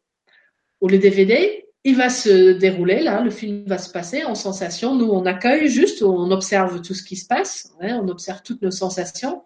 [0.81, 4.95] ou le DVD il va se dérouler là, le film va se passer en sensation.
[4.95, 8.71] Nous, on accueille juste, on observe tout ce qui se passe, on observe toutes nos
[8.71, 9.45] sensations.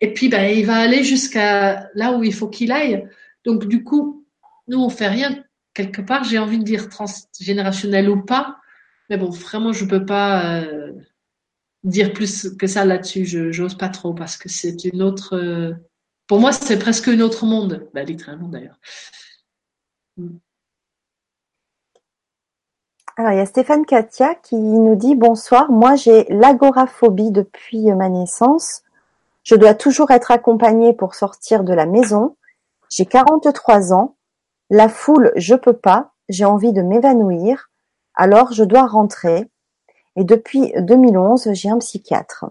[0.00, 3.08] Et puis, ben, il va aller jusqu'à là où il faut qu'il aille.
[3.44, 4.26] Donc, du coup,
[4.66, 5.44] nous, on fait rien.
[5.72, 8.58] Quelque part, j'ai envie de dire transgénérationnel ou pas.
[9.08, 10.92] Mais bon, vraiment, je peux pas euh,
[11.84, 13.24] dire plus que ça là-dessus.
[13.24, 15.36] Je j'ose pas trop parce que c'est une autre.
[15.36, 15.74] Euh,
[16.26, 18.80] pour moi, c'est presque un autre monde, ben, littéralement d'ailleurs.
[20.16, 20.38] Mm.
[23.18, 25.72] Alors, il y a Stéphane Katia qui nous dit bonsoir.
[25.72, 28.84] Moi, j'ai l'agoraphobie depuis ma naissance.
[29.42, 32.36] Je dois toujours être accompagnée pour sortir de la maison.
[32.88, 34.14] J'ai 43 ans.
[34.70, 36.12] La foule, je peux pas.
[36.28, 37.72] J'ai envie de m'évanouir.
[38.14, 39.48] Alors, je dois rentrer.
[40.14, 42.44] Et depuis 2011, j'ai un psychiatre.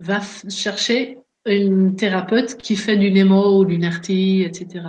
[0.00, 4.86] Va chercher une thérapeute qui fait du Nemo ou du NERTI, etc.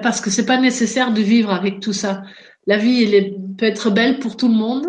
[0.00, 2.22] Parce que c'est pas nécessaire de vivre avec tout ça.
[2.66, 4.86] La vie, elle peut être belle pour tout le monde.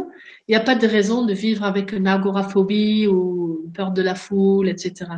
[0.47, 4.15] Il n'y a pas de raison de vivre avec une agoraphobie ou peur de la
[4.15, 5.11] foule, etc.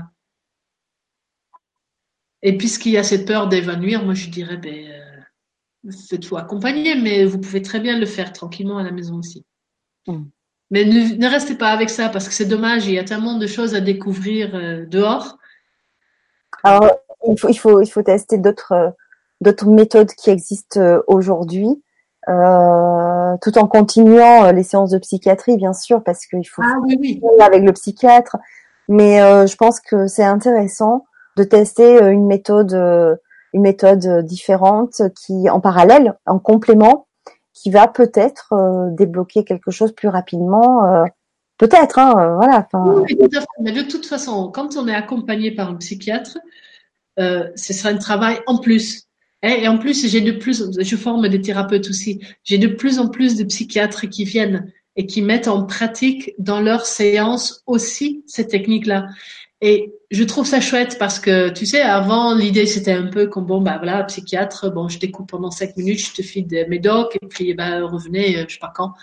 [2.42, 7.26] Et puisqu'il y a cette peur d'évanouir, moi je dirais, ben, euh, faites-vous accompagner, mais
[7.26, 9.46] vous pouvez très bien le faire tranquillement à la maison aussi.
[10.08, 10.26] Mm.
[10.72, 13.48] Mais ne, restez pas avec ça parce que c'est dommage, il y a tellement de
[13.48, 15.38] choses à découvrir euh, dehors.
[16.64, 18.90] Alors, il faut, il faut, il faut tester d'autres euh,
[19.46, 21.70] d'autres méthodes qui existent euh, aujourd'hui,
[22.28, 26.78] euh, tout en continuant euh, les séances de psychiatrie, bien sûr, parce qu'il faut ah,
[26.84, 28.38] oui, avec le psychiatre.
[28.88, 31.06] Mais je pense que c'est intéressant
[31.38, 32.72] de tester une méthode,
[33.52, 37.08] une méthode différente qui, en parallèle, en complément,
[37.52, 38.54] qui va peut-être
[38.92, 41.04] débloquer quelque chose plus rapidement.
[41.58, 42.68] peut-être, hein, voilà.
[42.74, 43.18] Oui,
[43.60, 46.38] Mais de toute façon, quand on est accompagné par un psychiatre,
[47.18, 49.05] ce sera un travail en plus.
[49.46, 52.22] Et en plus, j'ai de plus, je forme des thérapeutes aussi.
[52.44, 56.62] J'ai de plus en plus de psychiatres qui viennent et qui mettent en pratique dans
[56.62, 59.08] leurs séances aussi ces techniques-là.
[59.62, 63.46] Et je trouve ça chouette parce que, tu sais, avant, l'idée, c'était un peu comme,
[63.46, 67.18] bon, bah voilà, psychiatre, bon, je t'écoute pendant cinq minutes, je te file des médocs,
[67.22, 68.94] et puis, bah, revenez, euh, je sais pas quand.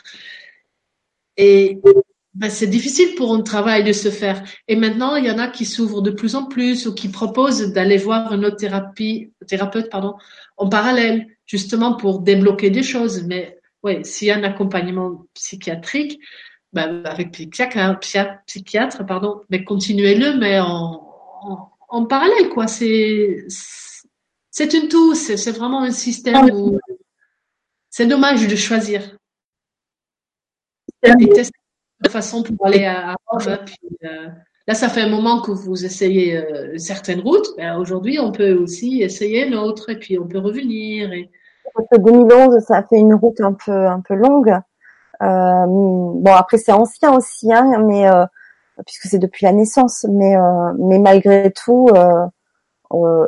[1.36, 1.80] Et
[2.34, 4.42] ben, c'est difficile pour un travail de se faire.
[4.66, 7.72] Et maintenant, il y en a qui s'ouvrent de plus en plus ou qui proposent
[7.72, 10.14] d'aller voir une autre thérapie, thérapeute pardon,
[10.56, 13.24] en parallèle, justement pour débloquer des choses.
[13.24, 16.20] Mais ouais, s'il y a un accompagnement psychiatrique,
[16.72, 18.00] ben, avec psychiatre,
[18.46, 22.66] psychiatre, pardon, mais continuez-le, mais en, en, parallèle, quoi.
[22.66, 23.44] C'est,
[24.50, 26.78] c'est une tout, c'est vraiment un système où
[27.90, 29.02] c'est dommage de choisir.
[32.02, 33.58] De façon pour aller à, Rome.
[33.64, 34.28] Puis, euh,
[34.66, 37.48] là, ça fait un moment que vous essayez euh, certaines routes.
[37.56, 41.12] Ben, Aujourd'hui, on peut aussi essayer l'autre et puis on peut revenir.
[41.12, 41.30] Et...
[41.96, 44.52] 2011, ça a fait une route un peu un peu longue.
[45.22, 48.24] Euh, bon, après c'est ancien aussi, hein, mais euh,
[48.84, 51.88] puisque c'est depuis la naissance, mais euh, mais malgré tout,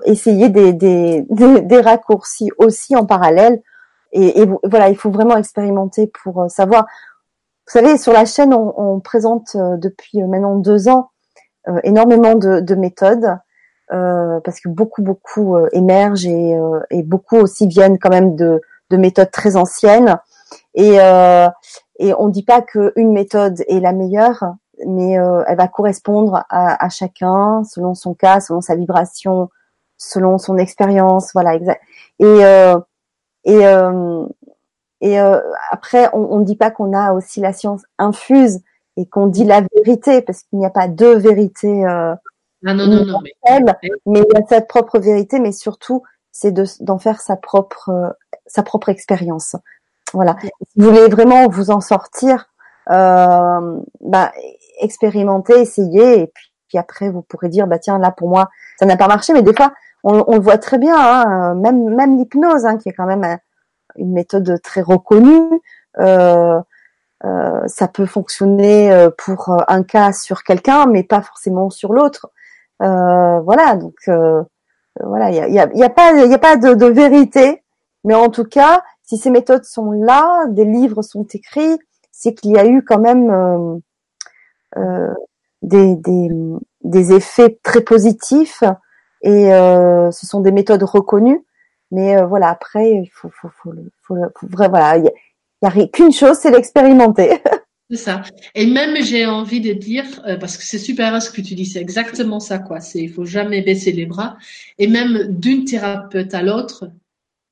[0.04, 3.62] essayer des, des, des, raccourcis aussi en parallèle.
[4.12, 6.86] Et, et, voilà, il faut vraiment expérimenter pour savoir.
[7.66, 11.10] Vous savez, sur la chaîne, on, on présente depuis maintenant deux ans
[11.82, 13.38] énormément de, de méthodes.
[13.92, 18.34] Euh, parce que beaucoup beaucoup euh, émergent et, euh, et, beaucoup aussi viennent quand même
[18.34, 20.18] de, de méthodes très anciennes
[20.74, 20.98] et
[21.98, 24.54] et on dit pas qu'une méthode est la meilleure,
[24.86, 29.48] mais euh, elle va correspondre à, à, chacun selon son cas, selon sa vibration,
[29.96, 31.80] selon son expérience, voilà exact.
[32.18, 32.78] Et euh,
[33.44, 34.26] et euh,
[35.00, 35.40] et euh,
[35.70, 38.60] après, on ne dit pas qu'on a aussi la science infuse
[38.96, 41.84] et qu'on dit la vérité parce qu'il n'y a pas deux vérités.
[41.84, 42.14] Euh,
[42.62, 43.32] non, non, non, non, mais...
[44.06, 46.02] mais il y a sa propre vérité, mais surtout
[46.32, 48.16] c'est d'en faire sa propre
[48.46, 49.56] sa propre expérience.
[50.12, 50.36] Voilà.
[50.40, 52.46] Si vous voulez vraiment vous en sortir,
[52.90, 54.32] euh, bah,
[54.80, 58.48] expérimentez, essayez, et puis, puis, après vous pourrez dire bah tiens là pour moi
[58.78, 59.72] ça n'a pas marché, mais des fois
[60.02, 63.38] on, on le voit très bien, hein, même même l'hypnose hein, qui est quand même
[63.96, 65.60] une méthode très reconnue.
[65.98, 66.60] Euh,
[67.24, 72.30] euh, ça peut fonctionner euh, pour un cas sur quelqu'un, mais pas forcément sur l'autre.
[72.82, 74.42] Euh, voilà, donc euh,
[75.02, 77.62] voilà, il y a, y, a, pas, y a pas de, de, vérité,
[78.04, 81.78] mais en tout cas, si ces méthodes sont là, des livres sont écrits,
[82.10, 83.78] c'est qu'il y a eu quand même euh,
[84.76, 85.14] euh,
[85.62, 86.28] des, des,
[86.82, 88.62] des, effets très positifs
[89.22, 91.44] et euh, ce sont des méthodes reconnues.
[91.94, 93.52] Mais euh, voilà, après, il faut, faut,
[94.50, 95.08] voilà, il n'y
[95.62, 97.38] a, a qu'une chose, c'est l'expérimenter.
[97.90, 98.22] C'est ça.
[98.54, 101.66] Et même j'ai envie de dire, euh, parce que c'est super ce que tu dis,
[101.66, 102.80] c'est exactement ça, quoi.
[102.80, 104.38] C'est, il faut jamais baisser les bras.
[104.78, 106.90] Et même d'une thérapeute à l'autre,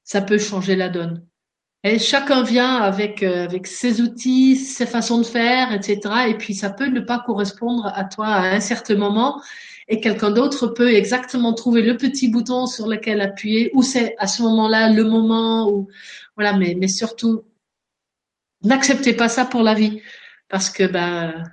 [0.04, 1.22] ça peut changer la donne.
[1.84, 6.00] Et chacun vient avec euh, avec ses outils, ses façons de faire, etc.
[6.28, 9.42] Et puis ça peut ne pas correspondre à toi à un certain moment,
[9.88, 14.26] et quelqu'un d'autre peut exactement trouver le petit bouton sur lequel appuyer, ou c'est à
[14.26, 15.88] ce moment-là le moment où
[16.36, 16.56] voilà.
[16.56, 17.44] Mais mais surtout,
[18.62, 20.00] n'acceptez pas ça pour la vie,
[20.48, 21.44] parce que ben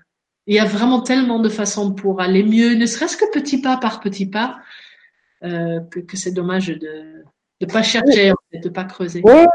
[0.48, 3.78] il y a vraiment tellement de façons pour aller mieux, ne serait-ce que petit pas
[3.78, 4.60] par petit pas,
[5.44, 7.24] euh, que, que c'est dommage de
[7.62, 9.22] de pas chercher, de pas creuser.
[9.24, 9.46] Oui,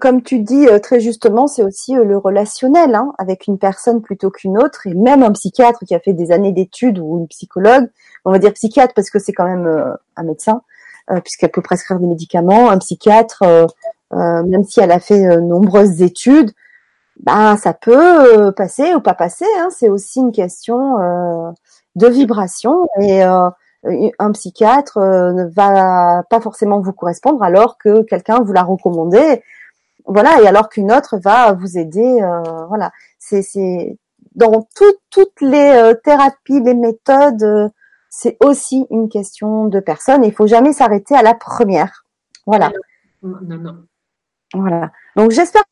[0.00, 4.00] comme tu dis euh, très justement, c'est aussi euh, le relationnel hein, avec une personne
[4.02, 7.28] plutôt qu'une autre, et même un psychiatre qui a fait des années d'études ou une
[7.28, 7.88] psychologue,
[8.24, 10.62] on va dire psychiatre parce que c'est quand même euh, un médecin,
[11.22, 13.44] puisqu'elle peut prescrire des médicaments, un psychiatre,
[14.12, 16.50] même si elle a fait nombreuses études,
[17.22, 19.44] bah ça peut passer ou pas passer.
[19.60, 20.96] Hein, c'est aussi une question
[21.94, 23.22] de vibration et
[23.84, 29.42] un psychiatre euh, ne va pas forcément vous correspondre alors que quelqu'un vous l'a recommandé.
[30.06, 32.20] Voilà, et alors qu'une autre va vous aider.
[32.22, 33.98] Euh, voilà, c'est c'est
[34.34, 37.72] dans toutes les euh, thérapies, les méthodes,
[38.10, 40.24] c'est aussi une question de personne.
[40.24, 42.04] Il faut jamais s'arrêter à la première.
[42.46, 42.70] Voilà.
[43.22, 43.76] Non, non.
[44.54, 44.92] Voilà.
[45.16, 45.64] Donc j'espère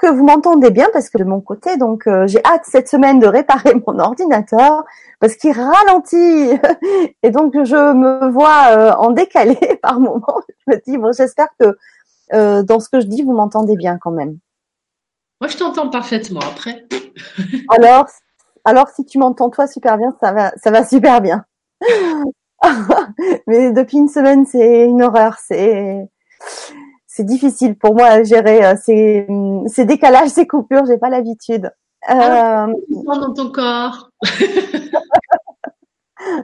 [0.00, 3.18] que vous m'entendez bien parce que de mon côté, donc euh, j'ai hâte cette semaine
[3.18, 4.84] de réparer mon ordinateur
[5.20, 6.58] parce qu'il ralentit
[7.22, 10.40] et donc je me vois euh, en décalé par moment.
[10.66, 11.76] Je me dis bon, j'espère que
[12.32, 14.38] euh, dans ce que je dis, vous m'entendez bien quand même.
[15.40, 16.40] Moi, je t'entends parfaitement.
[16.40, 16.86] Après.
[17.68, 18.06] alors,
[18.64, 21.44] alors si tu m'entends toi super bien, ça va, ça va super bien.
[23.46, 25.36] Mais depuis une semaine, c'est une horreur.
[25.38, 26.08] C'est
[27.16, 29.26] c'est difficile pour moi à gérer euh, ces,
[29.68, 30.84] ces décalages, ces coupures.
[30.84, 31.72] J'ai pas l'habitude.
[32.10, 32.66] Euh...
[33.06, 34.10] dans ton corps.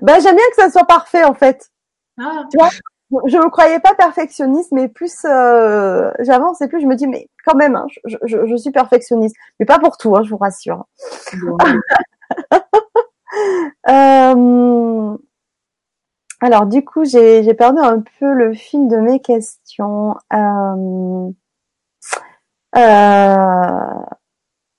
[0.00, 1.68] ben j'aime bien que ça soit parfait en fait.
[2.18, 2.44] Ah.
[2.50, 2.70] Tu vois,
[3.26, 7.28] je me croyais pas perfectionniste, mais plus euh, j'avance et plus je me dis mais
[7.44, 10.38] quand même, hein, je, je, je, suis perfectionniste, mais pas pour tout, hein, je vous
[10.38, 10.86] rassure.
[13.90, 15.18] euh,
[16.42, 20.16] alors du coup, j'ai perdu un peu le fil de mes questions.
[20.34, 21.30] Euh,
[22.76, 24.02] euh,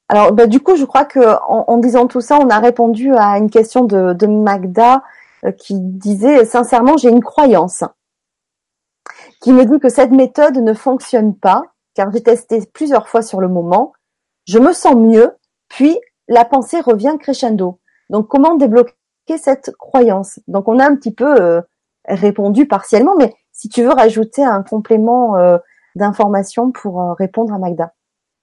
[0.10, 3.38] alors bah, du coup, je crois que en, disant tout ça, on a répondu à
[3.38, 5.04] une question de, Magda
[5.46, 7.86] euh, qui disait sincèrement, j'ai une croyance
[9.42, 11.64] qui me dit que cette méthode ne fonctionne pas,
[11.94, 13.94] car j'ai testé plusieurs fois sur le moment.
[14.48, 15.32] Je me sens mieux,
[15.70, 17.80] puis la pensée revient crescendo.
[18.10, 18.94] Donc comment débloquer
[19.38, 20.40] cette croyance?
[20.48, 21.62] Donc on a un petit peu euh,
[22.08, 25.58] répondu partiellement, mais si tu veux rajouter un complément euh,
[25.96, 27.94] d'information pour euh, répondre à Magda.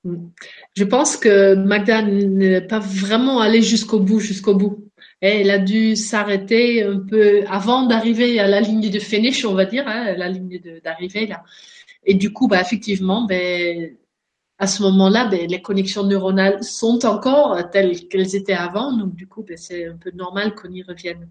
[0.04, 0.28] Mm.
[0.74, 4.84] Je pense que Magda n'est pas vraiment allée jusqu'au bout, jusqu'au bout.
[5.20, 9.66] Elle a dû s'arrêter un peu avant d'arriver à la ligne de finish, on va
[9.66, 11.42] dire, hein, la ligne d'arrivée là.
[12.04, 13.94] Et du coup, bah, effectivement, ben,
[14.60, 18.96] à ce moment-là, ben, les connexions neuronales sont encore telles qu'elles étaient avant.
[18.96, 21.30] Donc, du coup, ben, c'est un peu normal qu'on y revienne.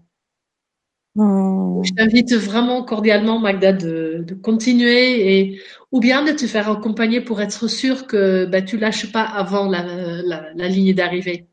[1.14, 1.82] Hmm.
[1.84, 5.62] Je t'invite vraiment cordialement, Magda, de, de, continuer et
[5.92, 9.68] ou bien de te faire accompagner pour être sûr que ben, tu lâches pas avant
[9.68, 9.82] la,
[10.22, 11.46] la, la ligne d'arrivée.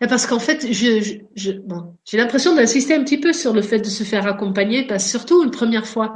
[0.00, 3.78] Parce qu'en fait, je, je, bon, j'ai l'impression d'insister un petit peu sur le fait
[3.78, 6.14] de se faire accompagner, parce, surtout une première fois.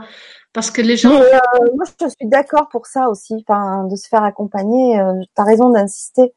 [0.53, 1.11] Parce que les gens.
[1.11, 4.99] Mais, euh, moi, je suis d'accord pour ça aussi, enfin, de se faire accompagner.
[4.99, 6.33] Euh, tu as raison d'insister.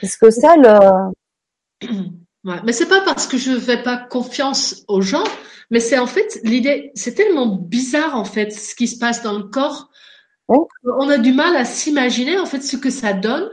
[0.00, 1.86] Parce que ça, le.
[2.44, 5.24] Ouais, mais c'est pas parce que je fais pas confiance aux gens,
[5.70, 9.36] mais c'est en fait l'idée, c'est tellement bizarre en fait ce qui se passe dans
[9.36, 9.90] le corps.
[10.48, 13.50] On a du mal à s'imaginer en fait ce que ça donne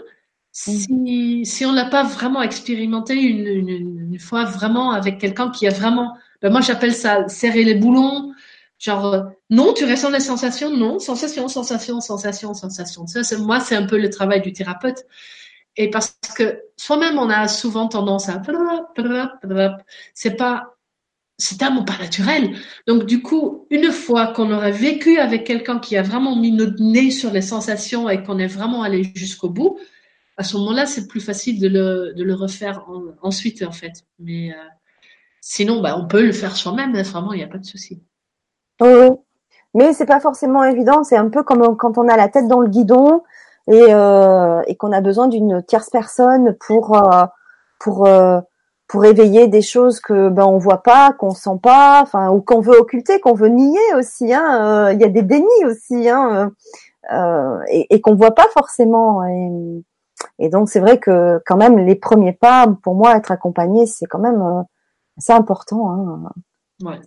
[0.55, 5.67] si, si on l'a pas vraiment expérimenté une, une, une fois vraiment avec quelqu'un qui
[5.67, 8.31] a vraiment, ben moi j'appelle ça serrer les boulons,
[8.79, 13.07] genre euh, non tu ressens les sensations, non sensation, sensation, sensation, sensation.
[13.07, 15.05] Ça, c'est, moi c'est un peu le travail du thérapeute.
[15.77, 18.41] Et parce que soi-même on a souvent tendance à
[20.13, 20.75] c'est pas
[21.37, 22.55] c'est tellement pas naturel.
[22.87, 26.81] Donc du coup, une fois qu'on aurait vécu avec quelqu'un qui a vraiment mis notre
[26.81, 29.77] nez sur les sensations et qu'on est vraiment allé jusqu'au bout,
[30.37, 32.85] à ce moment-là, c'est plus facile de le, de le refaire
[33.21, 34.05] ensuite, en fait.
[34.19, 34.55] Mais euh,
[35.41, 38.01] sinon, bah, on peut le faire soi-même, hein, vraiment, il n'y a pas de souci.
[38.81, 39.09] Oui,
[39.73, 41.03] mais c'est pas forcément évident.
[41.03, 43.23] C'est un peu comme quand on a la tête dans le guidon
[43.67, 47.25] et, euh, et qu'on a besoin d'une tierce personne pour euh,
[47.79, 48.39] pour euh,
[48.87, 52.61] pour éveiller des choses que ben on voit pas, qu'on sent pas, enfin ou qu'on
[52.61, 54.33] veut occulter, qu'on veut nier aussi.
[54.33, 54.91] Hein.
[54.91, 56.51] Il y a des dénis aussi, hein,
[57.69, 59.23] et, et qu'on voit pas forcément.
[59.25, 59.83] Et,
[60.39, 64.05] et donc c'est vrai que quand même les premiers pas, pour moi, être accompagné, c'est
[64.05, 64.61] quand même euh,
[65.17, 65.91] assez important.
[65.91, 66.29] Hein.
[66.83, 66.99] Ouais.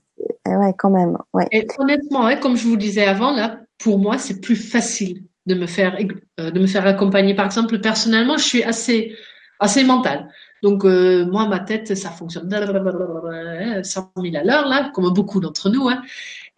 [0.46, 1.16] Ouais, quand même.
[1.52, 5.54] Et honnêtement, hein, comme je vous disais avant, là, pour moi, c'est plus facile de
[5.54, 5.96] me faire
[6.40, 7.34] euh, de me faire accompagner.
[7.34, 9.16] Par exemple, personnellement, je suis assez
[9.60, 10.28] assez mentale.
[10.62, 15.70] Donc euh, moi, ma tête, ça fonctionne 100 000 à l'heure là, comme beaucoup d'entre
[15.70, 15.88] nous.
[15.88, 16.02] Hein.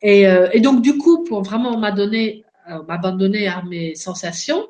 [0.02, 0.22] Et,
[0.52, 2.44] et donc du coup, pour vraiment m'abandonner,
[2.88, 4.66] m'abandonner à mes sensations,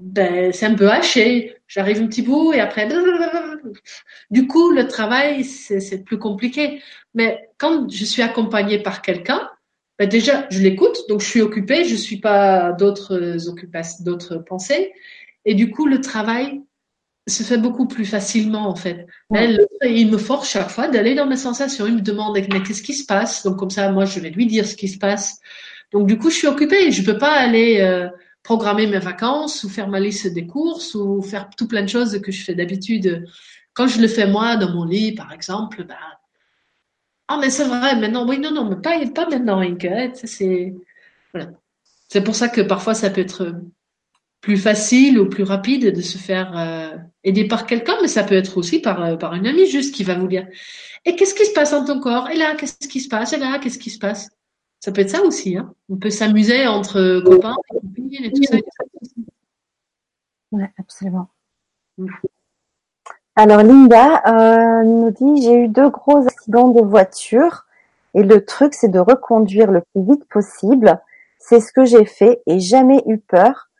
[0.00, 1.56] ben, c'est un peu haché.
[1.66, 2.86] J'arrive un petit bout et après,
[4.30, 6.82] du coup, le travail, c'est plus compliqué.
[7.14, 9.48] Mais quand je suis accompagnée par quelqu'un,
[9.98, 14.92] ben déjà, je l'écoute, donc je suis occupée, je suis pas d'autres occupations, d'autres pensées.
[15.44, 16.62] Et du coup, le travail
[17.26, 19.06] se fait beaucoup plus facilement, en fait.
[19.34, 21.86] il me force chaque fois d'aller dans mes sensations.
[21.86, 23.44] Il me demande, mais qu'est-ce qui se passe?
[23.44, 25.38] Donc, comme ça, moi, je vais lui dire ce qui se passe.
[25.92, 26.90] Donc, du coup, je suis occupée.
[26.92, 28.08] Je peux pas aller, euh,
[28.48, 32.18] programmer mes vacances ou faire ma liste des courses ou faire tout plein de choses
[32.22, 33.26] que je fais d'habitude.
[33.78, 35.94] Quand je le fais moi dans mon lit, par exemple, bah,
[37.28, 40.16] ah mais c'est vrai, maintenant, oui, non, non, mais pas, pas maintenant, Inke.
[40.16, 40.74] C'est
[41.32, 41.52] voilà.
[42.08, 43.54] C'est pour ça que parfois ça peut être
[44.40, 48.34] plus facile ou plus rapide de se faire euh, aider par quelqu'un, mais ça peut
[48.34, 50.48] être aussi par, euh, par une amie juste qui va vous dire
[51.04, 52.28] Et qu'est-ce qui se passe dans ton corps?
[52.30, 53.32] Et là, qu'est-ce qui se passe?
[53.32, 54.28] Et là, qu'est-ce qui se passe?
[54.80, 55.56] Ça peut être ça aussi.
[55.56, 55.72] Hein.
[55.88, 58.56] On peut s'amuser entre copains et copines et tout ça.
[60.50, 61.28] Oui, absolument.
[63.40, 67.66] Alors Linda euh, nous dit j'ai eu deux gros accidents de voiture
[68.14, 71.00] et le truc c'est de reconduire le plus vite possible.
[71.38, 73.70] C'est ce que j'ai fait et jamais eu peur.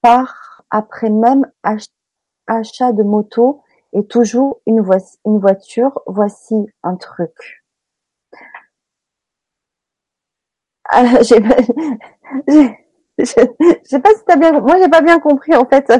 [0.00, 6.00] Par après même achat de moto et toujours une, voiture.
[6.06, 7.62] Voici un truc.
[10.88, 11.40] Ah, j'ai
[14.00, 15.92] pas si t'as bien, moi j'ai pas bien compris en fait.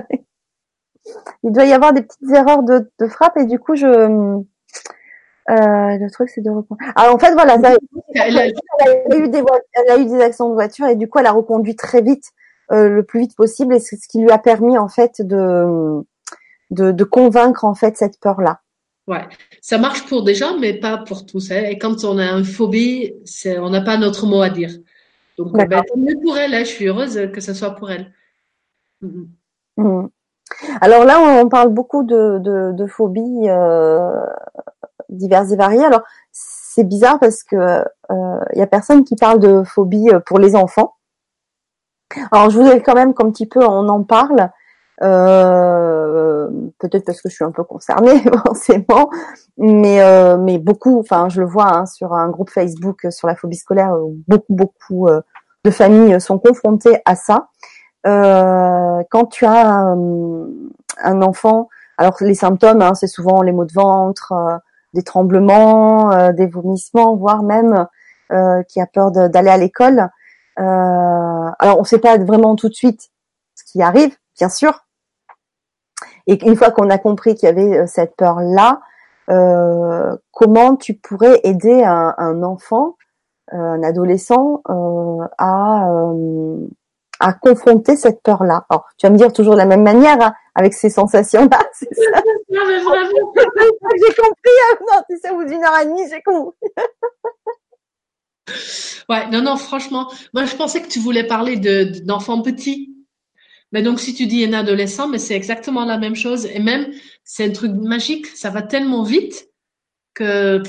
[1.43, 4.39] Il doit y avoir des petites erreurs de, de frappe et du coup je, euh,
[5.49, 6.81] le truc c'est de reprendre.
[6.97, 7.77] Ah en fait voilà, ça,
[8.15, 11.27] elle, a eu des, elle a eu des accidents de voiture et du coup elle
[11.27, 12.33] a reconduit très vite,
[12.73, 16.03] euh, le plus vite possible et c'est ce qui lui a permis en fait de,
[16.71, 18.61] de, de convaincre en fait cette peur là.
[19.07, 19.29] Ouais,
[19.61, 21.51] ça marche pour des gens, mais pas pour tous.
[21.51, 21.65] Hein.
[21.65, 24.71] Et quand on a une phobie, c'est, on n'a pas notre mot à dire.
[25.37, 26.55] Donc, ben, tant mieux pour elle.
[26.55, 26.65] Hein.
[26.65, 28.13] Je suis heureuse que ce soit pour elle.
[30.81, 32.39] Alors là, on parle beaucoup de,
[32.73, 34.11] de, phobies euh,
[35.09, 35.85] diverses et variées.
[35.85, 36.03] Alors,
[36.33, 37.57] c'est bizarre parce que
[38.11, 40.95] il euh, y a personne qui parle de phobie euh, pour les enfants.
[42.31, 44.51] Alors, je voudrais quand même qu'un petit peu on en parle
[46.79, 49.11] peut-être parce que je suis un peu concernée forcément,
[49.59, 49.99] mais
[50.39, 51.01] mais beaucoup.
[51.01, 53.97] Enfin, je le vois hein, sur un groupe Facebook sur la phobie scolaire,
[54.29, 55.09] beaucoup beaucoup
[55.65, 57.49] de familles sont confrontées à ça.
[58.05, 61.69] Quand tu as un, enfant,
[61.99, 64.33] alors les symptômes, hein, c'est souvent les maux de ventre,
[64.93, 67.87] des tremblements, des vomissements, voire même
[68.69, 70.09] qui a peur d'aller à l'école.
[70.59, 73.11] Euh, alors, on ne sait pas vraiment tout de suite
[73.55, 74.87] ce qui arrive, bien sûr.
[76.27, 78.81] Et une fois qu'on a compris qu'il y avait euh, cette peur-là,
[79.31, 82.97] euh, comment tu pourrais aider un, un enfant,
[83.53, 84.63] un adolescent,
[85.39, 85.89] à
[87.21, 88.67] à confronter cette peur-là.
[88.69, 91.95] Alors, tu vas me dire toujours de la même manière, hein, avec ces sensations-là, c'est
[91.95, 94.79] ça Non, mais vraiment J'ai compris, hein.
[94.81, 96.57] non, tu sais, au bout d'une heure et demie, j'ai compris
[99.09, 102.95] Ouais, non, non, franchement, moi je pensais que tu voulais parler de d'enfants petits.
[103.73, 106.47] Mais donc si tu dis un adolescent, mais c'est exactement la même chose.
[106.47, 106.93] Et même,
[107.25, 109.49] c'est un truc magique, ça va tellement vite
[110.15, 110.63] que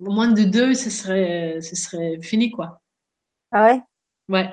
[0.00, 2.80] au moins de deux, ce serait, ce serait fini, quoi.
[3.50, 3.82] Ah ouais?
[4.28, 4.50] Ouais.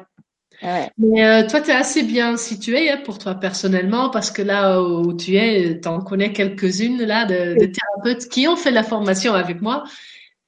[0.61, 0.89] Ouais.
[0.97, 4.81] Mais euh, toi, tu es assez bien situé hein, pour toi personnellement, parce que là
[4.81, 8.83] où tu es, tu en connais quelques-unes là de, de, thérapeutes qui ont fait la
[8.83, 9.85] formation avec moi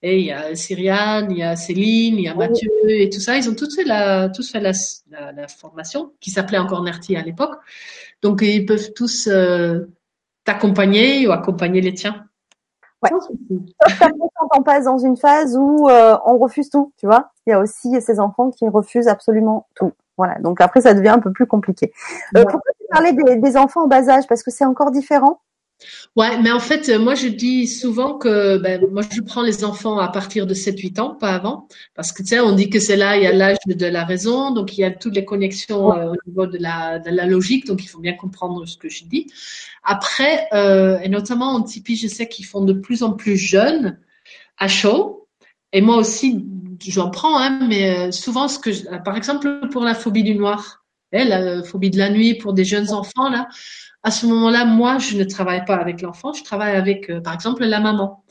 [0.03, 3.19] et il y a Cyriane, il y a Céline, il y a Mathieu et tout
[3.19, 3.37] ça.
[3.37, 4.71] Ils ont tous fait la, tous fait la,
[5.31, 7.53] la, formation qui s'appelait encore Nerti à l'époque.
[8.21, 9.81] Donc ils peuvent tous euh,
[10.43, 12.25] t'accompagner ou accompagner les tiens.
[13.01, 13.09] Ouais.
[13.09, 17.31] quand on passe dans une phase où euh, on refuse tout, tu vois.
[17.47, 19.91] Il y a aussi ces enfants qui refusent absolument tout.
[20.17, 20.35] Voilà.
[20.39, 21.91] Donc après, ça devient un peu plus compliqué.
[22.37, 24.27] Euh, pourquoi tu parlais des, des enfants en bas âge?
[24.27, 25.39] Parce que c'est encore différent
[26.15, 29.63] Ouais, mais en fait, euh, moi, je dis souvent que ben, moi, je prends les
[29.63, 31.67] enfants à partir de 7-8 ans, pas avant.
[31.95, 34.03] Parce que, tu sais, on dit que c'est là, il y a l'âge de la
[34.03, 37.25] raison, donc il y a toutes les connexions euh, au niveau de la, de la
[37.25, 39.27] logique, donc il faut bien comprendre ce que je dis.
[39.83, 43.99] Après, euh, et notamment en Tipeee, je sais qu'ils font de plus en plus jeunes
[44.57, 45.27] à chaud.
[45.73, 46.45] Et moi aussi,
[46.79, 50.35] j'en prends, hein, mais euh, souvent, ce que, je, par exemple, pour la phobie du
[50.35, 50.80] noir,
[51.11, 53.47] eh, la phobie de la nuit pour des jeunes enfants, là,
[54.03, 57.33] à ce moment-là, moi, je ne travaille pas avec l'enfant, je travaille avec, euh, par
[57.33, 58.23] exemple, la maman.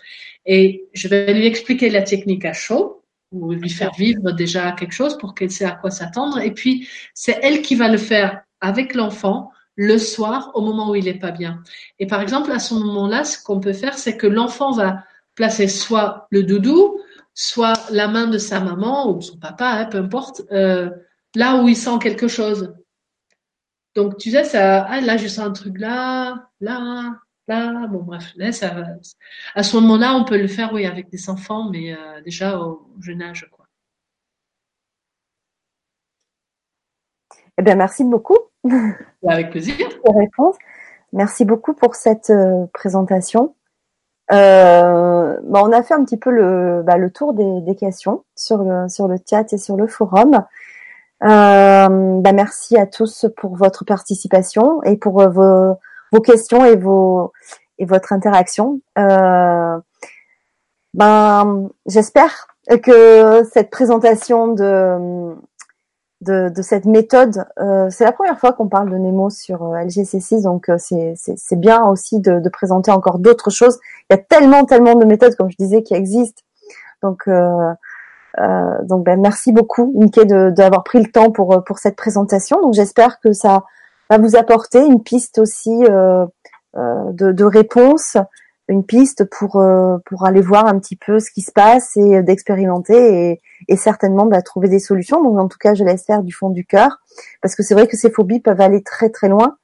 [0.47, 3.01] Et je vais lui expliquer la technique à chaud,
[3.32, 6.39] ou lui faire vivre déjà quelque chose pour qu'elle sait à quoi s'attendre.
[6.40, 10.94] Et puis, c'est elle qui va le faire avec l'enfant le soir au moment où
[10.94, 11.62] il est pas bien.
[11.98, 15.05] Et par exemple, à ce moment-là, ce qu'on peut faire, c'est que l'enfant va
[15.35, 17.01] placer soit le doudou,
[17.35, 20.90] soit la main de sa maman ou son papa, hein, peu importe, euh,
[21.35, 22.74] là où il sent quelque chose.
[23.94, 27.16] Donc, tu sais, ça, ah, là, je sens un truc là, là,
[27.48, 27.86] là.
[27.89, 28.86] Bon, bref, là, ça,
[29.55, 32.89] à ce moment-là, on peut le faire, oui, avec des enfants, mais euh, déjà au
[33.01, 33.66] jeune âge, quoi.
[37.59, 38.39] Eh bien, merci beaucoup.
[39.28, 39.77] Avec plaisir.
[40.02, 40.57] Pour réponse.
[41.12, 43.55] Merci beaucoup pour cette euh, présentation.
[44.32, 48.24] Euh, bah, on a fait un petit peu le, bah, le tour des, des, questions
[48.36, 50.44] sur le, sur le chat et sur le forum.
[51.23, 55.79] Euh, bah merci à tous pour votre participation et pour euh, vos,
[56.13, 57.33] vos questions et vos
[57.79, 58.81] et votre interaction.
[58.99, 59.79] Euh,
[60.95, 62.49] ben, j'espère
[62.83, 65.35] que cette présentation de
[66.21, 69.77] de, de cette méthode, euh, c'est la première fois qu'on parle de Nemo sur euh,
[69.77, 73.79] LGC6, donc euh, c'est bien aussi de, de présenter encore d'autres choses.
[74.09, 76.43] Il y a tellement tellement de méthodes, comme je disais, qui existent.
[77.03, 77.27] Donc
[78.39, 82.61] donc ben, merci beaucoup Mickey d'avoir pris le temps pour pour cette présentation.
[82.62, 83.65] Donc j'espère que ça
[84.09, 86.27] va vous apporter une piste aussi euh,
[86.77, 88.16] euh, de, de réponse,
[88.69, 89.62] une piste pour
[90.07, 94.27] pour aller voir un petit peu ce qui se passe et d'expérimenter et, et certainement
[94.27, 95.23] bah, trouver des solutions.
[95.23, 97.01] Donc en tout cas je l'espère du fond du cœur
[97.43, 99.57] parce que c'est vrai que ces phobies peuvent aller très très loin.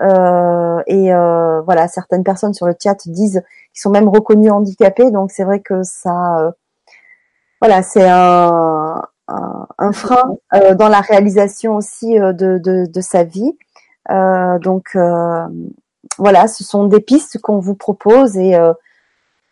[0.00, 5.10] Euh, et euh, voilà, certaines personnes sur le chat disent qu'ils sont même reconnus handicapés,
[5.10, 6.54] donc c'est vrai que ça,
[7.62, 13.22] voilà, c'est un, un, frein euh, dans la réalisation aussi euh, de, de, de, sa
[13.22, 13.56] vie.
[14.10, 14.96] Euh, donc
[16.18, 18.58] voilà, ce sont des pistes qu'on vous propose et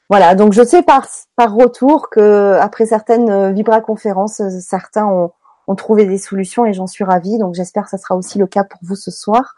[0.09, 0.35] voilà.
[0.35, 1.07] Donc je sais par
[1.37, 5.31] par retour que après certaines Vibra conférences, certains ont,
[5.69, 7.39] ont trouvé des solutions et j'en suis ravie.
[7.39, 9.55] Donc j'espère que ça sera aussi le cas pour vous ce soir.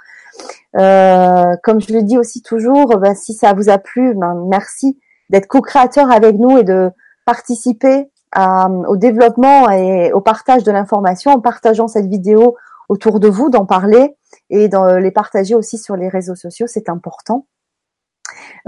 [0.77, 5.01] Euh, comme je le dis aussi toujours, ben, si ça vous a plu, ben, merci
[5.31, 6.91] d'être co-créateur avec nous et de
[7.25, 12.57] participer au développement et au partage de l'information en partageant cette vidéo
[12.89, 14.17] autour de vous, d'en parler
[14.51, 17.47] et d'en les partager aussi sur les réseaux sociaux, c'est important.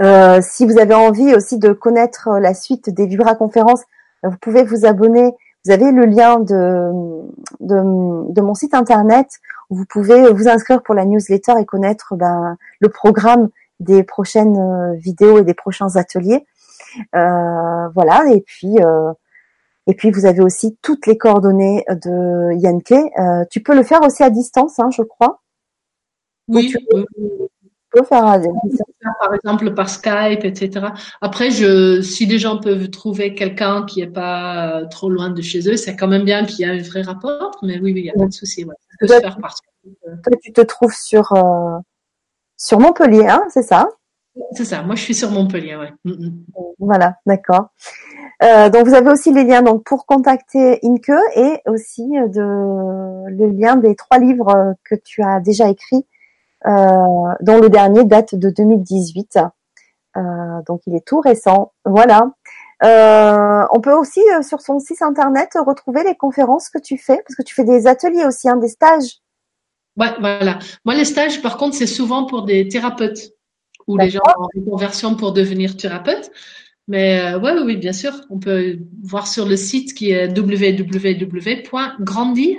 [0.01, 3.83] Euh, si vous avez envie aussi de connaître la suite des Vibra conférences,
[4.23, 5.33] vous pouvez vous abonner.
[5.65, 6.91] vous avez le lien de,
[7.59, 9.27] de, de, mon site internet
[9.69, 14.57] où vous pouvez vous inscrire pour la newsletter et connaître ben, le programme des prochaines
[14.57, 16.45] euh, vidéos et des prochains ateliers.
[17.15, 19.11] Euh, voilà, et puis euh,
[19.87, 22.91] et puis vous avez aussi toutes les coordonnées de Yanke.
[22.91, 25.41] Euh, tu peux le faire aussi à distance, hein, je crois.
[26.47, 27.05] Oui, tu peux,
[28.03, 28.81] faire à distance.
[29.21, 30.87] Par exemple par Skype, etc.
[31.21, 35.41] Après, je, si des gens peuvent trouver quelqu'un qui est pas euh, trop loin de
[35.41, 37.51] chez eux, c'est quand même bien qu'il y ait un vrai rapport.
[37.61, 38.65] Mais oui, il n'y a pas de souci.
[38.65, 38.75] Ouais.
[38.89, 41.77] Ça peut se faire par Toi, tu te trouves sur euh,
[42.57, 43.89] sur Montpellier, hein, c'est ça?
[44.51, 44.81] C'est ça.
[44.81, 45.93] Moi, je suis sur Montpellier, ouais.
[46.03, 46.45] Mm, mm.
[46.79, 47.69] Voilà, d'accord.
[48.43, 53.05] Euh, donc vous avez aussi les liens donc pour contacter Inke et aussi euh, de
[53.29, 56.05] le lien des trois livres euh, que tu as déjà écrits,
[56.65, 56.69] euh,
[57.41, 59.39] dont le dernier date de 2018.
[60.17, 60.21] Euh,
[60.67, 61.73] donc il est tout récent.
[61.85, 62.31] Voilà.
[62.81, 67.43] on peut aussi sur son site internet retrouver les conférences que tu fais parce que
[67.43, 69.19] tu fais des ateliers aussi, hein, des stages.
[69.97, 70.59] Ouais, voilà.
[70.83, 73.31] Moi les stages par contre c'est souvent pour des thérapeutes
[73.87, 76.31] ou les gens en conversion pour devenir thérapeute.
[76.87, 80.95] Mais euh, ouais, oui, bien sûr, on peut voir sur le site qui est www.grandi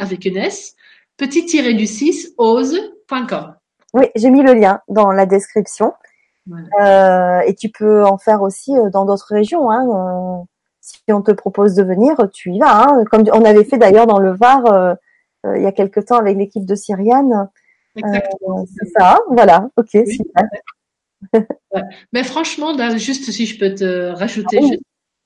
[0.01, 0.75] avec une S,
[1.17, 3.55] petit-du-6 ose.com.
[3.95, 5.93] Oui, j'ai mis le lien dans la description.
[6.81, 9.71] Euh, et tu peux en faire aussi euh, dans d'autres régions.
[9.71, 9.87] Hein.
[9.89, 10.45] Euh,
[10.81, 12.83] si on te propose de venir, tu y vas.
[12.83, 13.05] Hein.
[13.11, 14.95] Comme on avait fait d'ailleurs dans le Var
[15.47, 17.49] euh, il y a quelque temps avec l'équipe de Syriane.
[17.97, 18.67] Exactement.
[18.67, 19.69] c'est ça, voilà.
[19.77, 20.45] Ok, super.
[22.13, 24.77] Mais franchement, juste si je peux te rajouter, ah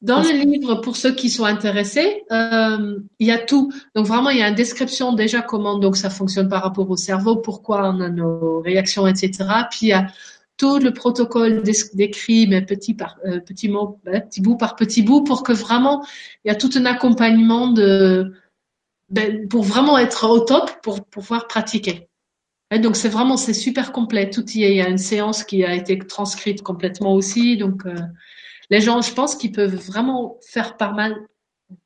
[0.02, 3.70] dans le livre, pour ceux qui sont intéressés, euh, il y a tout.
[3.94, 6.96] Donc vraiment, il y a une description déjà comment donc ça fonctionne par rapport au
[6.96, 9.44] cerveau, pourquoi on a nos réactions, etc.
[9.70, 10.06] Puis il y a
[10.56, 11.62] tout le protocole
[11.94, 15.52] décrit, mais petit par euh, petit mot, ben, petit bout par petit bout, pour que
[15.52, 16.04] vraiment
[16.44, 18.32] il y a tout un accompagnement de
[19.10, 22.09] ben, pour vraiment être au top pour pouvoir pratiquer
[22.78, 24.30] donc c'est vraiment c'est super complet.
[24.30, 24.70] Tout y est.
[24.70, 27.56] Il y a une séance qui a été transcrite complètement aussi.
[27.56, 27.96] Donc euh,
[28.70, 31.16] les gens, je pense qu'ils peuvent vraiment faire pas mal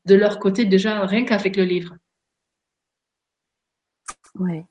[0.05, 1.97] de leur côté déjà rien qu'avec le livre.
[4.39, 4.65] Oui.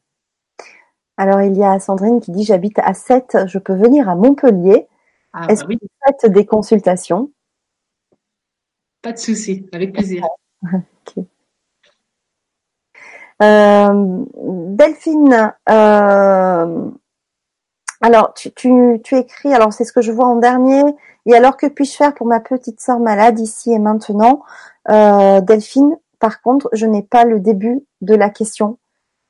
[1.18, 4.88] Alors il y a Sandrine qui dit j'habite à 7, je peux venir à Montpellier.
[5.32, 7.32] Ah, Est-ce bah que vous faites des consultations?
[9.02, 10.26] Pas de souci, avec plaisir.
[10.64, 11.26] ok.
[13.44, 16.90] Euh, Delphine, euh,
[18.02, 20.84] alors tu, écris, alors c'est ce que je vois en dernier,
[21.26, 24.44] et alors que puis-je faire pour ma petite sœur malade ici et maintenant?
[24.90, 28.78] Euh, Delphine, par contre, je n'ai pas le début de la question.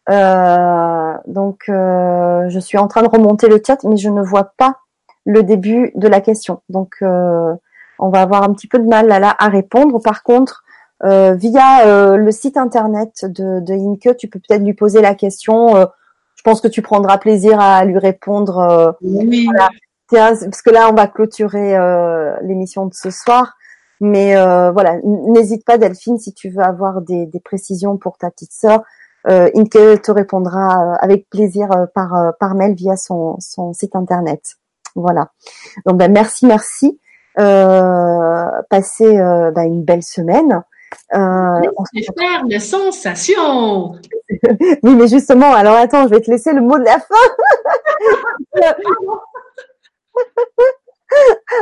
[0.07, 4.79] Donc je suis en train de remonter le chat, mais je ne vois pas
[5.25, 6.61] le début de la question.
[6.69, 10.01] Donc on va avoir un petit peu de mal là, là à répondre.
[10.01, 10.62] Par contre,
[11.03, 15.75] via euh, le site internet de, de Inke, tu peux peut-être lui poser la question.
[15.75, 15.85] Euh,
[16.35, 18.95] je pense que tu prendras plaisir à lui répondre.
[19.01, 19.49] oui.
[20.09, 21.77] parce que là, on va clôturer
[22.41, 23.53] l'émission de ce soir.
[24.01, 24.35] Mais
[24.71, 28.83] voilà, n'hésite pas Delphine si tu veux avoir des, des précisions pour ta petite sœur.
[29.29, 34.57] Euh, Inke te répondra avec plaisir par par mail via son son site internet.
[34.95, 35.31] Voilà.
[35.85, 36.99] Donc ben merci merci.
[37.39, 40.63] Euh, passez ben, une belle semaine.
[41.13, 41.61] Euh,
[42.17, 43.93] faire de sensations.
[44.83, 47.15] oui, mais justement, alors attends, je vais te laisser le mot de la fin.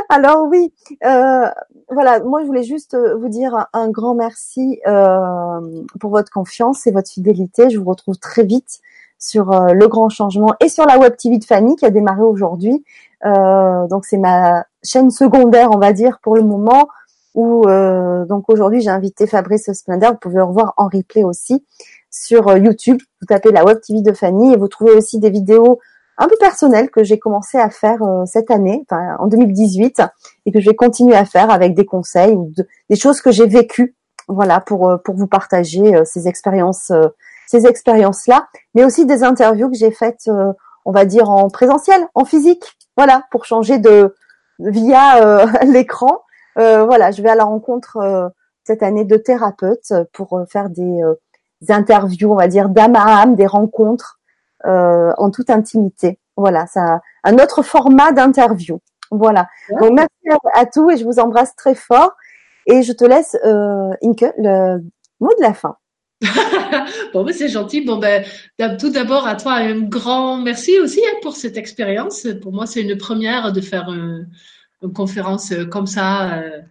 [0.08, 0.72] alors oui,
[1.04, 1.48] euh,
[1.90, 5.60] voilà, moi je voulais juste vous dire un, grand merci euh,
[6.00, 7.70] pour votre confiance et votre fidélité.
[7.70, 8.80] Je vous retrouve très vite
[9.22, 12.22] sur euh, le grand changement et sur la web TV de Fanny qui a démarré
[12.22, 12.84] aujourd'hui.
[13.24, 16.88] Euh, donc c'est ma chaîne secondaire, on va dire, pour le moment
[17.34, 20.12] où euh, donc aujourd'hui j'ai invité Fabrice Splendor.
[20.12, 21.64] Vous pouvez revoir en replay aussi
[22.10, 22.98] sur euh, YouTube.
[23.20, 25.78] Vous tapez la Web TV de Fanny et vous trouvez aussi des vidéos
[26.18, 30.02] un peu personnelles que j'ai commencé à faire euh, cette année, enfin en 2018,
[30.46, 32.52] et que je vais continuer à faire avec des conseils ou
[32.90, 33.96] des choses que j'ai vécues,
[34.28, 36.92] voilà, pour pour vous partager ces expériences,
[37.46, 40.30] ces expériences là, mais aussi des interviews que j'ai faites,
[40.84, 44.14] on va dire en présentiel, en physique, voilà, pour changer de
[44.58, 46.18] via l'écran euh,
[46.56, 48.28] voilà, je vais à la rencontre euh,
[48.64, 51.00] cette année de thérapeutes pour euh, faire des,
[51.68, 54.18] interviews, on va dire d'âme à âme, des rencontres
[54.64, 56.18] en toute intimité.
[56.36, 58.80] Voilà, ça un autre format d'interview.
[59.10, 59.48] Voilà.
[59.80, 62.12] Donc merci à, tous et je vous embrasse très fort.
[62.66, 63.36] Et je te laisse,
[64.02, 64.78] Inke, le
[65.20, 65.76] mot de la fin.
[67.12, 67.80] bon, ben, c'est gentil.
[67.82, 68.24] Bon, ben,
[68.78, 72.26] tout d'abord à toi un grand merci aussi hein, pour cette expérience.
[72.40, 73.88] Pour moi, c'est une première de faire
[74.82, 76.34] une conférence euh, comme ça.
[76.34, 76.62] Euh,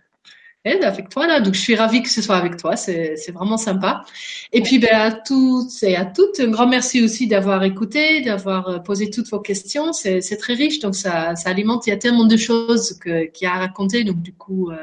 [0.65, 1.39] avec toi là.
[1.39, 4.03] Donc je suis ravie que ce soit avec toi, c'est vraiment sympa.
[4.51, 8.67] Et puis ben à toutes et à toutes, un grand merci aussi d'avoir écouté, d'avoir
[8.69, 9.93] euh, posé toutes vos questions.
[9.93, 11.87] C'est très riche, donc ça, ça alimente.
[11.87, 14.77] Il y a tellement de choses qu'il y a à raconter, donc du coup, euh,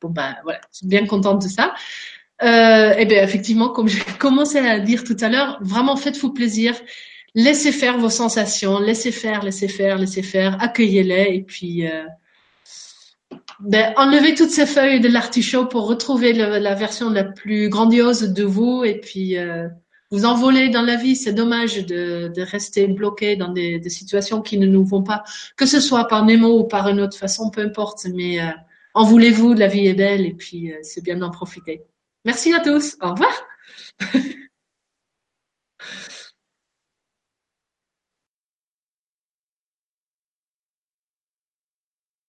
[0.00, 1.74] bon ben voilà, je suis bien contente de ça.
[2.42, 6.74] Euh, et bien effectivement, comme j'ai commencé à dire tout à l'heure, vraiment faites-vous plaisir.
[7.34, 12.04] Laissez faire vos sensations, laissez faire, laissez faire, laissez faire, accueillez-les et puis euh,
[13.60, 18.44] ben, enlevez toutes ces feuilles de l'artichaut pour retrouver la version la plus grandiose de
[18.44, 19.68] vous et puis euh,
[20.10, 21.16] vous envoler dans la vie.
[21.16, 25.24] C'est dommage de, de, rester bloqué dans des, des, situations qui ne nous vont pas,
[25.56, 28.06] que ce soit par Nemo ou par une autre façon, peu importe.
[28.14, 28.50] Mais euh,
[28.94, 31.82] en voulez-vous, la vie est belle et puis euh, c'est bien d'en profiter.
[32.24, 32.96] Merci à tous.
[33.00, 33.32] Au revoir.